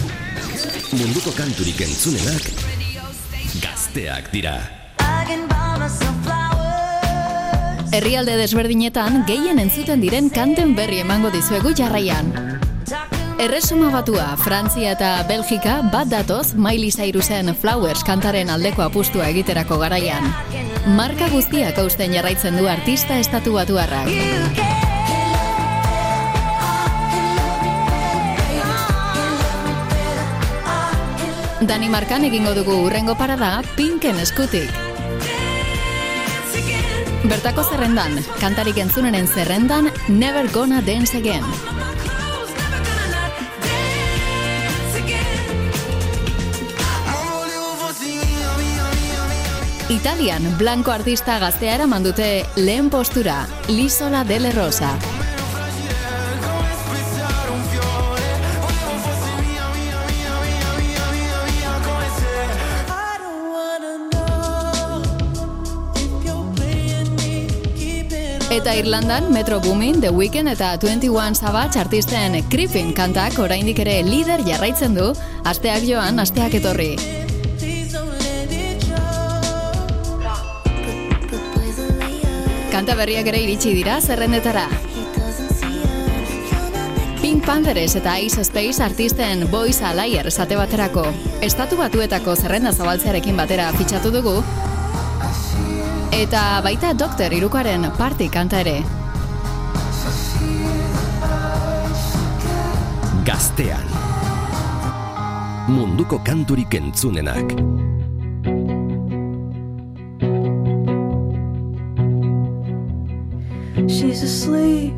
Munduko 0.94 1.32
kanturik 1.34 1.80
entzunenak 1.82 2.44
gazteak 3.58 4.28
dira. 4.30 4.52
Herrialde 7.90 8.36
desberdinetan 8.38 9.24
gehien 9.26 9.58
entzuten 9.58 10.04
diren 10.04 10.30
kanten 10.30 10.76
berri 10.78 11.00
emango 11.02 11.32
dizuegu 11.34 11.74
jarraian. 11.74 12.30
Erresuma 13.42 13.90
batua, 13.90 14.28
Frantzia 14.38 14.94
eta 14.94 15.10
Belgika 15.26 15.80
bat 15.90 16.06
datoz 16.06 16.52
Miley 16.54 16.94
Cyrusen 16.94 17.50
Flowers 17.58 18.06
kantaren 18.06 18.54
aldeko 18.54 18.86
apustua 18.86 19.26
egiterako 19.34 19.80
garaian. 19.82 20.30
Marka 20.94 21.32
guztiak 21.34 21.82
hausten 21.82 22.14
jarraitzen 22.14 22.62
du 22.62 22.70
artista 22.70 23.18
estatu 23.18 23.58
batuarrak. 23.58 24.63
Danimarkan 31.64 32.26
egingo 32.28 32.50
dugu 32.52 32.74
urrengo 32.84 33.14
parada 33.16 33.62
Pinken 33.76 34.18
eskutik. 34.20 34.68
Bertako 37.24 37.64
zerrendan, 37.64 38.18
kantarik 38.36 38.76
entzunenen 38.82 39.26
zerrendan 39.26 39.88
Never 40.08 40.50
Gonna 40.52 40.82
Dance 40.82 41.16
Again. 41.16 41.44
Italian, 49.88 50.58
blanco 50.58 50.92
artista 50.92 51.38
gaztea 51.38 51.78
eraman 51.80 52.04
dute 52.04 52.44
lehen 52.56 52.90
postura, 52.90 53.46
Lisola 53.68 54.24
Dele 54.24 54.52
Rosa. 54.52 54.98
Eta 68.54 68.70
Irlandan, 68.78 69.32
Metro 69.32 69.58
Boomin, 69.58 70.00
The 70.00 70.12
Weeknd 70.14 70.46
eta 70.46 70.76
21 70.78 71.34
Savage 71.34 71.80
artisten 71.80 72.36
Creepin 72.48 72.92
kantak 72.94 73.34
oraindik 73.42 73.80
ere 73.82 73.96
lider 74.06 74.44
jarraitzen 74.46 74.94
du, 74.94 75.08
asteak 75.42 75.82
joan, 75.82 76.20
asteak 76.22 76.54
etorri. 76.60 76.92
Kanta 82.70 82.94
berriak 82.94 83.26
ere 83.32 83.40
iritsi 83.42 83.74
dira 83.74 83.98
zerrendetara. 83.98 84.68
Pink 87.24 87.42
Panthers 87.42 87.96
eta 87.98 88.20
Ice 88.20 88.44
Space 88.46 88.78
artisten 88.86 89.48
Boys 89.50 89.82
a 89.82 89.90
Liar 89.98 90.30
esate 90.30 90.54
baterako. 90.54 91.08
Estatu 91.42 91.80
batuetako 91.82 92.36
zerrenda 92.38 92.70
zabaltzearekin 92.70 93.34
batera 93.36 93.72
fitxatu 93.74 94.14
dugu, 94.14 94.44
Eta 96.14 96.62
baita 96.62 96.92
Doktor 96.94 97.32
Irukaren 97.34 97.90
party 97.98 98.28
kanta 98.30 98.60
ere. 98.62 98.76
Gaztean. 103.26 103.82
Munduko 105.66 106.20
kanturik 106.22 106.76
entzunenak. 106.78 107.50
She's 113.90 114.22
asleep 114.22 114.94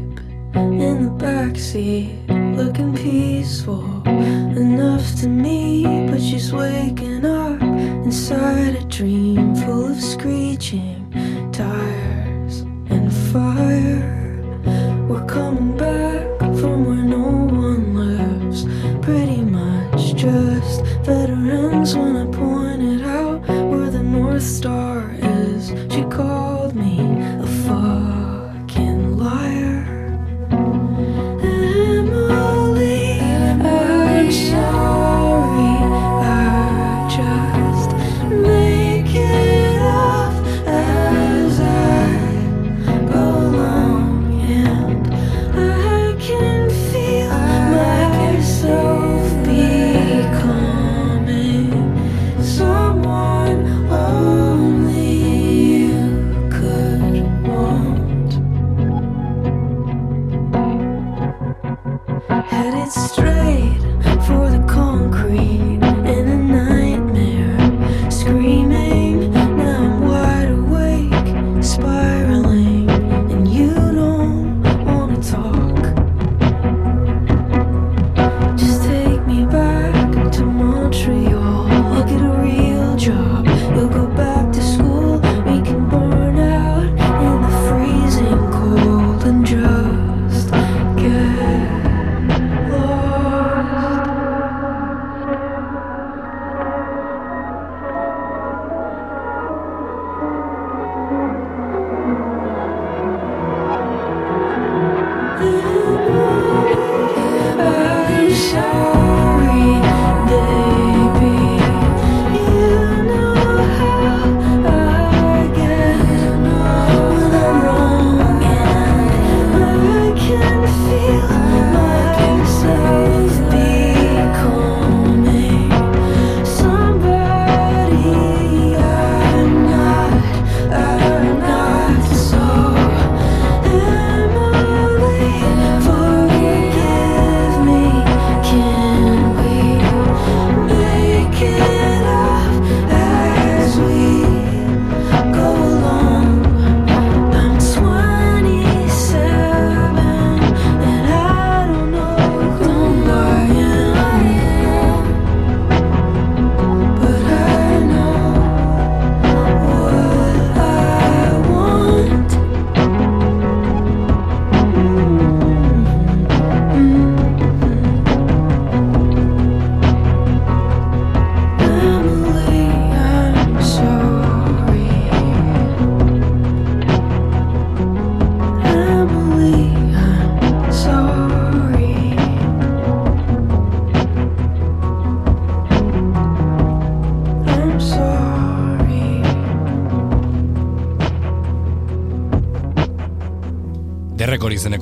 in 0.52 0.97
the 1.01 1.12
backseat, 1.16 2.28
looking 2.60 2.93
peaceful 2.93 3.88
enough 4.05 5.16
to 5.22 5.28
me. 5.28 6.06
But 6.10 6.20
she's 6.20 6.52
waking 6.52 7.24
up 7.24 7.62
inside 8.05 8.76
a 8.76 8.84
dream 8.84 9.56
full 9.56 9.93
of 9.93 9.98
screeching 9.98 10.95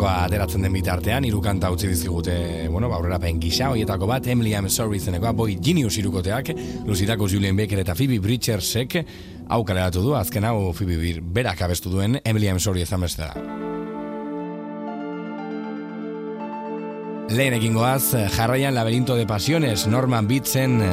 Izenekoa 0.04 0.26
ateratzen 0.28 0.60
den 0.66 0.74
bitartean, 0.74 1.24
hiru 1.24 1.38
kanta 1.40 1.70
utzi 1.72 1.88
dizkigute, 1.88 2.34
bueno, 2.68 2.90
ba, 2.90 2.98
aurrerapen 2.98 3.38
gisa, 3.40 3.70
hoietako 3.72 4.04
bat, 4.10 4.26
Emily 4.28 4.50
I'm 4.52 4.68
Sorry 4.68 4.98
izenekoa, 4.98 5.32
Boy 5.32 5.56
Genius 5.56 5.96
irukoteak, 5.96 6.50
Lucidako 6.84 7.24
Julian 7.24 7.56
Baker 7.56 7.80
eta 7.80 7.94
Phoebe 7.96 8.18
Bridgersek, 8.20 8.98
hau 9.48 9.62
kaleratu 9.64 10.02
du, 10.04 10.12
azken 10.14 10.44
hau 10.44 10.74
Phoebe 10.76 11.22
berak 11.24 11.62
abestu 11.64 11.88
duen, 11.88 12.18
Emily 12.22 12.50
I'm 12.52 12.60
Sorry 12.60 12.84
ezan 12.84 13.00
beste 13.00 13.24
da. 13.24 13.32
Lehen 17.32 17.56
egingoaz, 17.56 18.12
jarraian 18.36 18.76
laberinto 18.76 19.16
de 19.16 19.24
pasiones, 19.24 19.86
Norman 19.88 20.28
Beatsen 20.28 20.82
eh, 20.84 20.92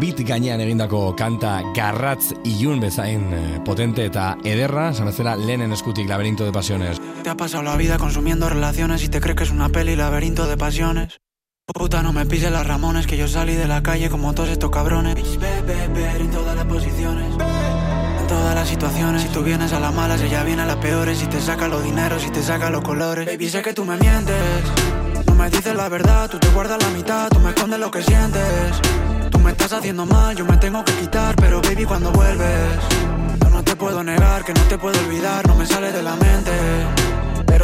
beat 0.00 0.24
gainean 0.24 0.64
egindako 0.64 1.10
kanta 1.20 1.58
garratz 1.76 2.32
ilun 2.48 2.80
bezain 2.80 3.28
eh, 3.28 3.44
potente 3.68 4.08
eta 4.08 4.38
ederra, 4.40 4.88
esan 4.96 5.12
bezala 5.12 5.36
lehenen 5.36 5.76
eskutik 5.76 6.08
laberinto 6.08 6.48
de 6.48 6.56
pasiones. 6.56 7.05
Has 7.36 7.50
pasado 7.50 7.64
la 7.64 7.76
vida 7.76 7.98
consumiendo 7.98 8.48
relaciones 8.48 9.04
y 9.04 9.10
te 9.10 9.20
crees 9.20 9.36
que 9.36 9.44
es 9.44 9.50
una 9.50 9.68
peli 9.68 9.94
laberinto 9.94 10.46
de 10.46 10.56
pasiones. 10.56 11.20
Puta, 11.66 12.02
no 12.02 12.14
me 12.14 12.24
pises 12.24 12.50
las 12.50 12.66
ramones, 12.66 13.06
que 13.06 13.18
yo 13.18 13.28
salí 13.28 13.54
de 13.54 13.68
la 13.68 13.82
calle 13.82 14.08
como 14.08 14.32
todos 14.32 14.48
estos 14.48 14.70
cabrones. 14.70 15.16
En 15.18 16.30
todas 16.30 16.56
las 16.56 16.64
posiciones. 16.64 17.26
En 17.34 18.26
todas 18.26 18.54
las 18.54 18.66
situaciones. 18.66 19.20
Si 19.20 19.28
tú 19.28 19.42
vienes 19.42 19.74
a 19.74 19.80
las 19.80 19.92
malas, 19.92 20.22
ella 20.22 20.44
viene 20.44 20.62
a 20.62 20.64
las 20.64 20.76
peores. 20.76 21.18
Si 21.18 21.26
te 21.26 21.38
saca 21.38 21.68
los 21.68 21.84
dineros, 21.84 22.22
si 22.22 22.30
te 22.30 22.42
saca 22.42 22.70
los 22.70 22.80
colores. 22.80 23.26
Baby, 23.26 23.50
sé 23.50 23.60
que 23.60 23.74
tú 23.74 23.84
me 23.84 23.98
mientes. 23.98 24.62
No 25.26 25.34
me 25.34 25.50
dices 25.50 25.74
la 25.74 25.90
verdad, 25.90 26.30
tú 26.30 26.38
te 26.38 26.48
guardas 26.48 26.82
la 26.82 26.88
mitad, 26.88 27.28
tú 27.28 27.38
me 27.40 27.50
escondes 27.50 27.78
lo 27.78 27.90
que 27.90 28.02
sientes. 28.02 28.80
Tú 29.30 29.38
me 29.40 29.50
estás 29.50 29.74
haciendo 29.74 30.06
mal, 30.06 30.34
yo 30.34 30.46
me 30.46 30.56
tengo 30.56 30.82
que 30.86 30.94
quitar, 30.94 31.36
pero 31.36 31.60
baby, 31.60 31.84
cuando 31.84 32.10
vuelves. 32.12 32.78
Yo 33.42 33.50
no 33.50 33.62
te 33.62 33.76
puedo 33.76 34.02
negar, 34.02 34.42
que 34.42 34.54
no 34.54 34.62
te 34.62 34.78
puedo 34.78 34.98
olvidar, 35.00 35.46
no 35.46 35.54
me 35.54 35.66
sale 35.66 35.92
de 35.92 36.02
la 36.02 36.16
mente. 36.16 36.95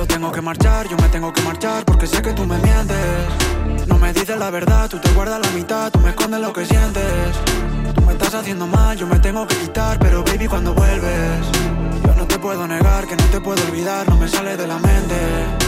Pero 0.02 0.14
tengo 0.14 0.32
que 0.32 0.40
marchar, 0.40 0.88
yo 0.88 0.96
me 0.96 1.08
tengo 1.10 1.32
que 1.32 1.42
marchar 1.42 1.84
porque 1.84 2.08
sé 2.08 2.20
que 2.22 2.32
tú 2.32 2.44
me 2.44 2.58
mientes. 2.58 3.86
No 3.86 3.98
me 3.98 4.12
dices 4.12 4.36
la 4.36 4.50
verdad, 4.50 4.90
tú 4.90 4.98
te 4.98 5.08
guardas 5.12 5.38
la 5.40 5.48
mitad, 5.52 5.92
tú 5.92 6.00
me 6.00 6.10
escondes 6.10 6.40
lo 6.40 6.52
que 6.52 6.66
sientes. 6.66 7.36
Tú 7.94 8.00
me 8.00 8.14
estás 8.14 8.34
haciendo 8.34 8.66
mal, 8.66 8.96
yo 8.96 9.06
me 9.06 9.20
tengo 9.20 9.46
que 9.46 9.54
quitar, 9.54 10.00
pero 10.00 10.24
baby 10.24 10.48
cuando 10.48 10.74
vuelves. 10.74 11.46
Yo 12.04 12.14
no 12.16 12.26
te 12.26 12.36
puedo 12.36 12.66
negar, 12.66 13.06
que 13.06 13.14
no 13.14 13.24
te 13.26 13.40
puedo 13.40 13.64
olvidar, 13.64 14.08
no 14.08 14.16
me 14.16 14.26
sale 14.26 14.56
de 14.56 14.66
la 14.66 14.78
mente. 14.80 15.61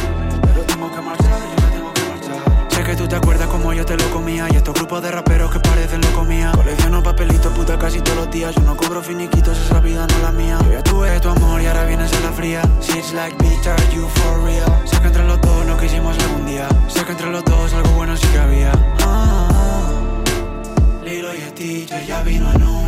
Tú 2.97 3.09
te 3.09 3.17
acuerdas 3.17 3.49
como 3.49 3.73
yo 3.73 3.85
te 3.85 3.97
lo 3.97 4.09
comía. 4.11 4.47
Y 4.51 4.57
estos 4.57 4.75
grupos 4.75 5.03
de 5.03 5.11
raperos 5.11 5.51
que 5.51 5.61
parecen 5.61 6.01
lo 6.01 6.13
comía. 6.13 6.53
Colecciono 6.53 7.03
papelitos 7.03 7.53
puta 7.53 7.79
casi 7.79 8.01
todos 8.01 8.17
los 8.17 8.31
días. 8.31 8.55
Yo 8.55 8.63
no 8.63 8.77
cobro 8.77 9.03
finiquitos, 9.03 9.59
esa 9.59 9.81
vida 9.81 10.07
no 10.07 10.15
es 10.17 10.23
la 10.23 10.33
mía. 10.33 10.59
Yo 10.65 10.73
ya 10.73 10.83
tuve 10.83 11.21
tu 11.21 11.29
amor 11.29 11.61
y 11.61 11.67
ahora 11.67 11.85
vienes 11.85 12.13
a 12.13 12.21
la 12.21 12.33
fría. 12.33 12.63
She's 12.81 13.13
like 13.13 13.37
bitch, 13.39 13.67
are 13.67 13.95
you 13.95 14.07
for 14.09 14.45
real? 14.45 14.83
Sé 14.87 15.01
que 15.01 15.07
entre 15.07 15.25
los 15.25 15.41
dos 15.41 15.67
lo 15.67 15.77
que 15.77 15.87
hicimos 15.87 16.19
algún 16.19 16.47
día. 16.47 16.69
Sé 16.89 17.05
que 17.05 17.13
entre 17.13 17.31
los 17.31 17.45
dos 17.45 17.73
algo 17.73 17.91
bueno 17.91 18.17
sí 18.17 18.27
que 18.29 18.39
había. 18.39 18.73
Ah, 19.01 19.49
ah. 19.51 21.03
Lilo 21.05 21.35
y 21.35 21.41
Stitch, 21.41 21.93
ella 21.93 22.23
vino 22.23 22.51
en 22.53 22.63
una 22.63 22.84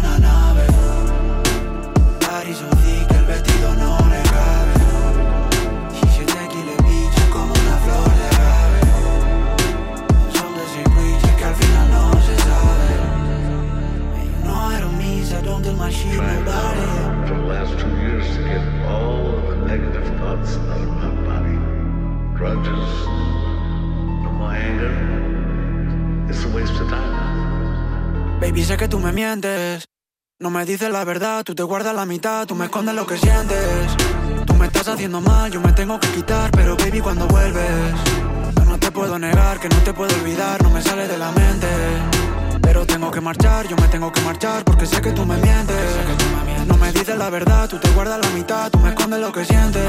No 30.38 30.50
me 30.50 30.64
dices 30.64 30.88
la 30.88 31.02
verdad, 31.02 31.42
tú 31.42 31.52
te 31.52 31.64
guardas 31.64 31.92
la 31.96 32.06
mitad, 32.06 32.46
tú 32.46 32.54
me 32.54 32.66
escondes 32.66 32.94
lo 32.94 33.04
que 33.08 33.18
sientes. 33.18 33.96
Tú 34.46 34.54
me 34.54 34.66
estás 34.66 34.86
haciendo 34.86 35.20
mal, 35.20 35.50
yo 35.50 35.60
me 35.60 35.72
tengo 35.72 35.98
que 35.98 36.08
quitar, 36.10 36.52
pero 36.52 36.76
baby, 36.76 37.00
cuando 37.00 37.26
vuelves. 37.26 37.66
Yo 38.56 38.64
no 38.66 38.78
te 38.78 38.92
puedo 38.92 39.18
negar, 39.18 39.58
que 39.58 39.68
no 39.68 39.78
te 39.78 39.92
puedo 39.92 40.14
olvidar, 40.14 40.62
no 40.62 40.70
me 40.70 40.80
sale 40.80 41.08
de 41.08 41.18
la 41.18 41.32
mente. 41.32 41.66
Pero 42.62 42.86
tengo 42.86 43.10
que 43.10 43.20
marchar, 43.20 43.66
yo 43.66 43.74
me 43.74 43.88
tengo 43.88 44.12
que 44.12 44.20
marchar, 44.20 44.62
porque 44.62 44.86
sé 44.86 45.00
que 45.00 45.10
tú 45.10 45.26
me 45.26 45.36
mientes. 45.38 45.96
No 46.68 46.76
me 46.76 46.92
dices 46.92 47.18
la 47.18 47.28
verdad, 47.28 47.68
tú 47.68 47.80
te 47.80 47.90
guardas 47.90 48.20
la 48.24 48.30
mitad, 48.30 48.70
tú 48.70 48.78
me 48.78 48.90
escondes 48.90 49.18
lo 49.18 49.32
que 49.32 49.44
sientes. 49.44 49.82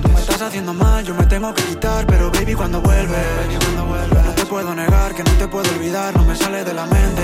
Tú 0.00 0.08
me 0.10 0.20
estás 0.20 0.42
haciendo 0.42 0.72
mal, 0.72 1.04
yo 1.04 1.12
me 1.16 1.26
tengo 1.26 1.52
que 1.52 1.64
quitar, 1.64 2.06
pero 2.06 2.30
baby, 2.30 2.54
cuando 2.54 2.80
vuelves. 2.80 3.26
No 4.24 4.32
te 4.32 4.46
puedo 4.46 4.72
negar, 4.76 5.12
que 5.12 5.24
no 5.24 5.32
te 5.32 5.48
puedo 5.48 5.68
olvidar, 5.74 6.16
no 6.16 6.24
me 6.24 6.36
sale 6.36 6.62
de 6.62 6.72
la 6.72 6.86
mente. 6.86 7.22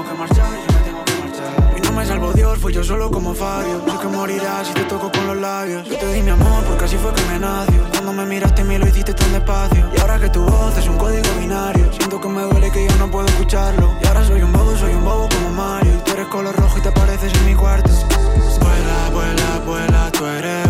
Que 0.00 0.14
marchar, 0.14 0.50
yo 0.50 0.78
me 0.78 0.80
tengo 0.80 1.04
que 1.04 1.14
marchar. 1.20 1.74
Y 1.76 1.80
no 1.82 1.92
me 1.92 2.06
salvo 2.06 2.32
Dios, 2.32 2.58
fui 2.58 2.72
yo 2.72 2.82
solo 2.82 3.10
como 3.10 3.34
Fabio. 3.34 3.82
Sé 3.86 3.98
que 3.98 4.08
morirás 4.08 4.66
si 4.66 4.72
te 4.72 4.84
toco 4.84 5.12
con 5.12 5.26
los 5.26 5.36
labios. 5.36 5.86
Yo 5.86 5.98
te 5.98 6.12
di 6.14 6.22
mi 6.22 6.30
amor 6.30 6.64
porque 6.64 6.86
así 6.86 6.96
fue 6.96 7.12
que 7.12 7.22
me 7.24 7.38
nació. 7.38 7.82
Cuando 7.92 8.12
me 8.14 8.24
miraste 8.24 8.64
mí 8.64 8.78
lo 8.78 8.88
hiciste 8.88 9.12
tan 9.12 9.30
despacio. 9.32 9.84
Y 9.94 10.00
ahora 10.00 10.18
que 10.18 10.30
tu 10.30 10.42
voz 10.42 10.76
es 10.78 10.88
un 10.88 10.96
código 10.96 11.28
binario, 11.38 11.92
siento 11.92 12.18
que 12.18 12.28
me 12.28 12.42
duele 12.42 12.70
que 12.70 12.88
yo 12.88 12.96
no 12.96 13.10
puedo 13.10 13.26
escucharlo. 13.26 13.92
Y 14.02 14.06
ahora 14.06 14.24
soy 14.24 14.40
un 14.40 14.52
bobo, 14.52 14.74
soy 14.76 14.94
un 14.94 15.04
bobo 15.04 15.28
como 15.28 15.50
Mario. 15.50 15.92
Tú 16.04 16.12
eres 16.12 16.26
color 16.28 16.56
rojo 16.56 16.78
y 16.78 16.80
te 16.80 16.88
apareces 16.88 17.34
en 17.34 17.46
mi 17.46 17.54
cuarto. 17.54 17.90
Vuela, 17.90 19.10
vuela, 19.12 19.60
vuela, 19.66 20.10
tú 20.12 20.24
eres 20.24 20.69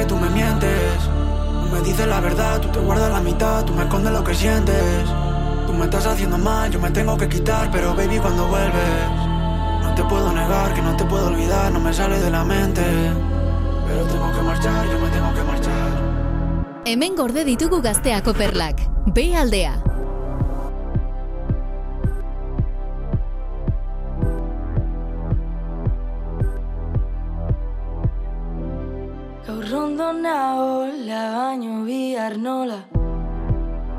que 0.00 0.06
tú 0.06 0.16
me 0.16 0.30
mientes. 0.30 1.08
No 1.54 1.66
me 1.72 1.80
dices 1.82 2.06
la 2.06 2.20
verdad, 2.20 2.58
tú 2.60 2.68
te 2.68 2.78
guardas 2.78 3.12
la 3.12 3.20
mitad, 3.20 3.64
tú 3.66 3.74
me 3.74 3.82
escondes 3.82 4.12
lo 4.12 4.24
que 4.24 4.34
sientes. 4.34 5.04
Tú 5.66 5.74
me 5.74 5.84
estás 5.84 6.06
haciendo 6.06 6.38
mal, 6.38 6.70
yo 6.70 6.80
me 6.80 6.90
tengo 6.90 7.18
que 7.18 7.28
quitar, 7.28 7.70
pero 7.70 7.94
baby, 7.94 8.18
cuando 8.18 8.46
vuelves, 8.48 9.04
no 9.82 9.94
te 9.94 10.02
puedo 10.04 10.32
negar, 10.32 10.72
que 10.72 10.80
no 10.80 10.96
te 10.96 11.04
puedo 11.04 11.26
olvidar, 11.26 11.70
no 11.70 11.80
me 11.80 11.92
sale 11.92 12.18
de 12.18 12.30
la 12.30 12.44
mente. 12.44 12.82
Pero 13.86 14.02
tengo 14.04 14.32
que 14.32 14.42
marchar, 14.42 14.86
yo 14.90 14.98
me 14.98 15.08
tengo 15.10 15.34
que 15.34 15.42
marchar. 15.42 16.82
Hemen 16.86 17.14
gorde 17.14 17.44
ditugu 17.44 17.82
gazteako 17.82 18.32
perlak. 18.32 18.80
B 19.04 19.36
aldea. 19.36 19.89
Gaur 29.70 29.82
ondo 29.84 30.12
nahola 30.12 31.22
baino 31.34 31.84
bihar 31.86 32.34
nola. 32.36 32.78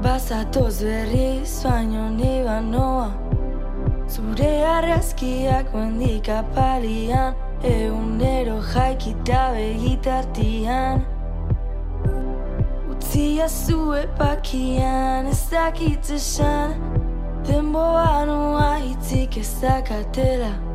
Bazatoz 0.03 0.81
berriz 0.83 1.63
baino 1.63 2.09
ni 2.09 2.43
banoa. 2.45 3.09
Zure 4.13 4.51
arrazkiak 4.75 5.71
mendik 5.73 6.27
apalian 6.39 7.35
Egunero 7.63 8.57
jaikita 8.73 9.43
begitartian. 9.55 11.05
Utzia 12.91 13.47
zue 13.47 14.03
pakian 14.17 15.27
ez 15.27 15.43
dakit 15.51 16.11
esan 16.17 16.75
Denboa 17.47 18.25
noa 18.25 18.75
hitzik 18.83 19.37
ez 19.37 19.53
dakatela 19.61 20.70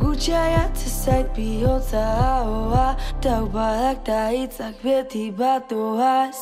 Gutxaiat 0.00 0.76
zait 0.76 1.28
bihotza 1.36 2.04
ahoa 2.04 2.96
Taupadak 3.20 4.04
da 4.06 4.28
hitzak 4.28 4.74
beti 4.84 5.30
batoaz. 5.38 6.38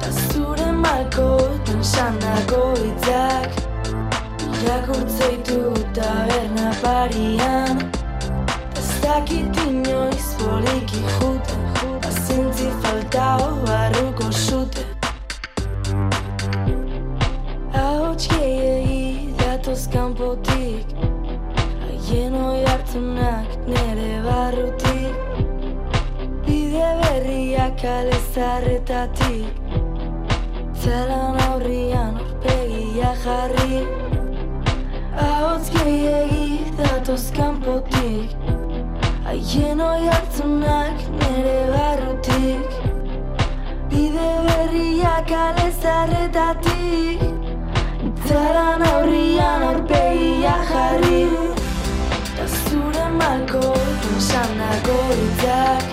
Ta 0.00 0.08
zure 0.10 0.68
malkoetan 0.72 1.82
sandako 1.92 2.62
hitzak 2.82 3.50
Irakurtzeitu 4.62 5.60
taberna 5.94 6.72
parian 6.82 7.76
Ez 8.78 8.90
dakit 9.02 9.56
inoiz 9.66 10.28
poliki 10.40 11.02
juten 11.14 11.62
Azintzi 12.08 12.68
faltao 12.82 13.48
barruko 13.66 14.32
zute 14.32 14.84
Ahots 17.74 18.28
gehiagi 18.28 19.34
datoz 19.38 19.82
kanpotik 19.92 20.86
Haien 22.12 22.34
oi 22.36 22.62
hartunak 22.68 23.52
nere 23.66 24.20
barrutik 24.24 25.14
Bide 26.44 26.88
kalezarretatik 27.82 29.48
Zalan 30.82 31.38
aurrian 31.44 32.18
orpegia 32.24 33.12
jarri 33.22 33.78
Ahots 35.28 35.70
gehiegi 35.76 36.50
datoz 36.80 37.24
kanpotik 37.38 38.36
Haien 39.24 39.80
oi 39.80 40.04
hartzunak 40.10 40.96
nere 41.22 41.56
barrutik 41.72 42.68
Bide 43.94 44.28
berriak 44.50 45.24
kalezarretatik 45.32 47.24
Zalan 48.28 48.86
aurrian 48.92 49.66
orpegia 49.70 50.56
jarri 50.74 51.51
malko 53.22 53.74
Sanako 54.28 54.96
hitzak 55.18 55.84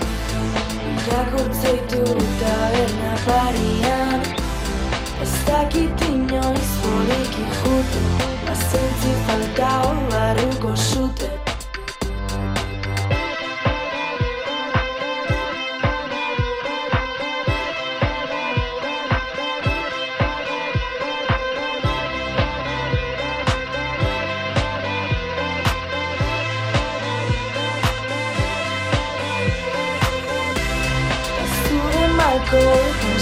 Irakurtzeitu 0.90 2.02
taberna 2.40 3.12
parian 3.26 4.20
Ez 5.22 5.34
dakit 5.46 6.06
inoiz 6.08 6.70
bolik 6.82 7.38
ikute 7.44 8.02
Azentzi 8.54 9.14
falta 9.26 9.70
hor 9.84 10.02
barruko 10.10 10.74
zute 10.76 11.49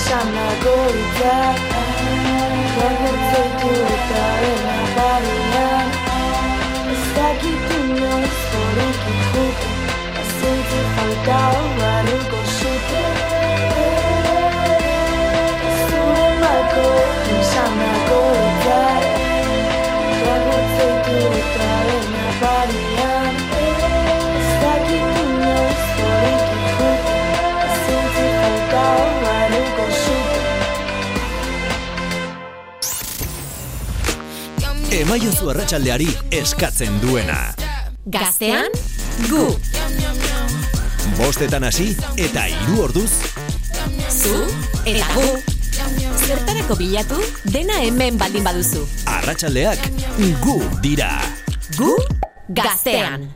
Sanako 0.08 0.74
hitzak 0.92 1.58
Irakurtzeitu 2.60 3.72
taberna 4.10 4.76
parian 4.94 5.88
Ez 6.92 7.04
dakit 7.16 7.74
inoiz 7.78 8.38
bolik 8.52 9.02
ikute 9.14 9.68
Azentzi 10.22 10.80
falta 10.94 11.40
hor 11.50 11.68
barruko 11.80 12.40
zute 12.56 13.04
Zure 15.82 16.28
malko 16.40 16.88
Sanako 17.52 18.22
hitzak 18.40 18.78
Irakurtzeitu 18.78 18.97
Emaiozu 35.08 35.46
arratsaldeari 35.48 36.06
eskatzen 36.36 36.98
duena. 37.00 37.38
Gaztean, 38.12 38.74
gu. 39.30 39.46
Bostetan 41.16 41.64
hasi 41.64 41.86
eta 42.20 42.42
hiru 42.52 42.82
orduz 42.84 43.08
Zu 44.12 44.34
eta 44.84 45.08
gu. 45.16 45.24
Zertarako 46.26 46.76
bilatu, 46.76 47.24
dena 47.48 47.80
hemen 47.86 48.20
baldin 48.20 48.44
baduzu. 48.44 48.84
arratsaldeak 49.16 49.88
gu 50.44 50.60
dira. 50.84 51.14
Gu 51.80 51.94
gaztean. 52.52 53.30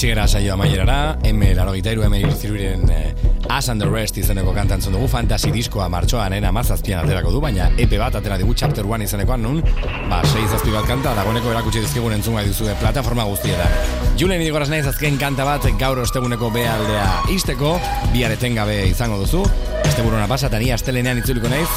Iritsi 0.00 0.14
gara 0.16 0.26
saio 0.26 0.54
amaierara, 0.54 1.18
M 1.28 1.42
larogita 1.52 1.92
iru, 1.92 2.06
M 2.06 2.14
iruziruren 2.16 2.86
eh, 2.88 3.12
As 3.50 3.68
and 3.68 3.82
the 3.82 3.86
Rest 3.86 4.16
izeneko 4.16 4.54
kantantzun 4.56 4.94
dugu, 4.96 5.06
Fantasy 5.12 5.50
diskoa 5.52 5.90
martxoan 5.92 6.32
ena 6.32 6.48
mazazpian 6.56 7.02
aterako 7.04 7.34
du, 7.34 7.42
baina 7.44 7.66
EP 7.76 7.92
bat 8.00 8.16
atera 8.16 8.38
digu 8.40 8.54
Chapter 8.56 8.88
1 8.88 9.04
izenekoan 9.04 9.44
nun, 9.44 9.60
ba, 10.08 10.22
sei 10.24 10.46
zazpi 10.48 10.72
bat 10.72 10.88
kanta, 10.88 11.12
dagoeneko 11.18 11.52
erakutsi 11.52 11.84
dizkigun 11.84 12.16
entzun 12.16 12.40
gai 12.40 12.46
duzu 12.48 12.72
plataforma 12.80 13.28
guztietan. 13.28 13.76
Julen 14.16 14.40
idigoraz 14.40 14.70
naiz 14.72 14.86
azken 14.88 15.20
kanta 15.20 15.44
bat 15.44 15.68
gaur 15.76 16.00
osteguneko 16.00 16.48
B 16.54 16.64
aldea 16.64 17.06
izteko, 17.36 17.76
bihar 18.14 18.32
etengabe 18.32 18.86
izango 18.88 19.20
duzu, 19.20 19.44
asteburuna 19.84 20.24
pasa, 20.32 20.48
eta 20.48 20.62
ni 20.64 20.72
astelenean 20.72 21.20
itzuliko 21.20 21.52
naiz, 21.52 21.68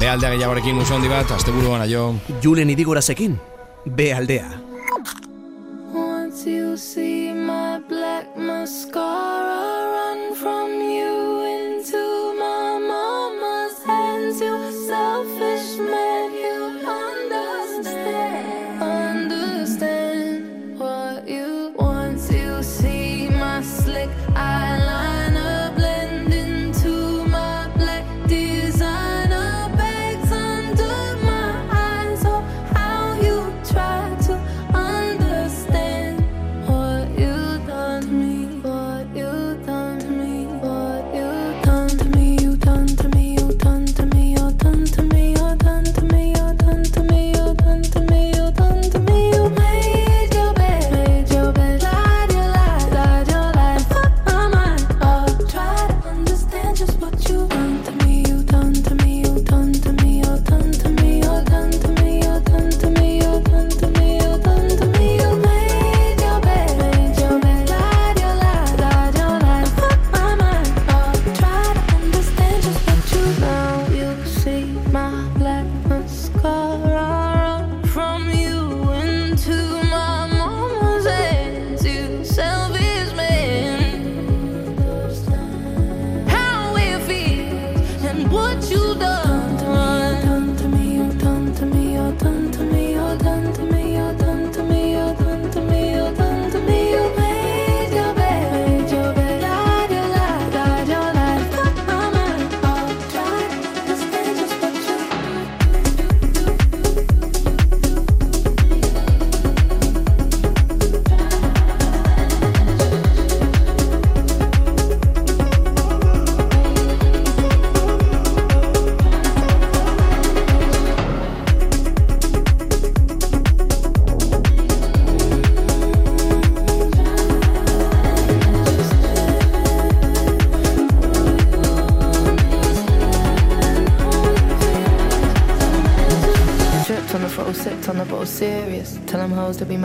B 0.00 0.08
aldea 0.08 0.32
gehiagorekin 0.32 0.80
muso 0.80 0.96
handi 0.96 1.12
bat, 1.12 1.36
asteburu 1.36 1.76
hona 1.76 1.84
jo. 1.92 2.14
Julen 2.40 2.72
idigorazekin, 2.72 3.36
B 3.84 4.14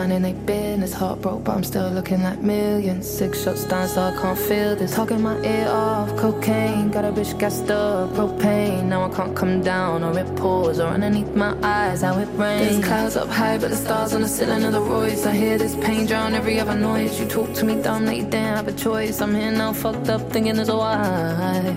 be 0.02 0.08
minding 0.08 0.22
they 0.22 0.34
business. 0.46 0.94
Heart 0.94 1.22
broke, 1.22 1.44
but 1.44 1.56
I'm 1.56 1.64
still 1.64 1.90
looking 1.90 2.22
like 2.24 2.40
millions. 2.40 3.08
Six 3.10 3.44
shots 3.44 3.66
down, 3.66 3.88
so 3.88 4.02
I 4.02 4.12
can't 4.22 4.38
feel 4.38 4.76
this. 4.76 4.96
Talking 4.96 5.22
my 5.22 5.38
ear 5.44 5.68
off, 5.68 6.16
cocaine. 6.18 6.90
Got 6.90 7.06
a 7.06 7.12
bitch 7.12 7.38
gassed 7.40 7.70
up, 7.70 8.10
propane. 8.12 8.86
Now 8.86 9.04
I 9.04 9.16
can't 9.16 9.36
come 9.36 9.62
down, 9.62 10.04
or 10.04 10.18
it 10.18 10.36
pours, 10.36 10.80
or 10.80 10.88
underneath 10.88 11.34
my 11.36 11.56
eyes, 11.64 12.02
how 12.02 12.18
it 12.20 12.30
rains. 12.38 12.70
There's 12.70 12.86
clouds 12.86 13.16
up 13.16 13.30
high, 13.30 13.58
but 13.58 13.70
the 13.70 13.76
stars 13.76 14.14
on 14.14 14.22
the 14.22 14.28
ceiling 14.28 14.64
of 14.64 14.74
the 14.74 14.82
Royce. 14.82 15.26
I 15.26 15.34
hear 15.34 15.58
this 15.58 15.76
pain 15.76 16.06
drown 16.06 16.34
every 16.34 16.60
other 16.60 16.76
noise. 16.76 17.20
You 17.20 17.28
talk 17.28 17.54
to 17.56 17.66
me 17.66 17.82
dumb, 17.82 18.06
that 18.06 18.16
you 18.16 18.24
didn't 18.24 18.56
have 18.58 18.68
a 18.68 18.74
choice. 18.74 19.22
I'm 19.22 19.36
here 19.36 19.52
now, 19.52 19.74
fucked 19.74 20.10
up, 20.10 20.32
thinking 20.32 20.56
there's 20.56 20.70
a 20.70 20.78
why. 20.78 21.76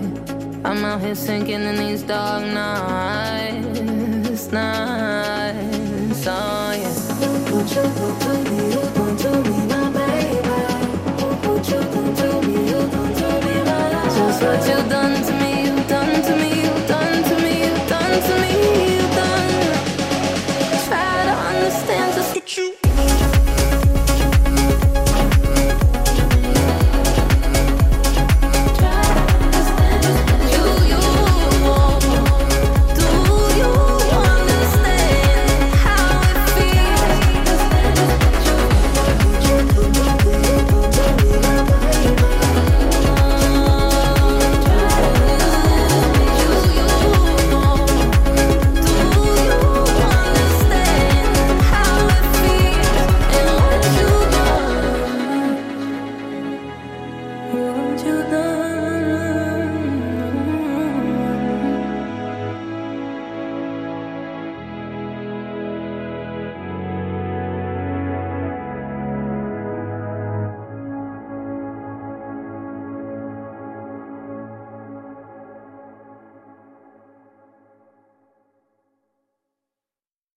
I'm 0.65 0.83
out 0.83 1.01
here 1.01 1.15
sinking 1.15 1.61
in 1.61 1.75
these 1.77 2.01
dark 2.01 2.43
nights, 2.43 3.79
nights, 3.79 4.51
just 7.75 8.05
What 14.41 14.67
you 14.67 14.89
done? 14.89 15.24